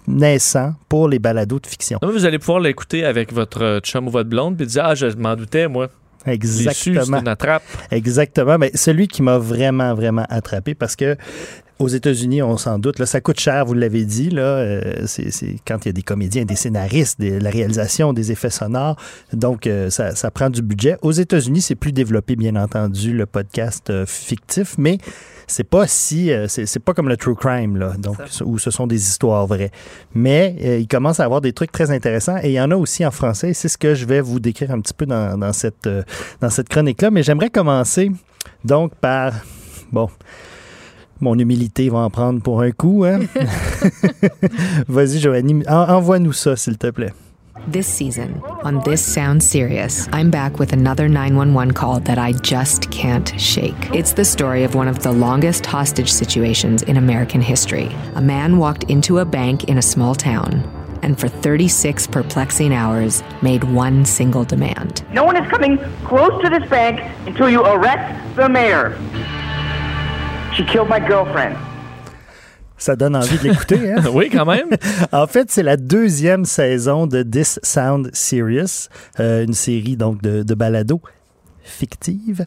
[0.09, 1.99] naissant pour les balados de fiction.
[2.03, 4.95] Non, vous allez pouvoir l'écouter avec votre euh, chum ou votre blonde puis dire Ah,
[4.95, 5.89] je m'en doutais, moi.
[6.27, 7.21] Exactement.
[7.21, 7.63] une attrape.
[7.91, 8.59] Exactement.
[8.59, 11.17] Mais celui qui m'a vraiment, vraiment attrapé parce que
[11.79, 12.99] Aux États-Unis, on s'en doute.
[12.99, 14.31] Là, ça coûte cher, vous l'avez dit.
[14.31, 18.15] Là, euh, c'est, c'est quand il y a des comédiens, des scénaristes, des- la réalisation,
[18.15, 18.97] des effets sonores.
[19.35, 20.97] Donc, euh, ça, ça prend du budget.
[21.03, 24.97] Aux États-Unis, c'est plus développé, bien entendu, le podcast euh, fictif, mais
[25.47, 28.97] c'est pas si, c'est, pas comme le true crime, là, donc où ce sont des
[29.01, 29.71] histoires vraies.
[30.13, 33.07] Mais il commence à avoir des trucs très intéressants et il y en a aussi
[33.07, 33.55] en français.
[33.55, 35.89] C'est ce que je vais vous décrire un petit peu dans, dans cette,
[36.41, 37.13] dans cette chronique-là.
[37.13, 38.11] Mais j'aimerais commencer
[38.65, 39.35] donc par,
[39.93, 40.09] bon.
[41.21, 43.05] Mon humilité va en prendre pour un coup.
[43.05, 43.21] Hein?
[44.89, 47.13] Vas-y, Joanie, en- envoie-nous ça, s'il te plaît.
[47.69, 52.91] This season, on This Sounds Serious, I'm back with another 911 call that I just
[52.93, 53.75] can't shake.
[53.93, 57.91] It's the story of one of the longest hostage situations in American history.
[58.15, 60.63] A man walked into a bank in a small town
[61.03, 65.05] and for 36 perplexing hours made one single demand.
[65.13, 68.97] No one is coming close to this bank until you arrest the mayor.
[70.57, 71.55] She killed my girlfriend.
[72.79, 74.03] Ça donne envie de l'écouter, hein?
[74.13, 74.71] oui, quand même.
[75.13, 78.89] en fait, c'est la deuxième saison de This Sound Serious,
[79.21, 81.03] euh, une série donc de, de balado
[81.63, 82.47] fictive.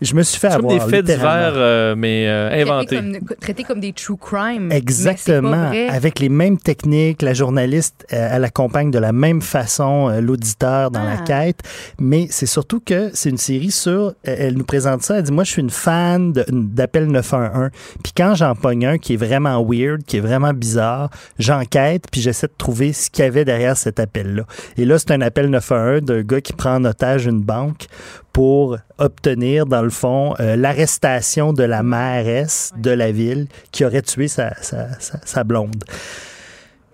[0.00, 0.72] Je me suis fait avoir.
[0.72, 1.48] des faits littéralement.
[1.48, 2.96] divers, euh, mais euh, Traité inventés.
[2.96, 4.72] comme, traité comme des true crime.
[4.72, 5.50] Exactement.
[5.50, 5.96] Mais c'est pas vrai.
[5.96, 10.90] Avec les mêmes techniques, la journaliste, euh, elle accompagne de la même façon euh, l'auditeur
[10.90, 11.24] dans la Ah.
[11.24, 11.60] quête.
[11.98, 14.14] Mais c'est surtout que c'est une série sur.
[14.24, 15.18] Elle, elle nous présente ça.
[15.18, 17.70] Elle dit Moi, je suis une fan d'appel 911.
[18.02, 22.20] Puis quand j'en pogne un qui est vraiment weird, qui est vraiment bizarre, j'enquête, puis
[22.20, 24.44] j'essaie de trouver ce qu'il y avait derrière cet appel-là.
[24.78, 27.86] Et là, c'est un appel 911 d'un gars qui prend en otage une banque
[28.32, 34.02] pour obtenir, dans le fond, euh, l'arrestation de la mairesse de la ville qui aurait
[34.02, 35.84] tué sa, blonde.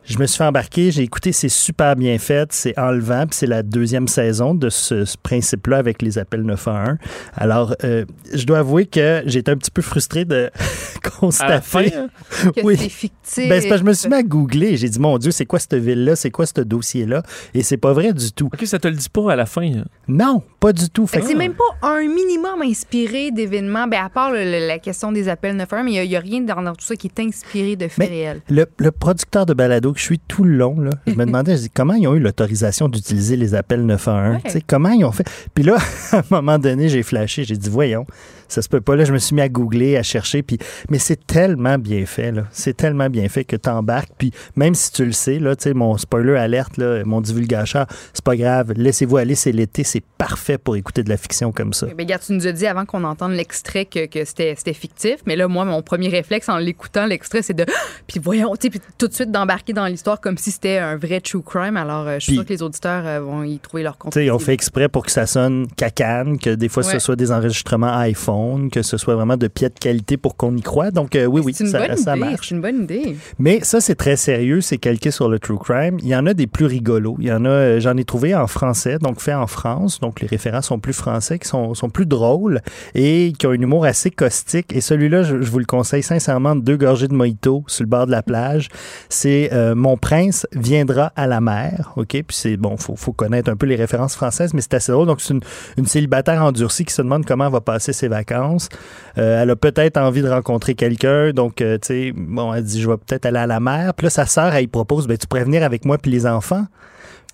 [0.07, 3.47] Je me suis fait embarquer, j'ai écouté, c'est super bien fait, c'est enlevant, puis c'est
[3.47, 6.97] la deuxième saison de ce, ce principe-là avec les appels 911.
[7.35, 10.51] Alors, euh, je dois avouer que j'ai été un petit peu frustré de
[11.19, 12.09] constater fin, hein?
[12.55, 12.77] Que oui.
[12.79, 13.49] c'est fictif.
[13.49, 14.77] Ben, c'est parce que je me suis mis à googler.
[14.77, 16.15] J'ai dit, mon Dieu, c'est quoi cette ville-là?
[16.17, 17.23] C'est quoi ce dossier-là?
[17.55, 18.47] Et c'est pas vrai du tout.
[18.47, 19.63] OK, ça te le dit pas à la fin.
[19.63, 19.85] hein?
[20.09, 21.07] Non, pas du tout.
[21.07, 24.79] Fait que c'est même pas un minimum inspiré d'événements, ben, à part le- le- la
[24.79, 27.21] question des appels 911, mais il n'y a, rien dans, dans tout ça qui est
[27.21, 28.41] inspiré de faits Mais réels.
[28.49, 31.57] le, le producteur de balado que je suis tout le long, là, je me demandais,
[31.57, 34.35] je dis, comment ils ont eu l'autorisation d'utiliser les appels 911?
[34.37, 34.41] Ouais.
[34.45, 35.29] Tu sais, Comment ils ont fait?
[35.55, 35.77] Puis là,
[36.13, 38.07] à un moment donné, j'ai flashé, j'ai dit, voyons,
[38.49, 38.97] ça se peut pas.
[38.97, 40.59] Là, je me suis mis à googler, à chercher, puis,
[40.91, 42.45] mais c'est tellement bien fait, là.
[42.51, 45.75] C'est tellement bien fait que t'embarques, puis même si tu le sais, là, tu sais,
[45.75, 50.59] mon spoiler alerte, là, mon divulgateur, c'est pas grave, laissez-vous aller, c'est l'été, c'est parfait
[50.59, 51.87] pour écouter de la fiction comme ça.
[51.87, 55.17] Ben, regarde, tu nous as dit avant qu'on entende l'extrait que, que c'était c'était fictif,
[55.27, 57.65] mais là, moi, mon premier réflexe en l'écoutant, l'extrait, c'est de.
[58.07, 60.97] Puis voyons, tu sais, puis tout de suite d'embarquer dans l'histoire comme si c'était un
[60.97, 61.77] vrai true crime.
[61.77, 64.13] Alors, euh, je suis sûre que les auditeurs euh, vont y trouver leur compte.
[64.13, 66.93] Tu sais, on fait exprès pour que ça sonne cacane, que des fois Ouais.
[66.93, 68.36] ce soit des enregistrements iPhone,
[68.71, 70.91] que ce soit vraiment de pied de qualité pour qu'on y croit.
[70.91, 72.49] Donc euh, oui, oui, ça, ça marche.
[72.49, 73.17] C'est une bonne idée.
[73.39, 75.99] Mais ça, c'est très sérieux, c'est calqué sur le true crime.
[76.03, 77.17] Il y en a des plus rigolos.
[77.21, 80.01] Il y en a, euh, j'en ai trouvé en français, donc fait en France.
[80.01, 82.61] Donc les référents sont plus français, qui sont, sont plus drôles
[82.95, 84.75] et qui ont un humour assez caustique.
[84.75, 88.07] Et celui-là, je, je vous le conseille sincèrement, deux gorgées de mojito sur le bord
[88.07, 88.69] de la plage.
[89.09, 91.93] C'est euh, Mon prince viendra à la mer.
[91.97, 92.09] OK?
[92.09, 95.07] Puis c'est bon, faut, faut connaître un peu les références françaises, mais c'est assez drôle.
[95.07, 95.41] Donc c'est une,
[95.77, 98.26] une célibataire endurcie qui se demande comment elle va passer ses vacances.
[98.35, 102.81] Euh, elle a peut-être envie de rencontrer quelqu'un, donc euh, tu sais, bon, elle dit
[102.81, 103.95] je vais peut-être aller à la mer.
[103.95, 106.27] Puis là, sa sœur, elle lui propose, ben tu pourrais venir avec moi puis les
[106.27, 106.67] enfants.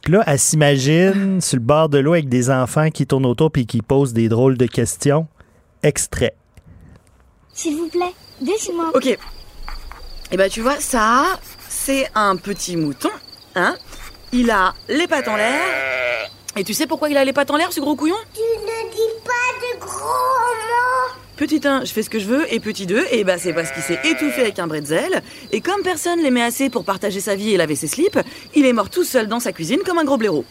[0.02, 3.50] Puis là, elle s'imagine sur le bord de l'eau avec des enfants qui tournent autour
[3.50, 5.26] puis qui posent des drôles de questions.
[5.82, 6.34] Extrait.
[7.52, 8.90] S'il vous plaît, dites-moi.
[8.94, 9.18] Ok.
[10.30, 11.38] Eh ben, tu vois, ça,
[11.68, 13.10] c'est un petit mouton,
[13.54, 13.76] hein
[14.32, 16.30] Il a les pattes en l'air.
[16.56, 18.16] Et tu sais pourquoi il a les pattes en l'air, ce gros couillon?
[18.34, 19.30] Tu ne dis pas
[19.60, 21.18] de gros mots.
[21.36, 23.72] Petit 1, je fais ce que je veux, et petit 2, eh ben c'est parce
[23.72, 27.54] qu'il s'est étouffé avec un bretzel, et comme personne l'aimait assez pour partager sa vie
[27.54, 28.18] et laver ses slips,
[28.54, 30.44] il est mort tout seul dans sa cuisine comme un gros blaireau.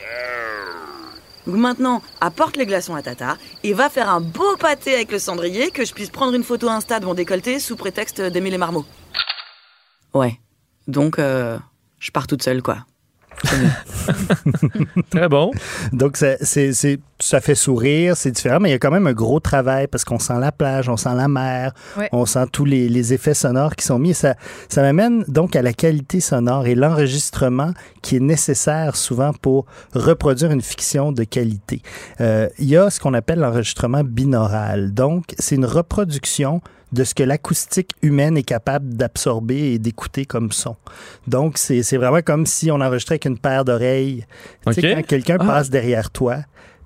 [1.46, 5.20] Donc maintenant, apporte les glaçons à Tata, et va faire un beau pâté avec le
[5.20, 8.58] cendrier, que je puisse prendre une photo Insta de mon décolleté sous prétexte d'aimer les
[8.58, 8.86] marmots.
[10.14, 10.40] Ouais.
[10.88, 11.58] Donc, euh,
[12.00, 12.86] je pars toute seule, quoi.
[15.10, 15.52] Très bon.
[15.94, 19.06] Donc, ça, c'est, c'est- ça fait sourire, c'est différent, mais il y a quand même
[19.06, 22.10] un gros travail parce qu'on sent la plage, on sent la mer, Ouais.
[22.12, 24.12] on sent tous les, les effets sonores qui sont mis.
[24.12, 24.36] Et ça,
[24.70, 30.52] ça m'amène donc à la qualité sonore et l'enregistrement qui est nécessaire souvent pour reproduire
[30.52, 31.82] une fiction de qualité.
[32.22, 34.94] Euh, il y a ce qu'on appelle l'enregistrement binaural.
[34.94, 36.62] Donc, c'est une reproduction
[36.92, 40.76] de ce que l'acoustique humaine est capable d'absorber et d'écouter comme son.
[41.28, 44.26] Donc, c'est c'est vraiment comme si on enregistrait avec une paire d'oreilles.
[44.68, 44.96] Tu sais, OK.
[44.98, 45.46] Quand quelqu'un Ah.
[45.46, 46.38] passe derrière toi,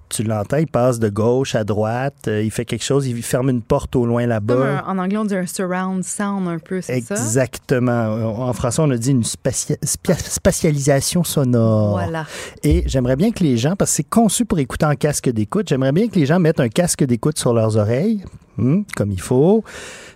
[0.08, 3.50] tu l'entends, il passe de gauche à droite, euh, il fait quelque chose, il ferme
[3.50, 4.84] une porte au loin là-bas.
[4.86, 7.16] en anglais, on dit un surround sound un peu, c'est ça?
[7.16, 8.14] Exactement.
[8.48, 11.92] En français, on a dit une spatia- spatialisation sonore.
[11.94, 12.26] Voilà.
[12.64, 15.68] Et j'aimerais bien que les gens, parce que c'est conçu pour écouter en casque d'écoute,
[15.70, 18.24] j'aimerais bien que les gens mettent un casque d'écoute sur leurs oreilles,
[18.58, 19.64] hmm, comme il faut.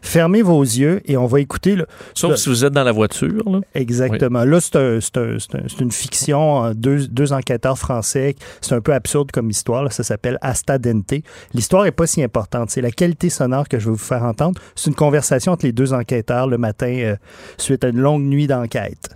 [0.02, 1.76] Fermez vos yeux et on va écouter.
[1.76, 3.44] Le, Sauf le- si vous êtes dans la voiture.
[3.50, 3.60] Là.
[3.76, 4.44] Exactement.
[4.46, 6.66] Là, c'est un- c'est un- c'est un- c'est une fiction.
[6.66, 8.36] euh, Deux, deux enquêteurs français.
[8.62, 9.84] C'est un peu absurde comme histoire.
[9.84, 9.90] là.
[9.90, 11.14] Ça s'appelle Asta Dente.
[11.54, 12.70] L'histoire est pas si importante.
[12.70, 14.60] C'est la qualité sonore que je vais vous faire entendre.
[14.76, 17.16] C'est une conversation entre les deux enquêteurs le matin euh,
[17.58, 19.10] suite à une longue nuit d'enquête.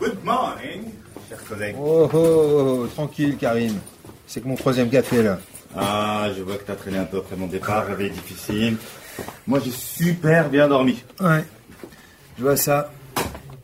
[0.00, 0.82] Good morning,
[1.28, 1.76] chers collègues.
[1.78, 2.18] Oh, oh,
[2.82, 3.74] oh, tranquille, Karim.
[4.26, 5.38] C'est que mon troisième café, là.
[5.76, 8.76] Ah, je vois que t'as traîné un peu après mon départ, réveil difficile.
[9.46, 11.02] Moi, j'ai super bien dormi.
[11.20, 11.44] Ouais.
[12.38, 12.92] Je vois ça.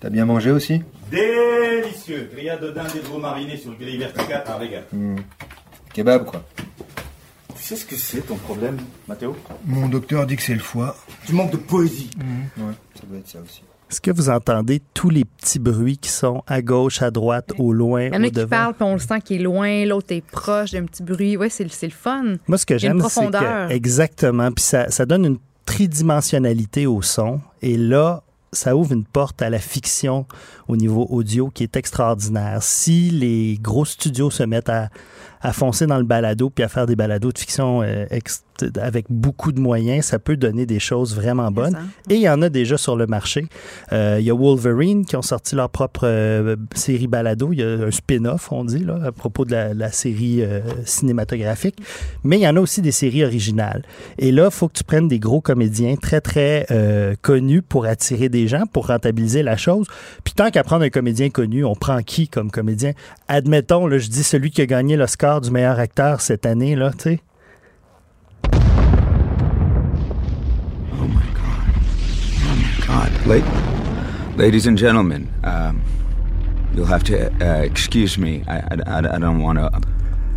[0.00, 0.82] T'as bien mangé aussi?
[1.10, 2.30] Délicieux.
[2.32, 4.84] Grillade de dinde et de veau mariné sur le grill vertical, un régal.
[4.92, 5.16] Hmm.
[5.92, 6.44] Kebab, quoi.
[7.56, 9.36] Tu sais ce que c'est ton problème, Mathéo?
[9.66, 10.96] Mon docteur dit que c'est le foie.
[11.26, 12.10] Tu manques de poésie.
[12.56, 13.62] Ouais, ça doit être ça aussi.
[13.90, 17.72] Est-ce que vous entendez tous les petits bruits qui sont à gauche, à droite, au
[17.72, 18.48] loin, Il y en a qui devant?
[18.48, 20.84] parlent, puis on le sent qu'il est loin, l'autre est proche, il y a un
[20.86, 21.36] petit bruit.
[21.38, 22.34] Ouais, c'est le- fun.
[22.46, 23.68] Moi, ce que j'aime, c'est profondeur.
[23.68, 27.40] que exactement, puis ça, ça donne une tridimensionnalité au son.
[27.62, 30.26] Et là, ça ouvre une porte à la fiction
[30.68, 32.62] au niveau audio qui est extraordinaire.
[32.62, 34.88] Si les gros studios se mettent à,
[35.40, 38.44] à foncer dans le balado puis à faire des balados de fiction euh, ex-
[38.80, 41.78] avec beaucoup de moyens, ça peut donner des choses vraiment bonnes.
[42.10, 43.46] Et il y en a déjà sur le marché.
[43.92, 47.52] Euh, il y a Wolverine qui ont sorti leur propre euh, série balado.
[47.52, 50.60] Il y a un spin-off, on dit, là, à propos de la, la série euh,
[50.84, 51.76] cinématographique.
[52.24, 53.84] Mais il y en a aussi des séries originales.
[54.18, 56.66] Et là, il faut que tu prennes des gros comédiens très, très
[57.22, 59.86] connus pour attirer des gens, pour rentabiliser la chose.
[60.24, 62.90] Puis tant qu'à prendre un comédien connu, on prend qui comme comédien?
[63.28, 66.90] Admettons, là, je dis celui qui a gagné l'Oscar du meilleur acteur cette année, là,
[66.92, 67.20] tu sais.
[72.86, 73.10] God.
[73.26, 75.82] La- ladies and gentlemen, um,
[76.74, 78.42] you'll have to uh, excuse me.
[78.48, 79.70] I, I, I don't want to.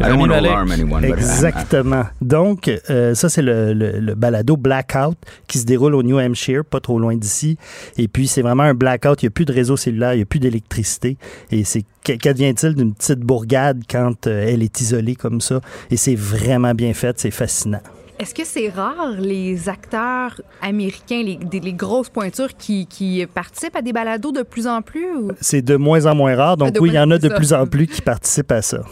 [0.05, 0.51] I don't want to Rami Malek.
[0.51, 2.03] alarm anyone, but I'm- I'm- Exactement.
[2.21, 5.17] Donc, euh, ça, c'est le, le- le balado Blackout
[5.47, 7.57] qui se déroule au New Hampshire, pas trop loin d'ici.
[7.97, 9.21] Et puis, c'est vraiment un blackout.
[9.21, 11.17] Il n'y a plus de réseau cellulaire, il n'y a plus d'électricité.
[11.51, 15.61] Et c'est qu- qu'advient-il d'une petite bourgade quand euh, elle est isolée comme ça?
[15.89, 17.81] Et c'est vraiment bien fait, c'est fascinant.
[18.19, 23.93] Est-ce que c'est rare les acteurs américains, les, grosses pointures qui, qui participent à des
[23.93, 25.15] balados de plus en plus?
[25.15, 25.31] Ou...
[25.41, 26.55] C'est de moins en moins rare.
[26.55, 27.33] Donc, de oui, il y en a de ça.
[27.35, 28.83] plus en plus qui participent à ça.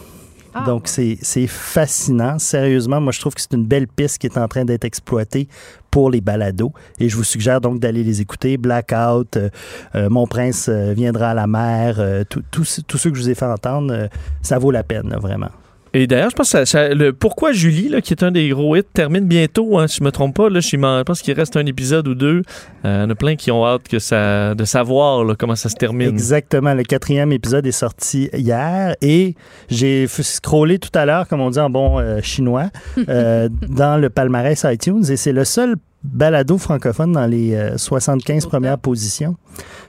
[0.54, 0.64] Ah.
[0.64, 2.38] Donc, c'est fascinant.
[2.38, 5.48] Sérieusement, moi, je trouve que c'est une belle piste qui est en train d'être exploitée
[5.90, 6.72] pour les balados.
[6.98, 8.56] Et je vous suggère donc d'aller les écouter.
[8.56, 9.50] Blackout, euh,
[9.94, 13.34] euh, Mon Prince euh, viendra à la mer, euh, tous ceux que je vous ai
[13.34, 14.08] fait entendre,
[14.42, 15.50] ça vaut la peine, là, vraiment.
[15.92, 18.48] Et d'ailleurs, je pense que ça- ça- le Pourquoi Julie, là, qui est un des
[18.50, 20.48] gros hits, termine bientôt, hein, si je me trompe pas.
[20.48, 22.42] Là, je, pense qu'il reste un épisode ou deux.
[22.84, 25.56] Euh, il y en a plein qui ont hâte que ça, de savoir là, comment
[25.56, 26.08] ça se termine.
[26.08, 26.74] Exactement.
[26.74, 29.34] Le quatrième épisode est sorti hier et
[29.68, 32.70] j'ai scrollé tout à l'heure, comme on dit en bon euh, chinois,
[33.08, 38.46] euh, dans le palmarès iTunes et c'est le seul balado francophone dans les euh, 75
[38.46, 39.36] premières positions.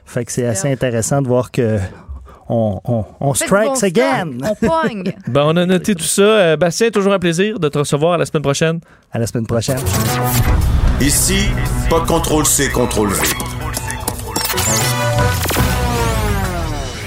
[0.04, 1.78] Fait que c'est assez intéressant de voir que
[2.52, 4.32] on, on, on strikes bon again.
[4.38, 5.12] stock, On pogne.
[5.28, 6.22] Ben, on a noté tout ça.
[6.22, 8.80] Euh, Bastien, toujours un plaisir de te recevoir à la semaine prochaine.
[9.12, 9.78] À la semaine prochaine.
[11.00, 11.46] Ici,
[11.88, 13.22] pas de contrôle C, contrôle V.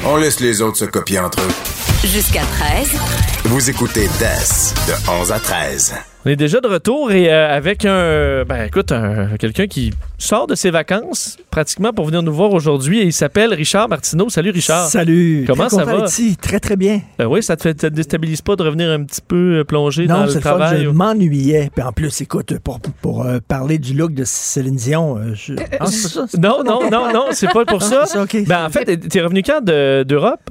[0.08, 1.75] On laisse les autres se copier entre eux.
[2.06, 3.00] Jusqu'à 13.
[3.46, 5.96] Vous écoutez DES de 11 à 13.
[6.26, 10.46] On est déjà de retour et euh, avec un, ben écoute, un- quelqu'un qui sort
[10.48, 14.30] de ses vacances pratiquement pour venir nous voir aujourd'hui et il s'appelle Richard Martineau.
[14.30, 14.88] Salut Richard.
[14.88, 15.46] Salut.
[15.48, 16.06] Comment Très ça va?
[16.06, 16.38] ici.
[16.40, 17.02] Très, très bien.
[17.18, 19.64] Ben oui, ça te fait, ça te déstabilise pas de revenir un petit peu euh,
[19.64, 20.50] plongé dans Non, le c'est le fun.
[20.58, 20.84] travail?
[20.84, 21.70] Je m'ennuyais.
[21.76, 25.54] Puis en plus, écoute, pour, pour euh, parler du look de Céline Dion, euh, je...
[25.80, 26.26] Ah, ça?
[26.40, 28.26] Non, non, non, non, c'est pas pour Ah, ça.
[28.48, 30.50] Ben en fait, t'es revenu quand de- d'Europe?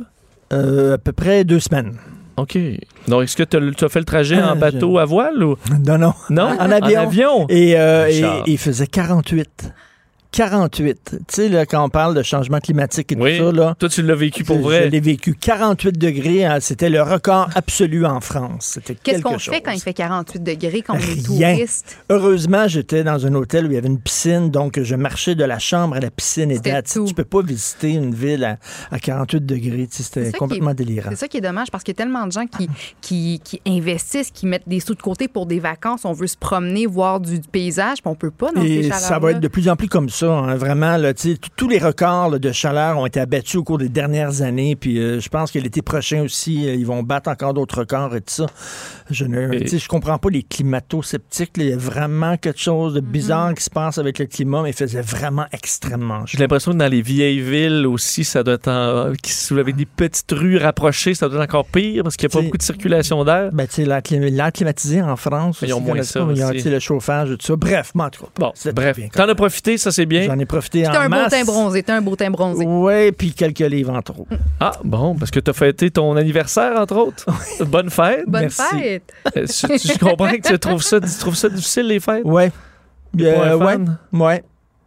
[0.94, 1.96] À peu près deux semaines.
[2.36, 2.58] OK.
[3.06, 5.56] Donc, est-ce que tu as fait le trajet Ah, en bateau je- à voile ou?
[5.86, 6.14] Non, non.
[6.30, 6.48] Non?
[6.58, 6.98] En avion.
[7.00, 7.46] En avion?
[7.48, 9.72] Et, euh, et il faisait 48.
[10.34, 11.10] 48.
[11.10, 13.38] Tu sais, là, quand on parle de changement climatique et Oui.
[13.38, 13.76] tout ça, là.
[13.78, 14.84] Toi, tu l'as vécu pour vrai.
[14.84, 15.34] Je l'ai vécu.
[15.34, 18.72] 48 degrés, hein, c'était le record absolu en France.
[18.74, 19.54] C'était Qu'est-ce quelque qu'on chose.
[19.54, 21.54] fait quand il fait 48 degrés, quand on est Rien.
[21.54, 21.96] touriste?
[22.10, 25.44] Heureusement, j'étais dans un hôtel où il y avait une piscine, donc je marchais de
[25.44, 27.04] la chambre à la piscine et tout.
[27.06, 28.58] Tu peux pas visiter une ville à,
[28.90, 29.86] à 48 degrés.
[29.86, 31.10] Tu sais, C'est C'était complètement est- délirant.
[31.10, 32.68] C'est ça qui est dommage parce qu'il y a tellement de gens qui,
[33.00, 36.04] qui, qui investissent, qui mettent des sous de côté pour des vacances.
[36.04, 39.18] On veut se promener, voir du, du paysage, puis on peut pas dans Et ça
[39.20, 40.23] va être de plus en plus comme ça.
[40.26, 40.32] Ça.
[40.32, 40.54] hein.
[40.56, 41.12] Vraiment, là,
[41.56, 44.76] tous les records là, de chaleur ont été abattus au cours des dernières années.
[44.76, 48.14] Puis euh, je pense que l'été prochain aussi, euh, ils vont battre encore d'autres records
[48.16, 48.46] et tout ça.
[49.10, 51.52] Je ne Et- je comprends pas les climato-sceptiques.
[51.56, 54.70] Il y a vraiment quelque chose de bizarre qui se passe avec le climat, mais
[54.70, 56.26] il faisait vraiment extrêmement chaud.
[56.26, 59.76] J'ai l'impression que dans les vieilles villes aussi, ça doit être en- qui sont avec
[59.76, 62.58] des petites rues rapprochées, ça doit être encore pire parce qu'il n'y a pas beaucoup
[62.58, 63.50] de circulation d'air.
[63.52, 66.42] Ben, tu sais, l'air clim- l'air climatisé en France, Ils ont moins ça pas, ils
[66.44, 67.56] ont, le chauffage et tout ça.
[67.56, 69.08] Bref, mais en tout cas, Bon, bref, bien.
[69.12, 70.13] t'en as profité, ça c'est bien.
[70.22, 72.64] J'en ai profité T'as en un beau teint bronzé, t'as un beau teint bronzé.
[72.64, 74.26] Oui, puis quelques livres en trop.
[74.60, 77.26] Ah, bon, parce que t'as fêté ton anniversaire, entre autres.
[77.66, 78.24] Bonne fête.
[78.26, 78.62] Bonne Merci.
[78.78, 79.12] fête!
[79.36, 82.24] Euh, tu, tu comprends que tu trouves ça, tu trouves ça difficile, les fêtes?
[82.26, 82.30] Un
[83.20, 83.64] Euh, ouais.
[83.64, 83.98] fan?
[84.12, 84.44] Ouais.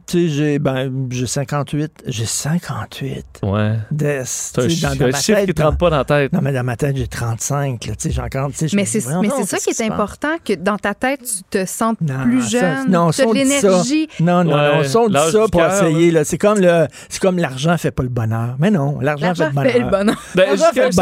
[0.08, 1.92] Tu sais, j'ai ben, j'ai 58.
[2.08, 3.26] J'ai 58.
[3.44, 3.74] Ouais.
[3.92, 6.06] Des, C'est un, dans, dans un ma chiffre tête, qui te rentre pas dans la
[6.06, 6.32] tête.
[6.32, 7.86] Non, mais dans ma tête, j'ai 35.
[7.86, 8.50] Là, tu sais, j'ai encore.
[8.52, 11.20] tu sais, je Mais c'est mais c'est ça qui est important, que dans ta tête,
[11.24, 13.68] tu te sentes Non, plus ça, jeune, non, tu as ça, de on dit ça.
[13.68, 14.10] l'énergie.
[14.22, 16.12] Non, non, Ouais, non, on dit ça pour cœur, essayer.
[16.12, 16.24] là.
[16.24, 18.56] C'est comme le, c'est comme l'argent fait pas le bonheur.
[18.60, 20.16] Mais non, l'argent fait L'argent le fait le bonheur.
[20.36, 20.96] Ben, L'argent jusqu'à fait le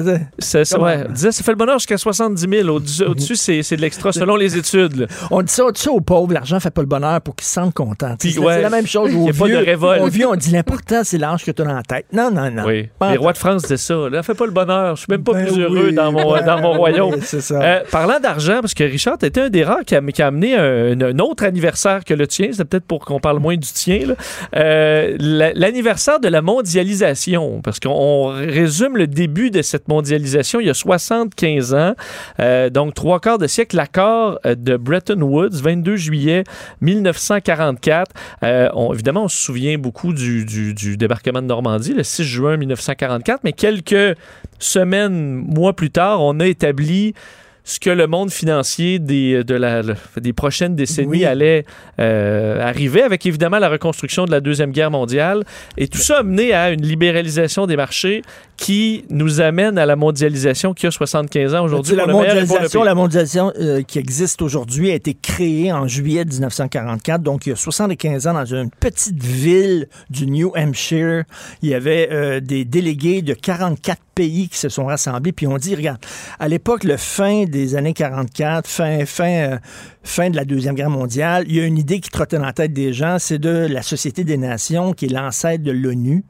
[0.00, 0.18] bonheur.
[0.38, 1.04] C'est ça, ouais.
[1.08, 2.68] On disait, ça fait le bonheur jusqu'à 70 000.
[2.68, 5.08] Au-dessus, au-dessus, c'est, c'est de l'extra selon les études.
[5.30, 7.74] On dit ça, ça aux pauvres, l'argent fait pas le bonheur pour qu'ils se sentent
[7.74, 8.16] contents.
[8.32, 9.58] C'est ouais, c'est la même chose il aux y a pas de vieux.
[9.58, 10.02] révolte.
[10.02, 12.06] Aux vieux, on dit l'important, c'est l'âge que tu as dans la tête.
[12.12, 12.64] Non, non, non.
[12.66, 12.88] Oui.
[13.10, 13.94] Les rois de France disaient ça.
[14.10, 14.96] Là, fais pas le bonheur.
[14.96, 17.14] Je suis même pas Ben plus oui, heureux dans mon, ben dans mon royaume.
[17.14, 17.60] oui, c'est ça.
[17.62, 20.56] Euh, parlant d'argent, parce que Richard, été un des rares qui a, qui a amené
[20.56, 22.48] un, un autre anniversaire que le tien.
[22.52, 24.06] C'est peut-être pour qu'on parle moins du tien.
[24.06, 24.14] là.
[24.56, 27.60] Euh, la- L'anniversaire de la mondialisation.
[27.62, 31.94] Parce qu'on on résume le début de cette mondialisation il y a 75 ans.
[32.40, 33.76] Euh, donc, trois quarts de siècle.
[33.76, 36.44] L'accord de Bretton Woods, 22 juillet
[36.80, 38.10] 1944.
[38.44, 42.24] Euh, on- évidemment, on se souvient beaucoup du, du- du débarquement de Normandie, le 6
[42.24, 44.16] juin 1944, mais quelques
[44.58, 47.14] semaines, mois plus tard, on a établi
[47.62, 51.24] ce que le monde financier des, de la, le- des prochaines décennies Oui.
[51.24, 51.64] allait
[52.00, 55.44] euh, arriver, avec évidemment la reconstruction de la Deuxième Guerre mondiale.
[55.76, 58.22] Et tout ça a mené à une libéralisation des marchés
[58.60, 61.96] qui nous amène à la mondialisation qui a 75 ans aujourd'hui.
[61.96, 67.46] La mondialisation, la mondialisation euh, qui existe aujourd'hui a été créée en juillet 1944, donc
[67.46, 71.24] il y a 75 ans, dans une petite ville du New Hampshire.
[71.62, 75.56] Il y avait euh, des délégués de 44 pays qui se sont rassemblés, puis on
[75.56, 76.00] dit, regarde,
[76.38, 79.58] à l'époque, le fin des années 44, fin, fin, euh,
[80.02, 82.52] fin de la Deuxième Guerre mondiale, il y a une idée qui trottait dans la
[82.52, 86.24] tête des gens, c'est de la Société des Nations, qui est l'ancêtre de l'ONU.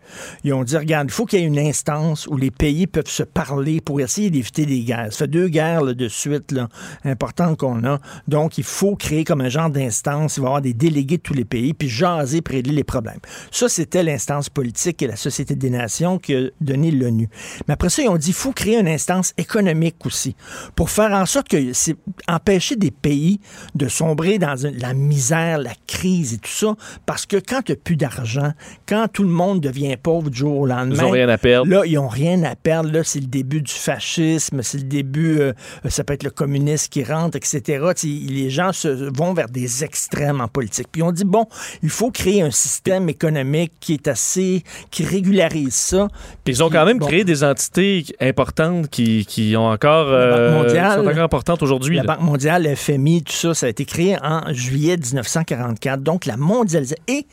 [0.45, 3.09] Ils ont dit, regarde, il faut qu'il y ait une instance où les pays peuvent
[3.09, 5.13] se parler pour essayer d'éviter des guerres.
[5.13, 6.69] Ça fait deux guerres là, de suite là,
[7.05, 8.01] importantes qu'on a.
[8.29, 10.37] Donc, il faut créer comme un genre d'instance.
[10.37, 13.21] Il va y avoir des délégués de tous les pays, puis jaser régler les problèmes.
[13.51, 17.29] Ça, c'était l'instance politique et la Société des Nations qui a donné l'ONU.
[17.69, 20.35] Mais après ça, ils ont dit, il faut créer une instance économique aussi
[20.75, 21.97] pour faire en sorte que c'est
[22.29, 23.41] empêcher des pays
[23.75, 26.75] de sombrer dans la misère, la crise et tout ça,
[27.07, 28.53] parce que quand tu n'as plus d'argent,
[28.89, 31.71] quand tout le monde devient pauvre du jour au lendemain, Ils ont rien à perdre.
[31.71, 32.91] Là, ils n'ont rien à perdre.
[32.93, 35.53] Là, c'est le début du fascisme, c'est le début, euh,
[35.89, 37.85] ça peut être le communisme qui rentre, etc.
[38.05, 40.89] Les gens se, vont vers des extrêmes en politique.
[40.91, 41.47] Puis on dit, bon,
[41.83, 46.09] il faut créer un système économique qui est assez, qui régularise ça.
[46.47, 47.07] Ils ont quand même Bon.
[47.07, 50.99] créé des entités importantes qui, qui ont encore, La Banque euh, mondiale.
[51.01, 51.97] sont encore importantes aujourd'hui.
[51.97, 52.15] La là.
[52.17, 56.03] Banque mondiale, le FMI, tout ça, ça a été créé en juillet 1944.
[56.03, 57.03] Donc, la mondialisation.
[57.09, 57.27] Et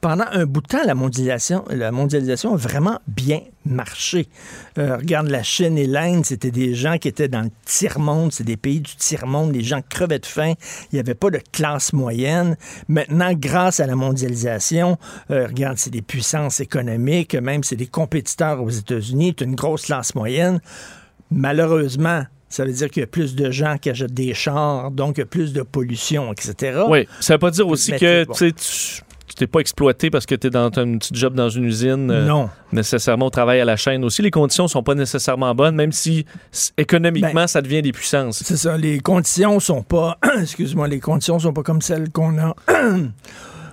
[0.00, 4.28] pendant un bout de temps, la mondialisation, la mondialisation a vraiment bien marché.
[4.78, 8.44] Euh, regarde la Chine et l'Inde, c'était des gens qui étaient dans le tiers-monde, c'est
[8.44, 10.54] des pays du tiers-monde, les gens crevaient de faim,
[10.92, 12.56] il n'y avait pas de classe moyenne.
[12.86, 14.98] Maintenant, grâce à la mondialisation,
[15.30, 19.86] euh, regarde, c'est des puissances économiques, même c'est des compétiteurs aux États-Unis, c'est une grosse
[19.86, 20.60] classe moyenne.
[21.30, 25.16] Malheureusement, ça veut dire qu'il y a plus de gens qui achètent des chars, donc
[25.18, 26.80] il y a plus de pollution, etc.
[26.88, 28.34] Oui, ça veut pas dire aussi Mais que bon.
[28.34, 28.52] tu
[29.36, 32.10] t'es pas exploité parce que tu es dans un petit job dans une usine.
[32.10, 32.50] euh, Non.
[32.72, 34.20] Nécessairement au travail à la chaîne aussi.
[34.20, 36.24] Les conditions sont pas nécessairement bonnes, même si
[36.76, 38.42] économiquement, Ben, ça devient des puissances.
[38.44, 42.56] C'est ça, les conditions sont pas, excuse-moi, les conditions sont pas comme celles qu'on a.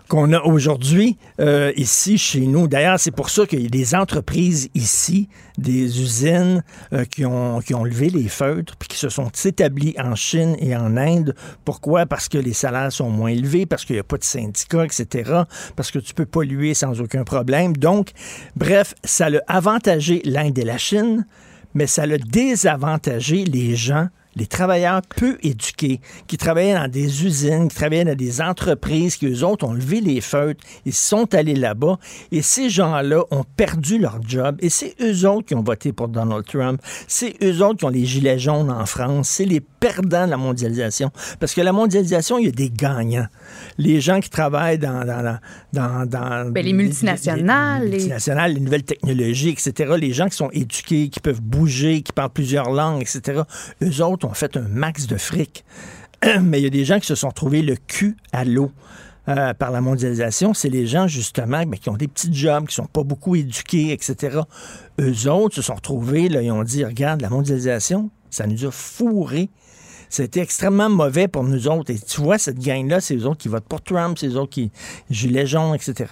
[0.07, 2.68] qu'on a aujourd'hui euh, ici chez nous.
[2.68, 6.64] D'ailleurs, c'est pour ça qu'il y a des entreprises ici, des usines
[6.94, 10.56] euh, qui, ont, qui ont levé les feutres puis qui se sont établies en Chine
[10.60, 11.36] et en Inde.
[11.64, 12.06] Pourquoi?
[12.06, 15.32] Parce que les salaires sont moins élevés, parce qu'il n'y a pas de syndicats, etc.,
[15.76, 17.76] parce que tu peux polluer sans aucun problème.
[17.76, 18.11] Donc,
[18.56, 21.26] bref, ça a avantagé l'Inde et la Chine,
[21.73, 27.67] mais ça a désavantagé les gens les travailleurs peu éduqués, qui travaillaient dans des usines,
[27.69, 31.55] qui travaillaient dans des entreprises, qui eux autres ont levé les feutres, ils sont allés
[31.55, 31.97] là-bas,
[32.31, 36.07] et ces gens-là ont perdu leur job, et c'est eux autres qui ont voté pour
[36.07, 40.25] Donald Trump, c'est eux autres qui ont les gilets jaunes en France, c'est les perdants
[40.25, 41.11] de la mondialisation.
[41.39, 43.27] Parce que la mondialisation, il y a des gagnants.
[43.77, 45.05] Les gens qui travaillent dans...
[45.05, 45.37] dans,
[45.73, 49.93] dans, dans Ben, les multinationales, Les, les- multinationales, les nouvelles technologies, etc.
[49.97, 53.41] Les gens qui sont éduqués, qui peuvent bouger, qui parlent plusieurs langues, etc.
[53.83, 55.64] Eux autres ont fait un max de fric.
[56.41, 58.72] Mais il y a des gens qui se sont trouvés le cul à l'eau.
[59.27, 62.85] euh, par la mondialisation, c'est les gens justement qui ont des petits jobs, qui sont
[62.85, 64.41] pas beaucoup éduqués, etc.
[64.99, 69.49] Eux autres se sont retrouvés, ils ont dit, regarde, la mondialisation, ça nous a fourrés.
[70.15, 71.91] C'était extrêmement mauvais pour nous autres.
[71.91, 74.51] Et tu vois, cette gang-là, c'est eux autres qui votent pour Trump, c'est eux autres
[74.51, 74.71] qui
[75.09, 76.05] gilets jaunes, etc.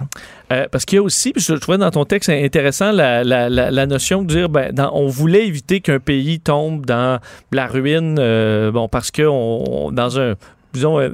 [0.49, 4.27] Parce qu'il y a aussi, puis je trouvais dans ton texte intéressant la, notion de
[4.27, 7.21] dire, ben, on voulait éviter qu'un pays tombe dans
[7.53, 10.35] la ruine, euh, bon, parce que on, on- dans un
[10.73, 11.09] disons, euh,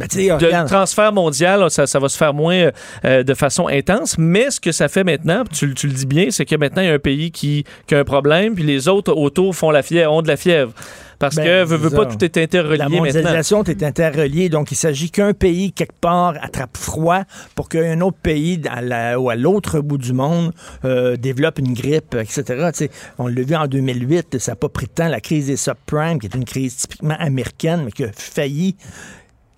[0.00, 2.70] Ben, de transfert mondial, ça, ça va se faire moins
[3.04, 4.16] euh, de façon intense.
[4.18, 6.82] Mais ce que ça fait maintenant, tu, le- tu le dis bien, c'est que maintenant,
[6.82, 9.70] il y a un pays qui, qui a un problème, puis les autres autour font
[9.70, 10.72] la fièvre, ont de la fièvre.
[11.18, 14.74] Parce Ben, que, veux, veux pas, tout est interrelié La mondialisation est interreliée, donc il
[14.74, 17.24] s'agit qu'un pays, quelque part, attrape froid
[17.54, 20.52] pour qu'un autre pays à la- ou à l'autre bout du monde
[20.86, 22.70] euh, développe une grippe, etc.
[23.18, 26.18] On l'a vu en 2008, ça n'a pas pris de temps, la crise des subprimes,
[26.20, 28.76] qui est une crise typiquement américaine, mais qui a failli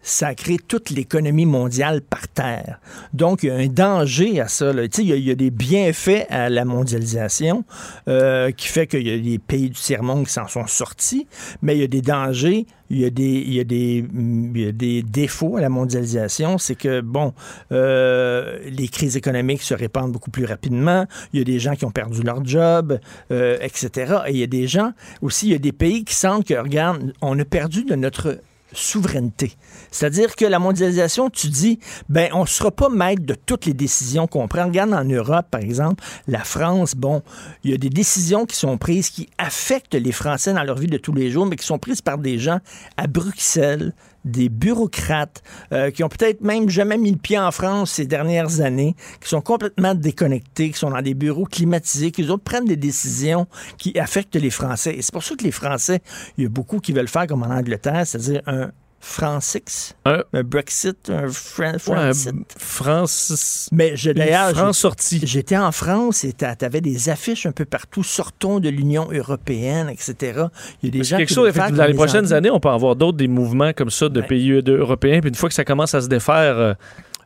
[0.02, 2.80] ça a créé toute l'économie mondiale par terre.
[3.12, 4.72] Donc, il y a un danger à ça.
[4.72, 4.82] là.
[4.84, 7.64] Il, y a, il y a des bienfaits à la mondialisation
[8.08, 11.26] euh, qui fait qu'il y a des pays du tiers-monde qui s'en sont sortis,
[11.62, 16.58] mais il y a des dangers, il y a des, défauts à la mondialisation.
[16.58, 17.32] C'est que, bon,
[17.70, 21.84] euh, les crises économiques se répandent beaucoup plus rapidement, il y a des gens qui
[21.84, 22.98] ont perdu leur job,
[23.30, 24.14] euh, etc.
[24.26, 24.92] Et il y a des gens
[25.22, 28.38] aussi, il y a des pays qui sentent que, regarde, on a perdu de notre
[28.72, 29.56] souveraineté.
[29.90, 31.78] C'est-à-dire que la mondialisation, tu dis,
[32.08, 34.64] ben, on ne sera pas maître de toutes les décisions qu'on prend.
[34.64, 37.22] Regarde en Europe, par exemple, la France, bon,
[37.64, 40.86] il y a des décisions qui sont prises qui affectent les Français dans leur vie
[40.86, 42.58] de tous les jours, mais qui sont prises par des gens
[42.96, 43.92] à Bruxelles,
[44.24, 45.42] des bureaucrates
[45.72, 49.28] euh, qui ont peut-être même jamais mis le pied en France ces dernières années, qui
[49.28, 53.46] sont complètement déconnectés, qui sont dans des bureaux climatisés, qui autres prennent des décisions
[53.78, 54.94] qui affectent les Français.
[54.96, 56.00] Et c'est pour ça que les Français,
[56.36, 58.70] il y a beaucoup qui veulent faire comme en Angleterre, c'est-à-dire un
[59.04, 62.12] France-X, un, Brexit, un Fran- Ouais, un
[62.56, 63.68] France.
[63.72, 65.20] Mais d'ailleurs, France sortie.
[65.24, 69.88] J'étais en France et tu avais des affiches un peu partout, sortons de l'Union européenne,
[69.90, 70.44] etc.
[70.82, 72.94] Il y a des gens quelque qui chose, dans les prochaines années, on peut avoir
[72.94, 75.18] d'autres des mouvements comme ça de pays euh, européens.
[75.20, 76.74] Puis une fois que ça commence à se défaire, euh,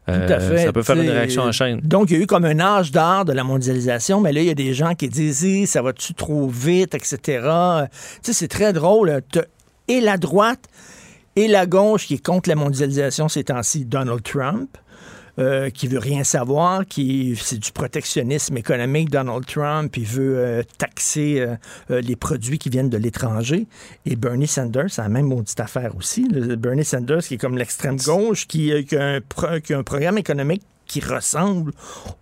[0.06, 1.80] Tout à euh, ça peut faire une réaction en chaîne.
[1.80, 4.46] Donc, il y a eu comme un âge d'or de la mondialisation, mais là, il
[4.46, 7.18] y a des gens qui disent ça va-tu trop vite, etc.
[7.20, 7.88] Tu
[8.22, 9.20] sais, c'est très drôle.
[9.30, 9.42] T'as
[9.88, 10.64] Et la droite
[11.36, 14.76] et la gauche qui est contre la mondialisation ces temps-ci, Donald Trump.
[15.38, 19.10] euh, qui veut rien savoir, qui c'est du protectionnisme économique.
[19.10, 21.46] Donald Trump, il veut euh, taxer
[21.90, 23.66] euh, les produits qui viennent de l'étranger.
[24.06, 26.26] Et Bernie Sanders, c'est la même maudite affaire aussi.
[26.26, 30.62] Bernie Sanders, qui est comme l'extrême gauche, qui, a un qui a un programme économique
[30.86, 31.72] qui ressemble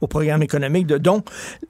[0.01, 1.27] au programme économique de donc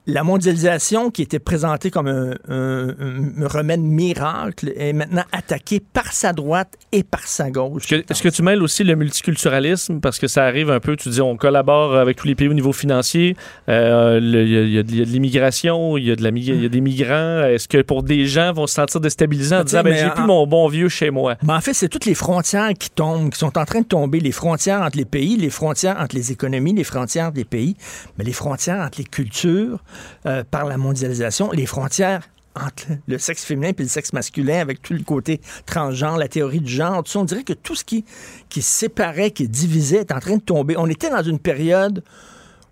[0.07, 2.95] la mondialisation qui était présentée comme un, un-
[3.43, 7.91] un remède miracle est maintenant attaquée par sa droite et par sa gauche.
[7.91, 9.99] Est-ce que, tu mêles aussi le multiculturalisme?
[9.99, 12.53] Parce que ça arrive un peu, tu dis, on collabore avec tous les pays au
[12.53, 13.35] niveau financier.
[13.69, 16.69] Euh, Il y, a- y de il y a de l'immigration, il y, a y
[16.69, 17.43] des migrants.
[17.45, 20.45] Est-ce que pour des gens vont se sentir déstabilisés en disant, ben, j'ai plus mon
[20.47, 21.35] bon vieux chez moi?
[21.43, 24.19] Mais en fait, c'est toutes les frontières qui tombent, qui sont en train de tomber.
[24.19, 27.75] Les frontières entre les pays, les frontières entre les économies, les frontières des pays,
[28.17, 29.83] mais les frontières entre les cultures
[30.25, 34.81] euh, par la mondialisation, les frontières entre le sexe féminin et le sexe masculin, avec
[34.81, 37.83] tout le côté transgenre, la théorie du genre, tout ça, on dirait que tout ce
[37.83, 38.05] qui,
[38.47, 40.75] qui séparait, qui divisait est en train de tomber.
[40.77, 42.03] On était dans une période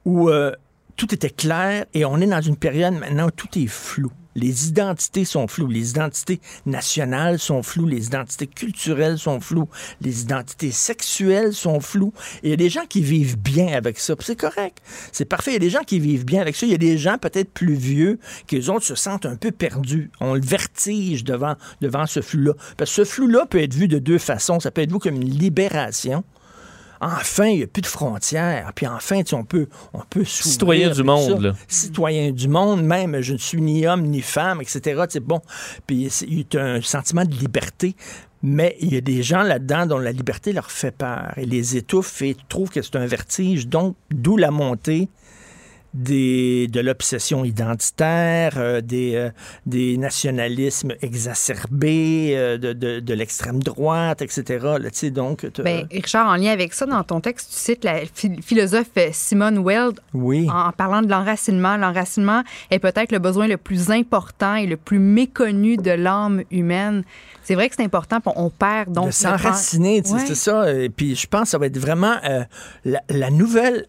[0.06, 0.54] où euh,
[0.96, 4.12] tout était clair et on est dans une période maintenant où tout est flou.
[4.36, 9.70] Les identités sont floues, les identités nationales sont floues, les identités culturelles sont floues,
[10.02, 12.14] les identités sexuelles sont floues.
[12.42, 14.82] Et il y a des gens qui vivent bien avec ça, c'est correct.
[15.12, 15.52] C'est parfait.
[15.52, 16.66] Il y a des gens qui vivent bien avec ça.
[16.66, 19.52] Il y a des gens peut-être plus vieux qui, eux autres, se sentent un peu
[19.52, 20.10] perdus.
[20.20, 22.54] On le vertige devant, devant ce flou-là.
[22.78, 24.60] Parce que ce flou-là peut être vu de deux façons.
[24.60, 26.24] Ça peut être vu comme une libération.
[27.04, 28.72] Enfin, il n'y a plus de frontières.
[28.76, 31.54] Puis enfin, on peut, on peut Citoyen du monde, là.
[31.68, 35.04] Citoyen du monde, même, je ne suis ni homme ni femme, etc.
[35.10, 35.42] C'est bon.
[35.86, 37.96] Puis il y a un sentiment de liberté.
[38.46, 41.78] Mais il y a des gens là-dedans dont la liberté leur fait peur et les
[41.78, 43.68] étouffe et trouvent que c'est un vertige.
[43.68, 45.08] Donc, d'où la montée
[45.94, 49.30] des, de l'obsession identitaire, euh, des, euh,
[49.66, 54.44] des nationalismes exacerbés, euh, de, de, de l'extrême droite, etc.
[54.80, 58.42] Là, donc, Ben, Richard, en lien avec ça, dans ton texte, tu cites la phi-
[58.42, 60.48] philosophe Simone Weld oui.
[60.50, 61.78] en, en parlant de l'enracinement.
[61.78, 67.04] L'enracinement est peut-être le besoin le plus important et le plus méconnu de l'âme humaine.
[67.44, 70.20] C'est vrai que c'est important, on perd donc de s'enraciner, Ouais.
[70.26, 70.72] c'est ça.
[70.74, 72.16] Et puis je pense que ça va être vraiment
[72.86, 73.86] la, la nouvelle.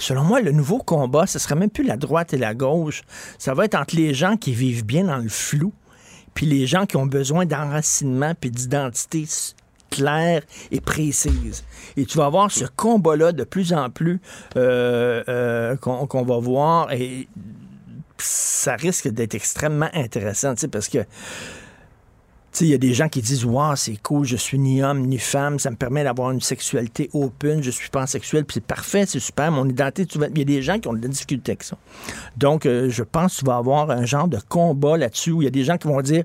[0.00, 3.02] Selon moi, le nouveau combat, ce serait même plus la droite et la gauche.
[3.38, 5.72] Ça va être entre les gens qui vivent bien dans le flou,
[6.34, 9.26] puis les gens qui ont besoin d'enracinement puis d'identité
[9.90, 11.64] claire et précise.
[11.96, 14.20] Et tu vas voir ce combat-là de plus en plus
[14.56, 17.28] euh, euh, qu'on va voir et
[18.18, 20.98] ça risque d'être extrêmement intéressant, tu sais, parce que
[22.60, 25.18] il y a des gens qui disent Waouh, c'est cool, je suis ni homme ni
[25.18, 29.20] femme, ça me permet d'avoir une sexualité open, je suis pansexuel, puis c'est parfait, c'est
[29.20, 31.62] super, mon identité, tu il y a des gens qui ont de la difficulté avec
[31.62, 31.76] ça.
[32.36, 35.44] Donc, euh, je pense que tu vas avoir un genre de combat là-dessus où il
[35.44, 36.24] y a des gens qui vont dire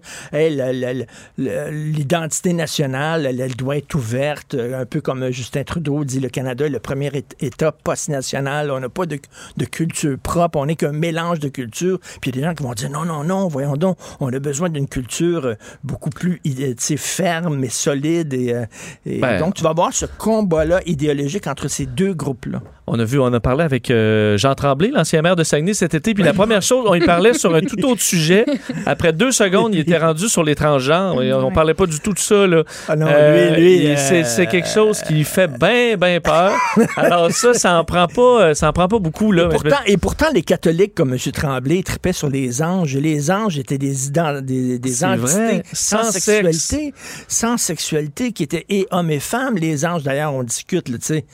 [1.38, 6.70] l'identité nationale, elle, doit être ouverte, un peu comme Justin Trudeau dit le Canada est
[6.70, 9.20] le premier État post-national, on n'a pas de,
[9.58, 12.00] de culture propre, on n'est qu'un mélange de cultures.
[12.22, 14.32] Puis il y a des gens qui vont dire Non, non, non, voyons donc, on
[14.32, 18.34] a besoin d'une culture euh, beaucoup plus euh, tu sais, ferme et solide.
[18.34, 18.66] Et, euh,
[19.06, 19.40] et Ben.
[19.40, 22.62] donc, tu vas voir ce combat-là idéologique entre ces deux groupes-là.
[22.88, 25.94] On a vu, on a parlé avec euh, Jean Tremblay, l'ancien maire de Saguenay cet
[25.94, 28.46] été, puis la première chose, on y parlait sur un tout autre sujet.
[28.86, 31.22] Après deux secondes, il était rendu sur les transgenres.
[31.24, 32.48] Et on parlait pas du tout de ça.
[32.48, 32.64] Là.
[32.90, 36.52] Ah non, Euh, lui, lui, euh, c'est, quelque chose qui fait bien, bien peur.
[36.98, 39.32] Alors ça, ça en prend pas, euh, ça en prend pas beaucoup.
[39.32, 39.46] Là.
[39.46, 41.20] Et pourtant, et pourtant, les catholiques comme M.
[41.32, 42.98] Tremblay tripaient sur les anges.
[42.98, 43.94] Les anges étaient des,
[44.42, 46.94] des, des entités vrai, sans, sans sexualité,
[47.28, 49.58] sans sexualité, qui étaient et hommes et femmes.
[49.58, 51.26] Les anges, d'ailleurs, on discute, là, tu sais,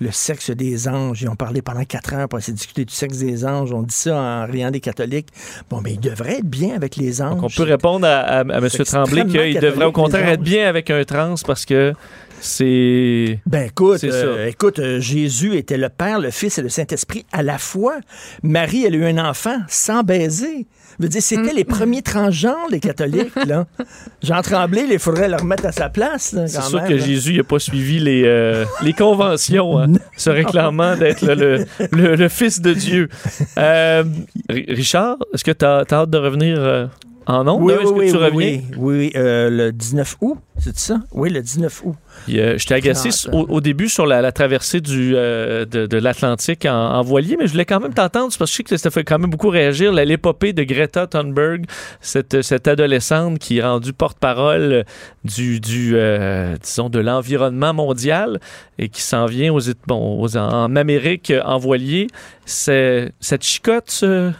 [0.00, 1.22] le sexe des anges.
[1.22, 3.72] Ils ont parlé pendant quatre heures pour essayer de discuter du sexe des anges.
[3.72, 5.28] On dit ça en riant des catholiques.
[5.70, 7.40] Bon, mais ils devraient être bien avec les anges.
[7.40, 8.68] Donc, on peut répondre à, à, à M.
[8.68, 11.94] Tremblay qu'il devrait au contraire être bien avec un trans parce que
[12.40, 13.40] c'est.
[13.46, 17.42] Ben écoute, euh, écoute, euh, Jésus était le Père, le Fils et le Saint-Esprit à
[17.42, 17.96] la fois.
[18.42, 20.66] Marie, elle a eu un enfant sans baiser.
[20.98, 23.66] Je veux dire, c'était les premiers transgenres, les catholiques, là.
[24.22, 26.94] Jean Tremblay, il faudrait le remettre à sa place, là, C'est quand sûr même, que
[26.94, 27.04] là.
[27.06, 32.14] Jésus n'a pas suivi les, euh, les conventions, hein, se réclamant d'être le, le, le-
[32.16, 33.08] le Fils de Dieu.
[33.58, 34.04] Euh,
[34.48, 36.86] Ri- Richard, est-ce que tu as, hâte de revenir euh,
[37.26, 37.62] en ondes?
[37.62, 37.72] Oui?
[37.74, 38.38] Est-ce oui, que oui, tu oui, reviens?
[38.38, 41.00] oui, oui, oui, euh, le 19 août, c'est ça?
[41.12, 41.94] Oui, le 19 août.
[42.30, 45.96] Euh, je t'ai agacé au, au début sur la, la traversée du, euh, de, de
[45.98, 48.76] l'Atlantique en, en voilier, mais je voulais quand même t'entendre parce que je sais que
[48.76, 49.92] ça fait quand même beaucoup réagir.
[49.92, 51.64] L'épopée de Greta Thunberg,
[52.00, 54.84] cette, cette adolescente qui est rendue porte-parole
[55.24, 58.40] du, du euh, disons, de l'environnement mondial
[58.78, 62.06] et qui s'en vient aux, bon, aux- en Amérique euh, en voilier.
[62.46, 64.30] C'est cette chicote ce-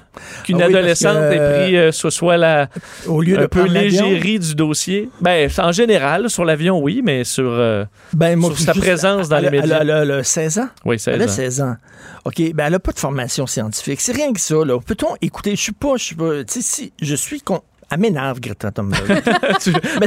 [0.45, 2.69] qu'une Ah oui, adolescente que, ait pris, euh, ce soit la
[3.07, 5.09] Au lieu de peu l'égérie du dossier.
[5.21, 7.78] Ben, en général, sur l'avion, oui, mais sur, euh,
[8.15, 9.77] Ben, moi, sur sa juste- présence dans elle les a- elle médias.
[9.79, 10.69] a- Elle a, elle a 16 ans?
[10.85, 11.29] Oui, 16 Elle a ans.
[11.29, 11.77] 16 ans.
[12.25, 14.01] OK, ben elle n'a pas de formation scientifique.
[14.01, 14.57] C'est rien que ça.
[14.87, 17.63] Peut-on écouter, je suis pas, je suis pas, tu sais, si, je suis con...
[17.91, 19.03] Elle m'énerve, Greta Thunberg.
[19.61, 20.07] Tu- Mais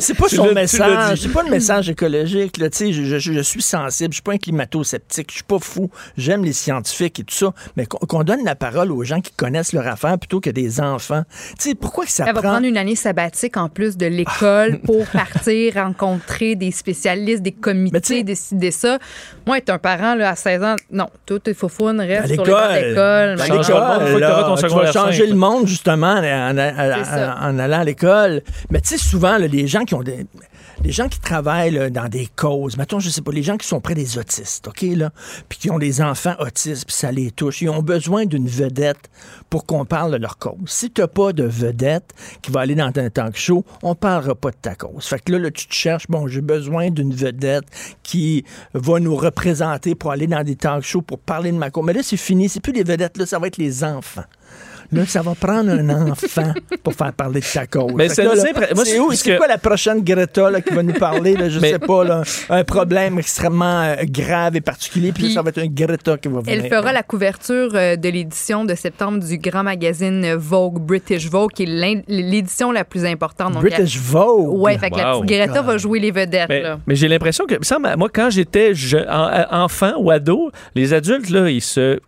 [0.00, 1.20] c'est tu- pas tu son message.
[1.20, 2.56] C'est pas le message écologique.
[2.58, 4.10] Là, tu sais, je, je- je suis sensible.
[4.12, 5.28] Je suis pas un climato-sceptique.
[5.30, 5.90] Je suis pas fou.
[6.16, 7.52] J'aime les scientifiques et tout ça.
[7.76, 11.22] Mais qu'on donne la parole aux gens qui connaissent leur affaire plutôt que des enfants.
[11.58, 12.50] Tu sais, pourquoi que ça Elle va prend...
[12.52, 18.22] prendre une année sabbatique en plus de l'école pour partir rencontrer des spécialistes, des comités,
[18.24, 18.98] décider ça.
[19.46, 22.44] Moi, être un parent là, à 16 ans, non, tout est faufoune, À reste sur
[22.44, 22.88] les bancs l'école.
[22.88, 23.40] d'école.
[23.40, 28.42] À l'école, tu vas changer le monde, justement, en, en- en- En allant à l'école.
[28.70, 30.02] Mais tu sais, souvent, les gens qui ont.
[30.82, 33.80] Les gens qui travaillent dans des causes, mettons, je sais pas, les gens qui sont
[33.80, 35.10] près des autistes, OK, là,
[35.46, 39.10] puis qui ont des enfants autistes, puis ça les touche, ils ont besoin d'une vedette
[39.50, 40.56] pour qu'on parle de leur cause.
[40.66, 44.52] Si t'as pas de vedette qui va aller dans un talk show, on parlera pas
[44.52, 45.04] de ta cause.
[45.04, 47.64] Fait que là, là tu te cherches, bon, j'ai besoin d'une vedette
[48.02, 51.84] qui va nous représenter pour aller dans des talk shows pour parler de ma cause.
[51.84, 54.24] Mais là, c'est fini, c'est plus les vedettes, là, ça va être les enfants.
[54.92, 56.52] Là, ça va prendre un enfant
[56.82, 57.92] pour faire parler de ta cause.
[57.94, 58.26] Mais c'est-
[59.14, 61.34] c'est quoi la prochaine Greta là, qui va nous parler?
[61.36, 65.12] Là, je Mais- sais pas, là, un problème extrêmement euh, grave et particulier.
[65.12, 66.60] Puis, ça va être un Greta qui va venir.
[66.64, 71.28] Elle fera la couverture euh, de l'édition de septembre du grand magazine euh, Vogue, British
[71.28, 73.52] Vogue, qui est l'édition la plus importante.
[73.54, 74.48] Donc, British elle- Vogue?
[74.60, 76.48] Ouais, fait que la petite Greta va jouer les vedettes.
[76.48, 76.78] Mais, là.
[76.86, 78.72] mais j'ai l'impression que, ça, moi, quand j'étais
[79.08, 82.00] en- enfant ou ado, les adultes, là, ils se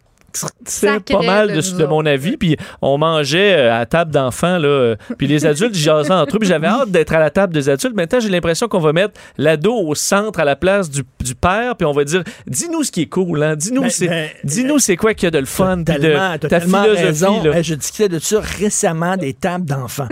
[0.65, 2.37] c'est pas mal de nous mon avis.
[2.37, 4.69] Puis on mangeait euh, à table d'enfants, là.
[4.69, 6.39] euh, Puis les adultes jasaient entre eux.
[6.39, 7.95] Puis j'avais hâte d'être à la table des adultes.
[7.95, 11.77] Maintenant, j'ai l'impression qu'on va mettre l'ado au centre, à la place du, du père.
[11.77, 13.57] Puis on va dire, dis-nous ce qui est cool, hein.
[13.57, 15.83] Dis-nous Ben, c'est, ben, dis-nous c'est quoi qu'il y a de le fun.
[15.85, 17.43] Puis de ta tellement philosophie, raison.
[17.43, 17.63] là.
[17.63, 20.09] Je discutais de ça récemment des tables d'enfants.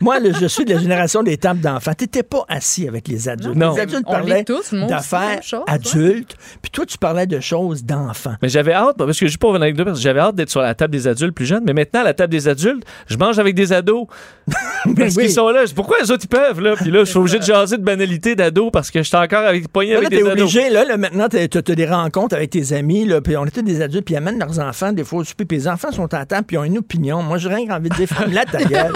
[0.00, 1.92] Moi, là, je suis de la génération des tables d'enfants.
[1.94, 3.56] T'étais pas assis avec les adultes.
[3.56, 3.74] Non.
[3.74, 4.44] Les adultes On parlaient
[4.88, 8.34] d'affaires adultes, puis toi, tu parlais de choses d'enfants.
[8.42, 10.60] Mais j'avais hâte, parce que je suis pas avec deux personnes, j'avais hâte d'être sur
[10.60, 13.38] la table des adultes plus jeunes, mais maintenant, à la table des adultes, je mange
[13.38, 14.06] avec des ados.
[14.96, 15.24] parce oui.
[15.24, 15.64] qu'ils sont là.
[15.74, 16.74] Pourquoi les autres, ils peuvent, là?
[16.76, 19.64] Puis là, je suis obligé de jaser de banalité d'ados parce que j'étais encore avec,
[19.74, 20.32] Là, avec t'es des ados.
[20.42, 23.46] obligé, là, là, maintenant, t'as t'as- t'as des rencontres avec tes amis, là, puis on
[23.46, 25.90] était des adultes, puis ils amènent leurs enfants, des fois, au souper, puis les enfants
[25.92, 27.22] sont à table, puis ils ont une opinion.
[27.22, 28.92] Moi, j'ai rien envie de dire, ferme-la ta gueule.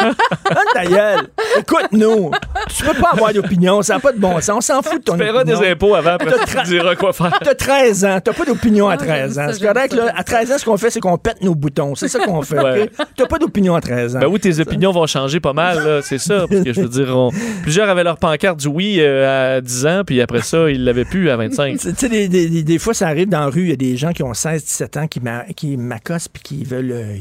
[0.75, 1.29] Ta gueule.
[1.59, 2.31] Écoute-nous.
[2.77, 4.51] Tu peux pas avoir d'opinion, ça n'a pas de bon sens.
[4.59, 5.61] On s'en fout de ton Tu paieras opinion.
[5.61, 7.39] des impôts avant, après tu diras quoi faire.
[7.43, 9.47] T'as 13 ans, t'as pas d'opinion à Ah, 13 j'aime ans.
[9.49, 10.05] ça, C'est j'aime correct, ça, là.
[10.07, 11.95] j'aime À 13 ans, ce qu'on fait, c'est qu'on pète nos boutons.
[11.95, 12.83] C'est ça qu'on fait, Ouais.
[12.99, 13.07] OK?
[13.17, 14.21] T'as pas d'opinion à 13 ans.
[14.21, 16.47] Ben oui, tes opinions vont changer pas mal, c'est ça.
[16.49, 17.31] Parce que je veux dire, on-
[17.63, 21.05] plusieurs avaient leur pancarte du oui euh, à 10 ans, puis après ça, ils l'avaient
[21.05, 21.79] plus à 25.
[21.79, 23.77] Tu sais, des, des- des- des fois, ça arrive dans la rue, il y a
[23.77, 27.17] des gens qui ont 16, 17 ans qui m'a- qui m'accostent puis qui veulent, euh,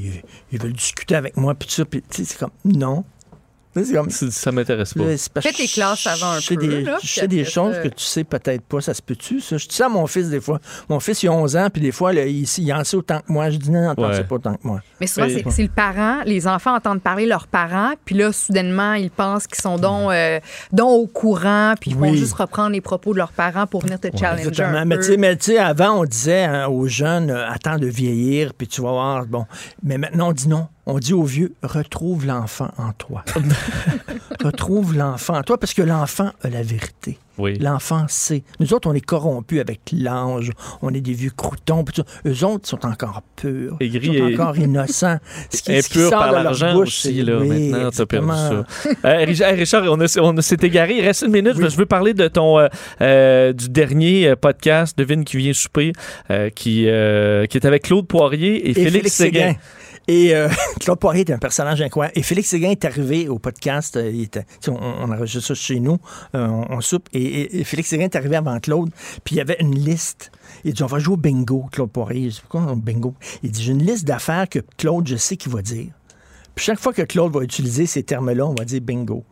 [0.51, 1.85] ils, veulent discuter avec moi, puis tout ça.
[1.85, 3.03] Puis, c'est comme, non.
[3.81, 5.41] Tu sais, C'est comme, C'est- Ça m'intéresse pas.
[5.41, 8.03] Fais tes classes avant un peu, Des, là, je sais des choses ça- que tu
[8.03, 9.57] sais peut-être pas, ça se peut-tu, ça?
[9.57, 10.59] Je dis ça à mon fils des fois.
[10.89, 13.19] Mon fils, il a 11 ans, puis des fois, là, il, il en sait autant
[13.19, 13.49] que moi.
[13.49, 14.15] Je dis non, non, t'en Ouais.
[14.15, 14.81] sais pas autant que moi.
[14.99, 16.21] Mais souvent, c'est c'est le parent.
[16.25, 20.39] Les enfants entendent parler leurs parents, puis là, soudainement, ils pensent qu'ils sont donc, euh,
[20.71, 22.17] donc au courant, puis ils vont Oui.
[22.17, 24.77] juste reprendre les propos de leurs parents pour venir te challenger Exactement.
[24.79, 25.01] un Mais peu.
[25.01, 28.53] tu sais, mais tu sais, avant, on disait hein, aux jeunes, euh, attends de vieillir,
[28.53, 29.25] puis tu vas voir.
[29.25, 29.45] Bon.
[29.83, 30.67] Mais maintenant, on dit non.
[30.89, 33.25] On dit aux vieux, retrouve l'enfant en toi.
[34.43, 37.17] retrouve l'enfant en toi, parce que l'enfant a la vérité.
[37.37, 37.53] Oui.
[37.59, 38.41] L'enfant sait.
[38.59, 40.49] Nous autres, on est corrompus avec l'ange.
[40.81, 41.83] On est des vieux croutons.
[41.83, 42.01] puis.
[42.25, 43.77] Eux autres sont encore purs.
[43.79, 45.17] Ils sont et- encore innocents.
[45.51, 48.63] Ce qui, ce qui sort par l'argent bouche, aussi, là, oui, maintenant, t'as perdu ça.
[49.05, 50.97] Euh, Richard, on, a- on a- s'est égaré.
[50.97, 51.55] Il reste une minute.
[51.59, 52.67] Je veux parler de ton euh,
[53.01, 55.91] euh, du dernier podcast, Devine qui vient souper,
[56.55, 59.53] qui, qui est avec Claude Poirier et, Félix, Séguin.
[60.07, 60.47] Et euh,
[60.79, 62.17] Claude Poirier est un personnage incroyable.
[62.17, 63.97] Et Félix Séguin est arrivé au podcast.
[63.97, 65.97] euh, il était, tu sais, on, on enregistre ça chez nous.
[66.35, 67.09] euh, on, on soupe.
[67.13, 68.89] Et, et- et Félix Séguin est arrivé avant Claude.
[69.25, 70.31] Puis il y avait une liste.
[70.63, 72.29] Il dit On va jouer au bingo, Claude Poirier.
[72.29, 73.15] Je dis Pourquoi au bingo?
[73.43, 75.87] Il dit J'ai une liste d'affaires que Claude, je sais qu'il va dire.
[76.55, 79.23] Puis chaque fois que Claude va utiliser ces termes-là, on va dire bingo.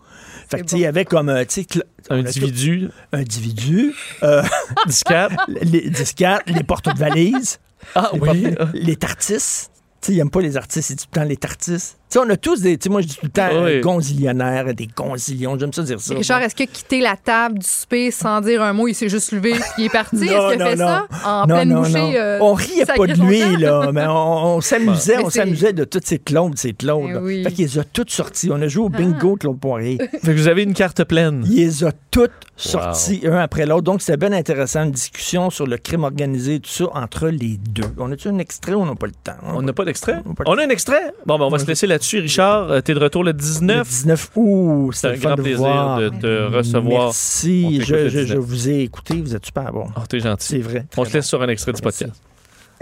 [0.47, 1.33] Fait que, tu sais, il y avait comme.
[1.47, 3.93] tu sais, Cla- Un on a tout- individu, Un individu.
[4.23, 4.43] euh,
[4.87, 5.31] discap.
[5.47, 7.59] les disquettes, les portes de valises.
[7.95, 8.47] Ah les, oui.
[8.73, 9.71] les tartistes.
[10.05, 11.97] Sais, il n'aime pas les artistes, il dit tout temps les tartistes.
[12.07, 12.77] Tu sais, on a tous des.
[12.77, 13.57] Tu sais, moi, je dis tout le temps Oui.
[13.71, 15.57] euh, gonzillionnaires, des gonzillions.
[15.59, 16.13] J'aime ça dire ça.
[16.13, 18.87] Richard, est-ce qu'il a quitté la table du souper sans dire un mot?
[18.87, 20.17] Il s'est juste levé puis il est parti?
[20.23, 21.07] Est-ce qu'il a fait ça?
[21.25, 21.93] en Non, pleine non, bouchée?
[21.93, 22.11] non.
[22.15, 26.19] euh, on riait pas de lui, là, mais on, s'amusait, on s'amusait de toutes ces
[26.19, 27.09] Claudes, ces Claudes.
[27.15, 27.43] Eh oui.
[27.43, 28.49] Fait qu'ils les a toutes sorties.
[28.51, 29.97] On a joué au bingo, Claude Poirier.
[30.11, 31.43] Fait que vous avez une carte pleine.
[31.49, 33.81] Il les a toutes sorties, un après l'autre.
[33.83, 37.83] Donc, c'était bien intéressant, une discussion sur le crime organisé, tout ça, entre les deux.
[37.97, 39.33] On a-tu un extrait ou on n'a pas le temps?
[39.43, 40.21] On n'a pas d'extrait?
[40.45, 41.11] On a un extrait?
[41.25, 42.19] Bon, ben, on va se laisser là-dessus.
[42.19, 43.77] Richard, euh, t'es de retour le 19.
[43.79, 45.99] Le 19 août, C'est un le fun grand de plaisir voir.
[45.99, 47.03] de te recevoir.
[47.05, 48.39] Merci, je, le je- je 19.
[48.39, 49.87] vous ai écouté, vous êtes super bon.
[49.97, 50.45] Oh, t'es gentil.
[50.47, 50.85] C'est vrai.
[50.97, 52.13] On te laisse sur un extrait du podcast.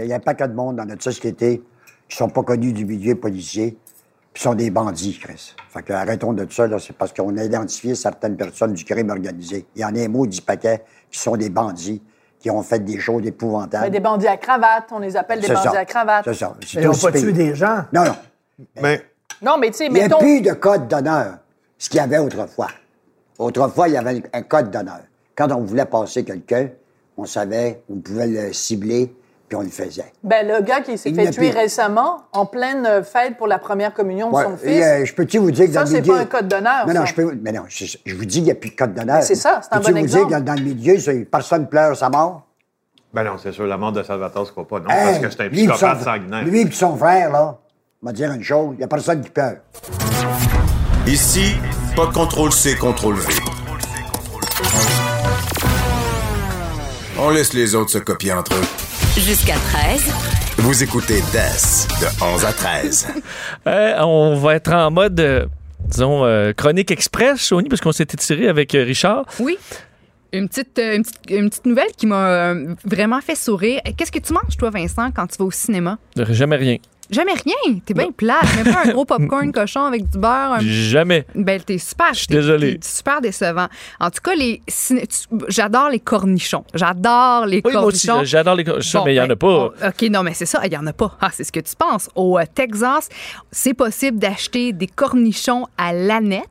[0.00, 1.62] Il y a un paquet de monde dans notre société
[2.08, 3.76] qui sont pas connus du milieu policier,
[4.32, 5.54] puis sont des bandits, Chris.
[5.72, 9.10] Fait que arrêtons de ça, là, c'est parce qu'on a identifié certaines personnes du crime
[9.10, 9.64] organisé.
[9.76, 12.02] Il y en a un mot du paquet qui sont des bandits,
[12.40, 13.90] qui ont fait des choses épouvantables.
[13.90, 15.78] des bandits à cravate, on les appelle des bandits ça.
[15.78, 16.24] à cravate.
[16.26, 16.54] C'est ça.
[16.74, 17.84] Ils ont aussi pas tué des gens.
[17.92, 18.16] Non, non.
[18.80, 19.02] Mais
[19.42, 20.18] Non, mais tu sais, Il n'y a mettons.
[20.18, 21.38] plus de code d'honneur,
[21.78, 22.68] ce qu'il y avait autrefois.
[23.38, 25.00] Autrefois, il y avait un code d'honneur.
[25.36, 26.68] Quand on voulait passer quelqu'un,
[27.16, 29.12] on savait, on pouvait le cibler,
[29.48, 30.12] puis on le faisait.
[30.22, 31.58] Ben, le gars qui s'est Il fait tuer plus.
[31.58, 34.84] récemment, en pleine euh, fête pour la première communion de Ouais, son et, fils.
[34.84, 36.14] euh, je peux-tu vous dire que Ça, dans le c'est milieu...
[36.14, 37.06] pas un code d'honneur, Non, non, ça.
[37.06, 37.38] je peux...
[37.42, 39.16] Mais non, je, je vous dis qu'il n'y a plus de code d'honneur.
[39.16, 40.28] Mais c'est ça, c'est un Peux-tu bon vous exemple.
[40.28, 42.46] dire que dans le milieu, c'est- personne pleure sa mort?
[43.12, 44.80] Ben non, c'est sûr, la mort de Salvatore, c'est pas pas.
[44.80, 46.44] Non, Hey, parce que j'étais un lui psychopathe son- sanguinaire.
[46.44, 47.58] Lui et son frère, là,
[48.04, 49.56] va dire une chose, il n'y a personne qui pleure.
[51.06, 51.54] Ici,
[51.96, 53.32] pas de contrôle C, contrôle V.
[57.18, 58.64] On laisse les autres se copier entre eux.
[59.18, 60.12] Jusqu'à 13.
[60.58, 63.08] Vous écoutez DES de 11 à 13.
[63.66, 65.46] Euh, on va être en mode, euh,
[65.88, 69.24] disons, euh, chronique express, Sony, parce qu'on s'est étiré avec euh, Richard.
[69.40, 69.56] Oui.
[70.34, 73.80] Une petite, euh, une, petite, une petite nouvelle qui m'a euh, vraiment fait sourire.
[73.96, 75.96] Qu'est-ce que tu manges, toi, Vincent, quand tu vas au cinéma?
[76.16, 76.76] Jamais rien.
[77.10, 77.78] Jamais rien.
[77.84, 78.44] T'es bien plate.
[78.56, 80.54] Même pas un gros popcorn cochon avec du beurre.
[80.54, 81.26] un- Jamais.
[81.34, 82.12] Ben, t'es super.
[82.12, 82.78] Je suis t'es- désolé.
[82.78, 83.68] t'es super décevant.
[84.00, 85.06] En tout cas, les ciné-
[85.48, 86.64] j'adore les cornichons.
[86.74, 88.24] J'adore les Oui, moi cornichons.
[88.24, 89.88] j'adore les cornichons, Bon, mais il n'y en ben, a pas.
[89.88, 91.16] OK, non, mais c'est ça, il n'y en a pas.
[91.20, 92.08] Ah, c'est ce que tu penses.
[92.14, 93.08] Au euh, Texas,
[93.50, 96.44] c'est possible d'acheter des cornichons à l'aneth.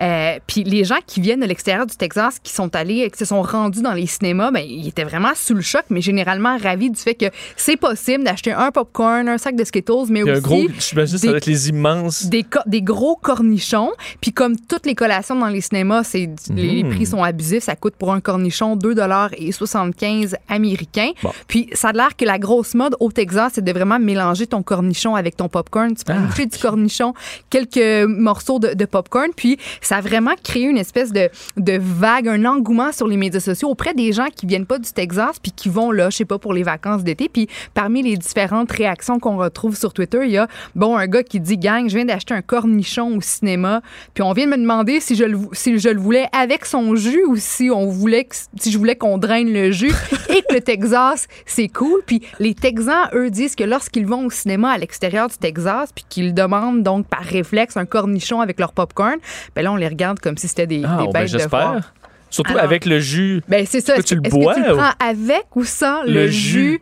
[0.00, 3.24] Euh, Puis les gens qui viennent de l'extérieur du Texas, qui sont allés, qui se
[3.24, 6.90] sont rendus dans les cinémas, ben, ils étaient vraiment sous le choc, mais généralement ravis
[6.90, 7.26] du fait que
[7.56, 11.36] c'est possible d'acheter un popcorn, un sac de Skittles, mais aussi gros, j'imagine, ça va
[11.38, 12.26] être les immenses.
[12.26, 13.90] des, des gros cornichons.
[14.20, 16.90] Puis comme toutes les collations dans les cinémas, c'est les, les Mhm.
[16.90, 17.64] prix sont abusifs.
[17.64, 21.10] Ça coûte pour un cornichon 2,75 américains.
[21.22, 21.30] Bon.
[21.48, 24.62] Puis ça a l'air que la grosse mode au Texas, c'est de vraiment mélanger ton
[24.62, 25.94] cornichon avec ton popcorn.
[25.94, 27.14] Tu prends une bouchée du cornichon,
[27.50, 29.28] quelques morceaux de, de popcorn.
[29.36, 33.40] Puis ça a vraiment créé une espèce de, de vague, un engouement sur les médias
[33.40, 36.24] sociaux auprès des gens qui viennent pas du Texas puis qui vont là, je sais
[36.24, 37.28] pas, pour les vacances d'été.
[37.28, 41.22] Puis parmi les différentes réactions qu'on retrouve sur Twitter, il y a, bon, un gars
[41.22, 43.82] qui dit, gang, je viens d'acheter un cornichon au cinéma,
[44.14, 46.94] puis on vient de me demander si je le, si je le voulais avec son
[46.96, 49.92] jus ou si on voulait, que- si je voulais qu'on draine le jus
[50.30, 52.00] et que le Texas, c'est cool.
[52.06, 56.04] Puis les Texans, eux, disent que lorsqu'ils vont au cinéma à l'extérieur du Texas, puis
[56.08, 59.16] qu'ils demandent donc par réflexe un cornichon avec leur popcorn,
[59.54, 61.92] ben là, on les regarde comme si c'était des, Ah, des ben, bêtes de foire.
[62.30, 63.42] Surtout Alors- avec le jus.
[63.48, 63.92] Ben, c'est ça.
[63.94, 66.26] Que Est-ce tu le que- bois tu le ou- prends avec ou sans le, Le
[66.28, 66.50] jus?
[66.72, 66.80] jus?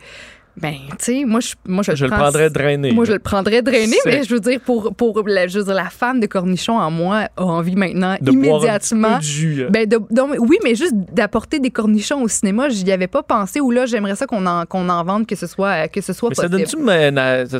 [0.62, 2.92] Ben, tu sais, moi, je, moi, je, Je le prendrais drainé.
[2.92, 5.74] Moi, je le prendrais drainé, mais je veux dire, pour, pour la, je veux dire,
[5.74, 9.08] la fan de cornichon en moi a envie maintenant, De boire un immédiatement.
[9.08, 9.66] petit peu de jus.
[9.70, 13.22] Ben, de- non, mais- oui, mais juste d'apporter des cornichons au cinéma, j'y avais pas
[13.22, 13.60] pensé.
[13.60, 16.28] Ou là, j'aimerais ça qu'on en, qu'on en vende, que ce soit, que ce soit
[16.30, 16.58] Mais ça possible.
[16.58, 17.56] donne-tu, mais, ça-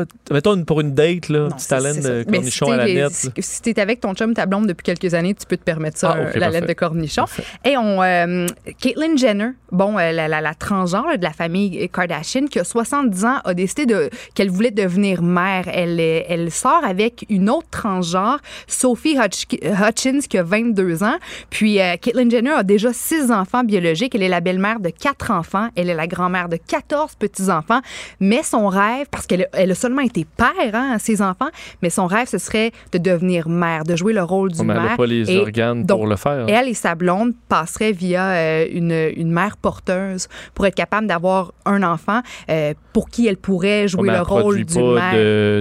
[0.00, 3.30] être- mettons, pour une date, là, petite haleine de cornichon si à la nette.
[3.40, 6.14] Si, t'es avec ton chum, ta blonde depuis quelques années, tu peux te permettre ça,
[6.16, 7.24] Ah, ok, euh, la laine de cornichon.
[7.64, 8.46] Et on, euh,
[8.80, 13.24] Caitlyn Jenner, bon, euh, la, la, la transgenre de la famille Kardashian, qui a 70
[13.24, 15.64] ans, a décidé de, qu'elle voulait devenir mère.
[15.72, 21.16] Elle, elle sort avec une autre transgenre, Sophie Hutch- Hutchins, qui a 22 ans.
[21.50, 24.14] Puis euh, Caitlyn Jenner a déjà six enfants biologiques.
[24.14, 25.68] Elle est la belle-mère de quatre enfants.
[25.76, 27.80] Elle est la grand-mère de 14 petits-enfants.
[28.20, 31.48] Mais son rêve, parce qu'elle a, elle a seulement été père hein, à ses enfants,
[31.82, 34.82] mais son rêve, ce serait de devenir mère, de jouer le rôle du elle mère.
[34.82, 36.46] n'a pas les Et organes donc, pour le faire.
[36.48, 41.52] Elle et sa blonde passeraient via euh, une, une mère porteuse pour être capable d'avoir
[41.64, 45.12] un enfant euh, pour qui elle pourrait jouer le rôle produit du pas mère.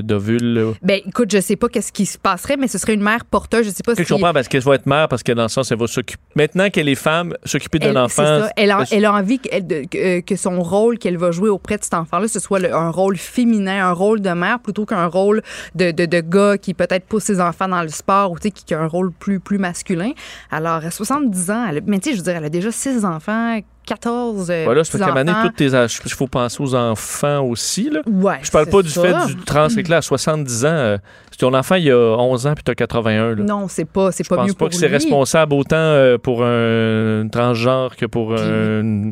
[0.03, 0.73] de- là.
[0.81, 3.65] Ben, écoute, je sais pas qu'est-ce qui se passerait, mais ce serait une mère porteuse.
[3.65, 4.09] Je sais pas Que si.
[4.09, 6.21] je comprends parce qu'elle va être mère, parce que dans le sens, elle va s'occuper.
[6.35, 8.23] Maintenant qu'elle est femme, s'occuper d'un enfant.
[8.25, 8.51] c'est ça.
[8.55, 11.49] Elle, a, elle- elle a envie que, elle- de- que- son rôle qu'elle va jouer
[11.49, 14.85] auprès de cet enfant-là, ce soit le- un rôle féminin, un rôle de mère, plutôt
[14.85, 15.41] qu'un rôle
[15.75, 18.73] de, de, de gars qui peut-être pousse ses enfants dans le sport ou qui, qui
[18.73, 20.11] a un rôle plus, plus masculin.
[20.51, 22.71] Alors, à 70 ans, elle a- mais tu sais, je veux dire, elle a déjà
[22.71, 25.47] six enfants, 14 euh, Voilà, moment donné, petits-enfants.
[25.47, 27.89] toutes tes âges, il faut penser aux enfants aussi.
[27.89, 28.01] Là.
[28.05, 29.01] Ouais, je parle pas du ça.
[29.01, 30.97] fait du trans, c'est que là, à 70 ans, euh,
[31.31, 34.11] si ton enfant il a 11 ans puis tu as 81, là, Non, c'est pas,
[34.11, 37.95] c'est je pas pense mieux pas pour que c'est responsable autant euh, pour un transgenre
[37.95, 39.11] que pour un,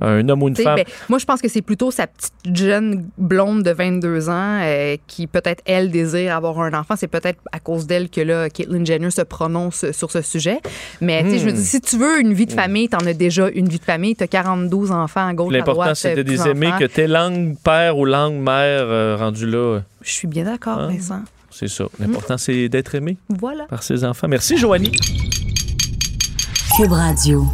[0.00, 0.76] un homme ou une femme.
[0.76, 4.96] ben, moi, je pense que c'est plutôt sa petite jeune blonde de 22 ans euh,
[5.06, 6.94] qui, peut-être, elle, désire avoir un enfant.
[6.96, 10.58] C'est peut-être à cause d'elle que là, Caitlyn Jenner se prononce sur ce sujet.
[11.00, 11.54] Mais tu sais, je me Hmm.
[11.54, 14.05] dis, si tu veux une vie de famille, t'en as déjà une vie de famille.
[14.14, 15.96] T'as 42 enfants à gauche, L'important, droite.
[15.96, 16.50] c'est de euh, les petits-enfants.
[16.50, 19.80] aimer, que t'es langue père ou langue mère euh, rendu là.
[20.02, 20.88] Je suis bien d'accord, Hein?
[20.92, 21.22] Vincent.
[21.50, 21.84] C'est ça.
[21.98, 23.64] L'important, c'est d'être aimé Voilà.
[23.64, 24.28] par ses enfants.
[24.28, 24.92] Merci, Joanie.
[26.76, 27.46] Cube Radio.